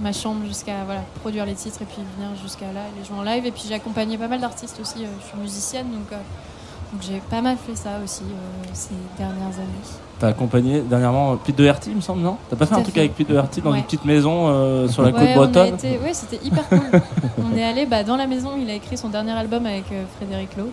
[0.00, 3.18] ma chambre jusqu'à voilà, produire les titres et puis venir jusqu'à là et les jouer
[3.18, 3.46] en live.
[3.46, 5.04] Et puis j'ai accompagné pas mal d'artistes aussi.
[5.04, 8.24] je suis musicienne donc, donc j'ai pas mal fait ça aussi
[8.72, 10.11] ces dernières années.
[10.22, 13.00] T'as accompagné dernièrement Pete Doherty, il me semble, non T'as pas fait un truc fait.
[13.00, 13.78] avec Pete Doherty dans Ouais.
[13.78, 16.78] une petite maison euh, sur la Ouais, côte bretonne été- Ouais, c'était hyper cool.
[17.52, 20.04] on est allé bah, dans la maison, il a écrit son dernier album avec euh,
[20.18, 20.68] Frédéric Lowe.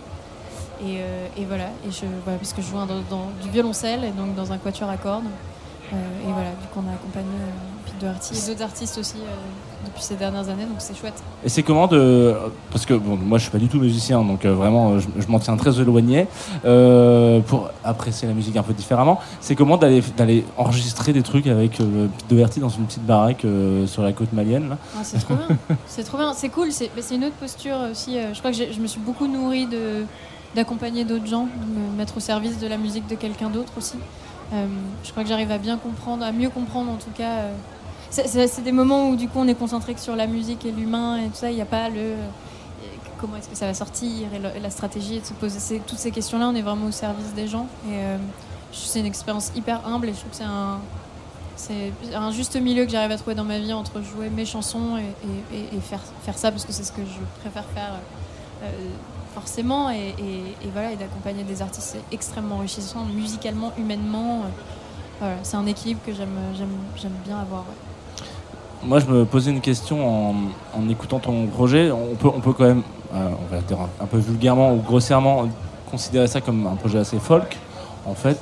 [0.82, 3.50] Et, euh, et voilà, et je, voilà, parce que je joue un- dans, dans du
[3.50, 5.24] violoncelle et donc dans un quatuor à cordes.
[5.92, 5.96] Et
[6.32, 7.26] voilà, du coup on a accompagné
[7.86, 9.16] Pete Doherty et d'autres artistes aussi
[9.84, 11.22] depuis ces dernières années, donc c'est chouette.
[11.44, 12.34] Et c'est comment de.
[12.70, 15.26] Parce que bon, moi je suis pas du tout musicien, donc euh, vraiment je, je
[15.28, 16.26] m'en tiens très éloigné.
[16.64, 21.46] Euh, pour apprécier la musique un peu différemment, c'est comment d'aller d'aller enregistrer des trucs
[21.46, 25.00] avec euh, Pete Doherty dans une petite baraque euh, sur la côte malienne là Ah,
[25.02, 25.48] c'est trop bien.
[25.86, 26.32] C'est trop bien.
[26.34, 26.72] C'est cool.
[26.72, 28.16] C'est mais c'est une autre posture aussi.
[28.32, 30.04] Je crois que j'ai- je me suis beaucoup nourrie de
[30.54, 33.94] d'accompagner d'autres gens, de me mettre au service de la musique de quelqu'un d'autre aussi.
[35.04, 37.44] Je crois que j'arrive à bien comprendre, à mieux comprendre en tout cas.
[38.10, 41.18] C'est- des moments où du coup on est concentré que sur la musique et l'humain
[41.18, 41.50] et tout ça.
[41.50, 42.28] Il n'y a pas le euh,
[43.18, 46.48] comment est-ce que ça va sortir et, la stratégie de se poser toutes ces questions-là.
[46.48, 48.16] On est vraiment au service des gens euh,
[48.72, 50.36] c'est une expérience hyper humble et je trouve que
[51.56, 54.96] c'est un juste milieu que j'arrive à trouver dans ma vie entre jouer mes chansons
[54.96, 57.94] et, faire, faire ça parce que c'est ce que je préfère faire
[58.62, 58.68] euh,
[59.34, 60.14] forcément et,
[60.72, 64.44] voilà et d'accompagner des artistes c'est extrêmement enrichissant musicalement humainement
[65.42, 67.64] c'est un équilibre que j'aime bien avoir.
[68.82, 70.34] Moi, je me posais une question en,
[70.78, 71.90] en écoutant ton projet.
[71.92, 72.82] On peut, on peut quand même,
[73.14, 75.48] euh, on va dire un, un peu vulgairement ou grossièrement,
[75.90, 77.58] considérer ça comme un projet assez folk,
[78.06, 78.38] en fait.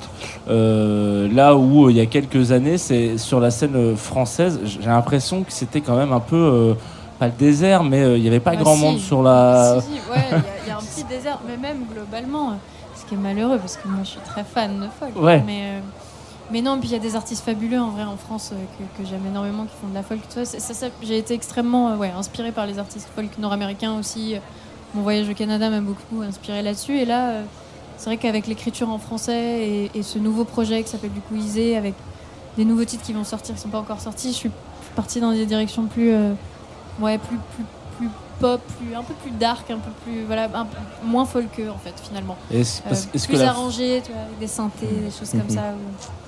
[0.49, 4.87] Euh, là où, euh, il y a quelques années, c'est sur la scène française, j'ai
[4.87, 6.73] l'impression que c'était quand même un peu, euh,
[7.19, 8.81] pas le désert, mais il n'y avait pas grand si.
[8.81, 9.81] monde sur la...
[9.81, 12.53] Si, si, ouais, il y a- il y, a un petit désert, mais même globalement,
[12.95, 15.21] ce qui est malheureux parce que moi je suis très fan de folk.
[15.21, 15.43] Ouais.
[15.45, 15.81] Mais,
[16.51, 18.55] mais non, puis il y a des artistes fabuleux en vrai en France euh,
[18.97, 20.19] que, que j'aime énormément qui font de la folk.
[20.29, 24.35] Ça, ça- J'ai été extrêmement euh, ouais, inspirée par les artistes folk nord-américains aussi.
[24.95, 26.97] Mon voyage au Canada m'a beaucoup inspiré là-dessus.
[26.97, 27.43] Et là, euh,
[27.97, 31.35] c'est vrai qu'avec l'écriture en français et, et ce nouveau projet qui s'appelle du coup
[31.35, 31.93] Isée, avec
[32.57, 34.51] des nouveaux titres qui vont sortir, qui sont pas encore sortis, je suis
[34.95, 36.33] partie dans des directions plus, euh,
[36.99, 37.65] ouais, plus, plus,
[37.97, 38.09] plus
[38.39, 41.77] pop, plus, un peu plus dark, un peu plus, voilà, un peu moins folkeux en
[41.77, 42.35] fait finalement.
[42.51, 45.41] Est-ce- parce- est-ce que plus la- arrangé, tu vois, avec des synthés, des choses comme
[45.41, 45.49] Mhm.
[45.49, 45.61] ça.
[45.73, 46.18] Où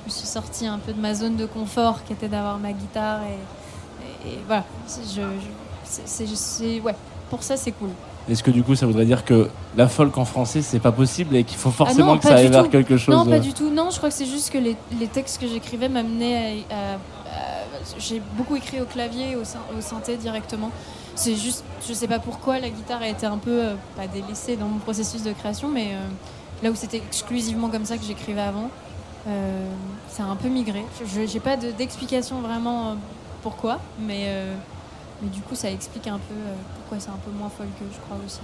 [0.00, 2.72] je me suis sortie un peu de ma zone de confort qui était d'avoir ma
[2.72, 4.64] guitare et, et- et voilà.
[4.88, 6.94] Je, je- c'est- ouais,
[7.30, 7.90] pour ça c'est cool.
[8.28, 11.34] Est-ce que du coup, ça voudrait dire que la folk en français, c'est pas possible
[11.36, 13.52] et qu'il faut Ah forcément non, que ça aille vers quelque chose Non, pas du
[13.54, 13.70] tout.
[13.70, 16.74] Non, je crois que c'est juste que les, les textes que j'écrivais m'amenaient à.
[16.74, 16.98] à- à-
[17.98, 20.70] J'ai beaucoup écrit au clavier, au, au synthé directement.
[21.16, 24.56] C'est juste, je sais pas pourquoi, la guitare a été un peu, euh, pas délaissée
[24.56, 26.06] dans mon processus de création, mais euh,
[26.62, 28.68] là où c'était exclusivement comme ça que j'écrivais avant,
[30.08, 30.84] ça a un peu migré.
[31.04, 32.94] Je J'ai pas de- d'explication vraiment euh,
[33.42, 34.54] pourquoi, mais, euh,
[35.22, 38.00] mais du coup, ça explique un peu euh, pourquoi c'est un peu moins folk, je
[38.00, 38.40] crois aussi.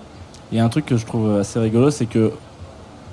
[0.52, 2.32] Il y a un truc que je trouve assez rigolo, c'est que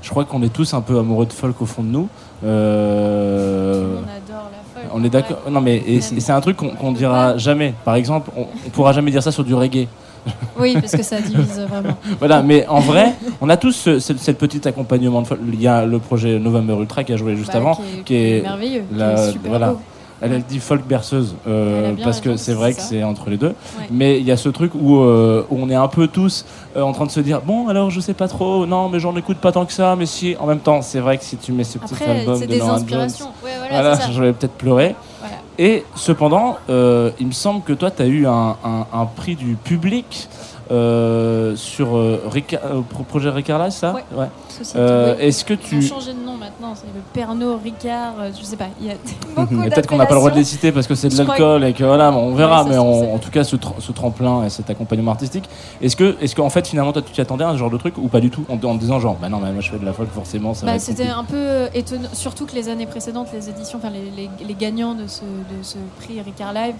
[0.02, 2.10] je crois qu'on est tous un peu amoureux de folk au fond de nous.
[2.44, 4.91] Euh, On adore la folk.
[4.94, 5.38] on est d'accord.
[5.49, 7.73] Non, mais c'est un truc qu'on qu'on dira jamais.
[7.85, 9.88] Par exemple, on, on pourra jamais dire ça sur du reggae.
[10.59, 11.95] Oui, parce que ça divise vraiment.
[12.19, 15.27] Voilà, mais en vrai, on a tous ce, ce- cette petit accompagnement de.
[15.51, 18.03] Il y a le projet November Ultra qui a joué juste Bah, avant, qui est-
[18.03, 19.69] qui est merveilleux, qui est super voilà.
[19.71, 19.79] beau.
[20.21, 23.47] Elle dit folk berceuse euh, parce que c'est vrai que c'est entre les deux.
[23.49, 23.87] Ouais.
[23.91, 26.45] Mais il y a ce truc où, euh, où on est un peu tous
[26.77, 29.13] euh, en train de se dire bon alors je sais pas trop, non mais j'en
[29.17, 31.51] écoute pas tant que ça, mais si en même temps c'est vrai que si tu
[31.51, 33.25] mets ce petit Après, album de des inspirations.
[33.25, 34.11] Jones, Ouais, voilà, ça.
[34.11, 34.95] je vais peut-être pleurer.
[35.59, 40.27] Et cependant, euh, il me semble que toi, tu as eu un prix du public
[40.73, 44.25] euh, sur euh, Rica- euh, pro- projet Ricard ça Ouais.
[44.49, 45.25] Société, Euh, oui.
[45.25, 45.77] Est-ce que Ils tu.
[45.77, 48.93] ont changé de nom maintenant, c'est le Pernod Ricard, je sais pas, il y a
[49.35, 51.17] beaucoup Mais peut-être qu'on n'a pas le droit de les citer parce que c'est de
[51.17, 52.63] l'alcool et que voilà, on verra.
[52.63, 55.45] Ouais, mais on- en tout cas, ce, tremplin et cet accompagnement artistique,
[55.81, 57.97] est-ce que, est-ce qu'en fait, finalement, toi, tu t'y attendais à un genre de truc
[57.97, 59.77] ou pas du tout en, en te disant genre, bah non, mais moi je fais
[59.79, 63.27] de la folk, forcément, ça Bah, c'était un peu étonnant, surtout que les années précédentes,
[63.33, 66.75] les éditions, enfin les, les- les gagnants de ce, de ce prix Ricard Live,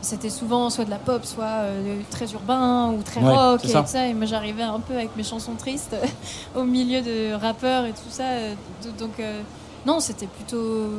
[0.00, 3.68] c'était souvent soit de la pop, soit euh, très urbain ou très Ouais, rock et
[3.68, 3.82] ça.
[3.82, 4.06] tout ça.
[4.06, 5.96] Et moi j'arrivais un peu avec mes chansons tristes
[6.56, 8.24] au milieu de rappeurs et tout ça.
[8.24, 8.54] euh,
[8.98, 9.42] Donc euh,
[9.86, 10.90] non, c'était plutôt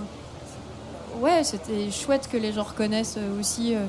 [1.21, 3.85] ouais, c'était chouette que les gens reconnaissent aussi, euh,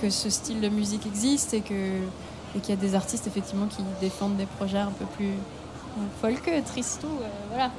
[0.00, 1.74] que ce style de musique existe et que
[2.54, 5.34] et qu'il y a des artistes effectivement qui défendent des projets un peu plus
[6.20, 7.70] folk, tristou, euh, voilà.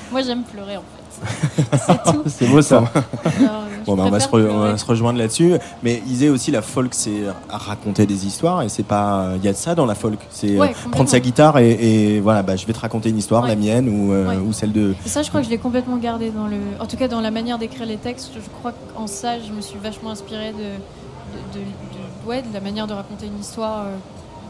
[0.12, 1.02] Moi j'aime pleurer en fait.
[1.86, 2.22] C'est tout.
[2.26, 2.78] C'est beau ça.
[2.78, 5.54] Alors, euh, je Bon, bah, on, va se on va rejoindre là-dessus.
[5.82, 9.32] Mais Isée aussi, la folk, c'est raconter des histoires et c'est pas.
[9.36, 10.18] Il y a de ça dans la folk.
[10.30, 11.72] C'est Ouais, euh, prendre sa guitare et,
[12.16, 14.36] et voilà, bah, je vais te raconter une histoire, la mienne ou, euh, Ouais.
[14.38, 14.94] ou celle de.
[15.04, 16.56] Et ça, je crois que je l'ai complètement gardé dans le.
[16.80, 19.60] En tout cas, dans la manière d'écrire les textes, je crois qu'en ça, je me
[19.60, 23.80] suis vachement inspirée de, de, de- de- ouais, de la manière de raconter une histoire
[23.82, 23.96] euh,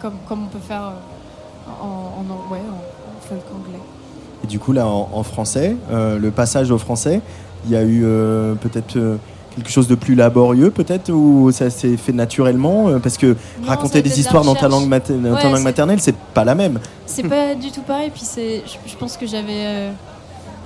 [0.01, 0.91] comme, comme on peut faire euh,
[1.67, 3.79] en, en, en- ouais, en, en folk anglais.
[4.45, 7.21] Et du coup, là, en, en français, euh, le passage au français,
[7.65, 9.17] il y a eu euh, peut-être euh,
[9.55, 13.27] quelque chose de plus laborieux, peut-être, ou ça s'est fait naturellement Parce que
[13.61, 16.45] Non, raconter des histoires dans ta langue, mater- ta Ouais, langue c'est- maternelle, c'est pas
[16.45, 16.81] la même.
[17.07, 18.11] C'est pas du tout pareil.
[18.13, 18.61] Puis je,
[18.91, 19.91] je pense que j'avais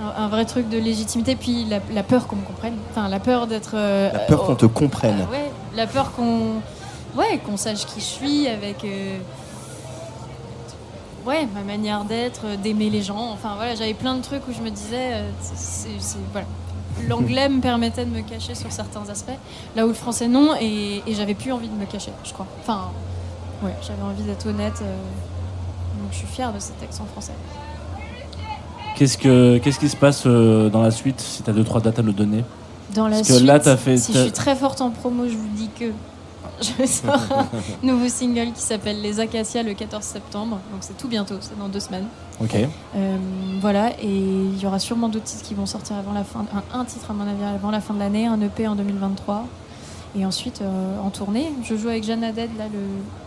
[0.01, 1.37] un, un vrai truc de légitimité.
[1.37, 2.75] Puis la, la peur qu'on me comprenne.
[2.91, 3.75] Enfin, la peur d'être.
[3.75, 5.27] La peur euh, qu'on te comprenne.
[5.31, 6.61] ouais, la peur qu'on,
[7.19, 8.85] ouais, qu'on sache qui je suis avec.
[11.27, 13.31] Ouais, ma manière d'être, euh, d'aimer les gens.
[13.33, 15.89] Enfin voilà, j'avais plein de trucs où je me disais, euh, c'est,
[16.33, 16.47] voilà.
[17.09, 19.37] L'anglais me permettait de me cacher sur certains aspects,
[19.77, 22.47] là où le français non, et, et j'avais plus envie de me cacher, je crois.
[22.61, 22.89] Enfin,
[23.63, 24.79] ouais, j'avais envie d'être honnête.
[24.81, 24.97] euh,
[26.01, 27.33] donc je suis fière de cet accent français.
[28.97, 31.83] Qu'est-ce, que, qu'est-ce qui se passe euh, dans la suite si tu as deux trois
[31.83, 32.45] dates à nous donner?
[32.95, 33.99] Dans la Parce que suite, là, t'as fait.
[33.99, 35.93] si je suis très forte en promo, je vous dis que
[36.61, 37.47] je sors un
[37.83, 40.59] nouveau single qui s'appelle Les Acacias le 14 septembre.
[40.73, 42.07] Donc c'est tout bientôt, c'est dans deux semaines.
[42.41, 42.55] Ok.
[42.55, 43.17] Euh,
[43.61, 46.81] voilà, et il y aura sûrement d'autres titres qui vont sortir avant la fin, un,
[46.81, 49.47] un titre à mon avis avant la fin de l'année, un EP en 2023.
[50.19, 52.81] Et ensuite euh, en tournée, je joue avec Jeanne Haddad là le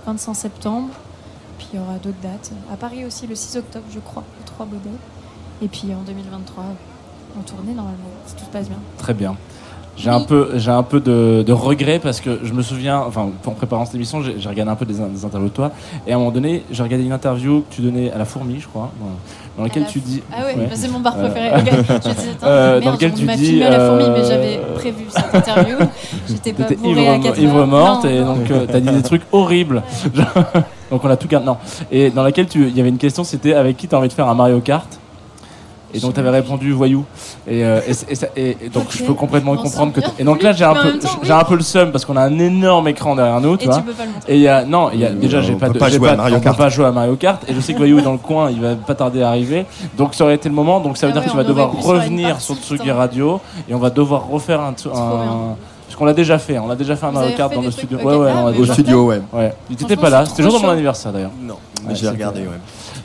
[0.06, 0.90] 25 septembre.
[1.58, 2.52] Puis il y aura d'autres dates.
[2.72, 4.90] À Paris aussi le 6 octobre, je crois, au 3 Baudets.
[5.62, 6.64] Et puis en 2023,
[7.38, 8.80] en tournée normalement, si tout se passe bien.
[8.98, 9.36] Très bien.
[10.00, 13.30] J'ai un peu, j'ai un peu de, de regret parce que je me souviens, enfin,
[13.46, 15.72] en préparant cette émission, j'ai j'ai regardé un peu des, des interviews de toi.
[16.08, 18.60] Et à un moment donné, j'ai regardé une interview que tu donnais à la fourmi,
[18.60, 18.92] je crois,
[19.58, 20.22] dans, laquelle la tu dis.
[20.32, 21.50] Ah ouais, bah c'est mon bar préféré.
[21.60, 21.60] Euh.
[21.60, 23.64] Je disais, attends, euh, merde, dans lequel on tu dis.
[23.64, 25.78] à la fourmi, mais euh, j'avais prévu cette interview.
[26.28, 27.68] J'étais pas à ivre, 4 ivre heures.
[27.68, 28.36] morte Non, et non.
[28.36, 29.84] donc euh, t'as dit des trucs horribles.
[30.90, 31.46] Donc on a tout gardé.
[31.46, 31.58] Non.
[31.92, 34.14] Et dans laquelle tu, il y avait une question, c'était avec qui t'as envie de
[34.14, 34.99] faire un Mario Kart?
[35.94, 37.04] Et donc t'avais répondu voyou
[37.48, 38.96] et, euh, et, et ça- et- et donc Ok.
[38.98, 40.90] je peux complètement Bon, comprendre que t- et donc là j'ai un Mais en peu
[40.90, 41.40] même temps, j'ai oui.
[41.40, 43.78] un peu le seum parce qu'on a un énorme écran derrière nous tu Et vois
[43.78, 44.34] tu peux pas le montrer.
[44.34, 45.90] et il y a non il y a déjà j'ai on pas peut de pas
[45.90, 46.58] j'ai jouer à Mario on peut Kart.
[46.58, 48.62] pas jouer à Mario Kart et je sais que voyou est dans le coin il
[48.62, 49.66] va pas tarder à arriver
[49.98, 51.44] donc ça aurait été le moment donc ça veut Ah dire ouais, que tu vas
[51.44, 52.94] on devoir aurait pu se faire une revenir partie, sur Tsugi putain.
[52.96, 56.96] Radio et on va devoir refaire un, parce qu'on l'a déjà fait, on l'a déjà
[56.96, 57.98] fait un Vous Mario avez Kart dans des le trucs, studio.
[58.00, 58.06] ok.
[58.06, 59.22] Ouais, ouais, Ah, on l'a mais Au déjà studio, ouais.
[59.34, 59.54] Ouais.
[59.70, 60.74] Tu Franchement, pas là, c'est c'était le jour trop de mon chaud.
[60.74, 61.32] anniversaire d'ailleurs.
[61.42, 61.60] Non, Ouais,
[61.90, 62.48] j'ai c'était- regardé, ouais.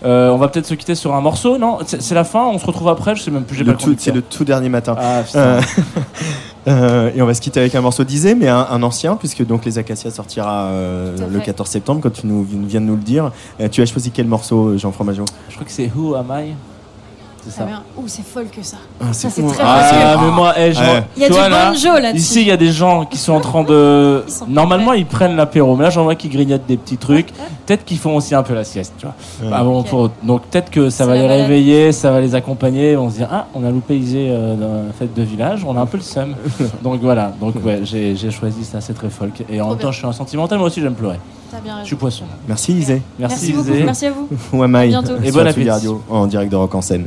[0.04, 2.58] Euh, on va peut-être se quitter sur un morceau, non C'est c'est la fin, on
[2.58, 3.94] se retrouve après, je sais même plus, j'ai pas Le.
[3.98, 4.94] C'est le tout dernier matin.
[4.98, 5.22] Ah.
[5.34, 5.60] Euh,
[6.68, 9.46] euh, et on va se quitter avec un morceau d'Isée, mais un, un ancien, puisque
[9.46, 11.46] donc les Acacias sortira euh, le fait.
[11.46, 13.32] 14 septembre, comme tu nous, viens de nous le dire.
[13.60, 15.24] Euh, tu as choisi quel morceau, Jean Fromageau?
[15.48, 16.54] Je crois que c'est Who Am I?
[17.46, 17.64] C'est Ah ça.
[17.66, 17.82] bien.
[17.98, 18.78] Ouh, c'est folle que ça.
[19.00, 19.50] Ah, ça, c'est fou.
[19.52, 19.98] très Ah, facile.
[20.24, 21.02] mais moi, eh, je- Ouais.
[21.16, 22.16] Il y a tu du vois, là, banjo là-dessus.
[22.22, 24.22] Ici, il y a des gens qui sont en train de.
[24.26, 27.28] Ils sont Normalement, ils prennent l'apéro, mais là, j'en vois qui grignotent des petits trucs.
[27.66, 29.14] Peut-être qu'ils font aussi un peu la sieste, tu vois.
[29.42, 29.50] Ouais.
[29.54, 29.88] Ah bon, Ok.
[29.88, 31.42] pour- Donc, peut-être que ça C'est va la les balade.
[31.42, 32.96] réveiller, ça va les accompagner.
[32.96, 35.76] On se dit, ah, on a loupé Isée euh, dans la fête de village, on
[35.76, 36.34] a un peu le seum.
[36.82, 37.32] Donc, voilà.
[37.40, 39.44] Donc, ouais, j'ai j'ai choisi ça, c'est très folk.
[39.50, 41.18] Et en Trop même temps, je suis un sentimental, moi aussi, j'aime pleurer.
[41.50, 42.00] T'as bien Je suis raison.
[42.00, 42.24] poisson.
[42.48, 43.02] Merci Isée.
[43.18, 43.70] Merci, Merci beaucoup.
[43.70, 43.84] Isée.
[43.84, 44.28] Merci à vous.
[44.52, 45.12] Ou am I bientôt.
[45.22, 45.70] Et sur bon Tsugi appétit.
[45.70, 47.06] Radio, en direct de Rock en scène.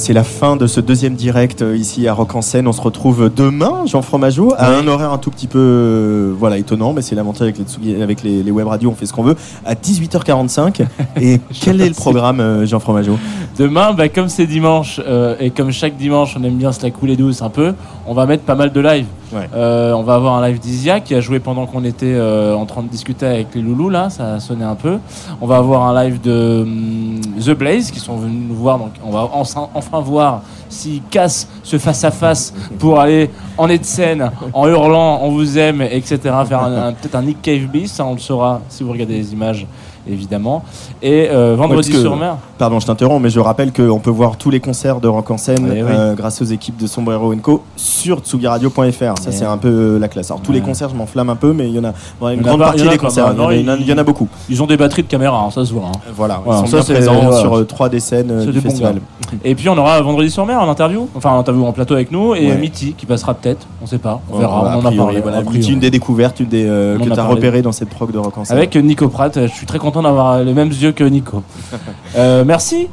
[0.00, 2.66] C'est la fin de ce deuxième direct euh, ici à Rock en scène.
[2.66, 6.56] On se retrouve demain, Jean Fromageau, à un horaire un tout petit peu euh, voilà,
[6.56, 9.22] étonnant, mais c'est l'avantage avec, les, avec les, les web radios, on fait ce qu'on
[9.22, 9.36] veut,
[9.66, 10.86] à 18h45.
[11.20, 13.18] Et quel est le programme, euh, Jean Fromageau?
[13.58, 16.90] Demain, bah, comme c'est dimanche euh, et comme chaque dimanche on aime bien se la
[16.90, 17.74] couler douce un peu,
[18.06, 19.06] on va mettre pas mal de live.
[19.32, 22.88] On va avoir un live d'Isia qui a joué pendant qu'on était en train de
[22.88, 24.98] discuter avec les loulous là, ça a sonné un peu.
[25.42, 28.90] On va avoir un live de hum, The Blaze qui sont venus nous voir, donc
[29.04, 33.78] on va enfin, enfin voir s'ils cassent ce face à face pour aller en nez
[33.78, 36.18] de scène, en hurlant, on vous aime, etc.
[36.46, 39.14] Faire un- un- peut-être un Nick Cave Beast, ça on le saura si vous regardez
[39.16, 39.66] les images
[40.08, 40.62] évidemment.
[41.02, 42.36] Et euh, vendredi Ouais, sur mer.
[42.60, 45.38] Pardon, je t'interromps, mais je rappelle qu'on peut voir tous les concerts de Rock en
[45.38, 45.78] scène oui.
[45.80, 48.74] euh, grâce aux équipes de Sombrero Co sur tsugiradio.fr.
[48.76, 49.16] Ça, Ouais.
[49.30, 50.30] c'est un peu euh, la classe.
[50.30, 52.60] Alors, tous les concerts, je m'enflamme un peu, mais il y en a une grande
[52.60, 53.32] partie des concerts.
[53.52, 54.28] Il y en a- beaucoup.
[54.50, 55.86] Ils ont des batteries de caméra, hein, ça se voit.
[55.86, 55.98] hein.
[56.14, 57.40] Voilà, Voilà, ils sont ça, bien présents voilà.
[57.40, 58.96] sur euh, trois des scènes euh, du festival.
[59.42, 62.12] Et puis on aura vendredi sur mer en interview, enfin en interview en plateau avec
[62.12, 62.56] nous, et Ouais.
[62.58, 65.20] Mitty qui passera peut-être, on sait pas, on verra, voilà, on en a parlé.
[65.22, 65.40] voilà.
[65.42, 65.72] priori.
[65.72, 67.34] Une des découvertes une des, euh, que tu as parlé.
[67.36, 68.56] repéré dans cette prog de Rock en scène.
[68.58, 71.42] Avec Nico Pratt, je suis très content d'avoir les mêmes yeux que Nico.
[72.50, 72.88] Merci.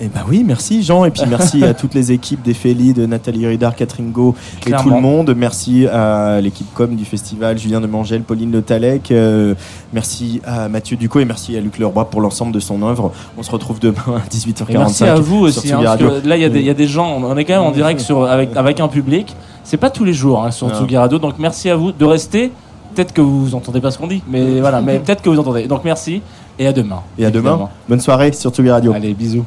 [0.00, 3.46] Eh ben oui, merci Jean, et puis merci à toutes les équipes d'Ephélie, de Nathalie
[3.46, 4.34] Ridard, Catherine Go
[4.66, 5.34] et tout le monde.
[5.34, 9.10] Merci à l'équipe com du festival, Julien de Mangel, Pauline Le Talec.
[9.10, 9.54] euh,
[9.94, 13.10] merci à Mathieu Ducot et merci à Luc Leroy pour l'ensemble de son œuvre.
[13.38, 14.70] On se retrouve demain à 18h45.
[14.74, 15.72] Et merci à vous aussi.
[15.72, 17.46] hein, parce que là, il y, a des- il y a des gens, on est
[17.46, 19.34] quand même en direct sur, avec, avec un public.
[19.64, 20.68] C'est pas tous les jours hein, sur.
[20.68, 22.52] Tsugi Radio, donc merci à vous de rester.
[22.94, 25.66] Peut-être que vous entendez pas ce qu'on dit, mais voilà, mais peut-être que vous entendez.
[25.66, 26.22] Donc merci
[26.58, 27.02] et à demain.
[27.18, 27.50] Et à demain.
[27.50, 27.70] évidemment.
[27.88, 28.92] Bonne soirée sur Tsugi Radio.
[28.92, 29.44] Allez, bisous.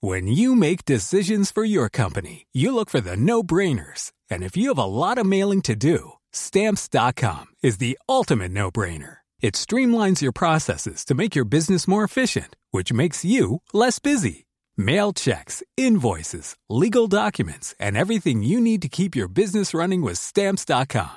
[0.00, 4.12] When you make decisions for your company, you look for the no brainers.
[4.30, 8.70] And if you have a lot of mailing to do, stamps.com is the ultimate no
[8.70, 9.16] brainer.
[9.40, 14.46] It streamlines your processes to make your business more efficient, which makes you less busy.
[14.76, 20.18] Mail checks, invoices, legal documents, and everything you need to keep your business running with
[20.18, 21.16] stamps.com.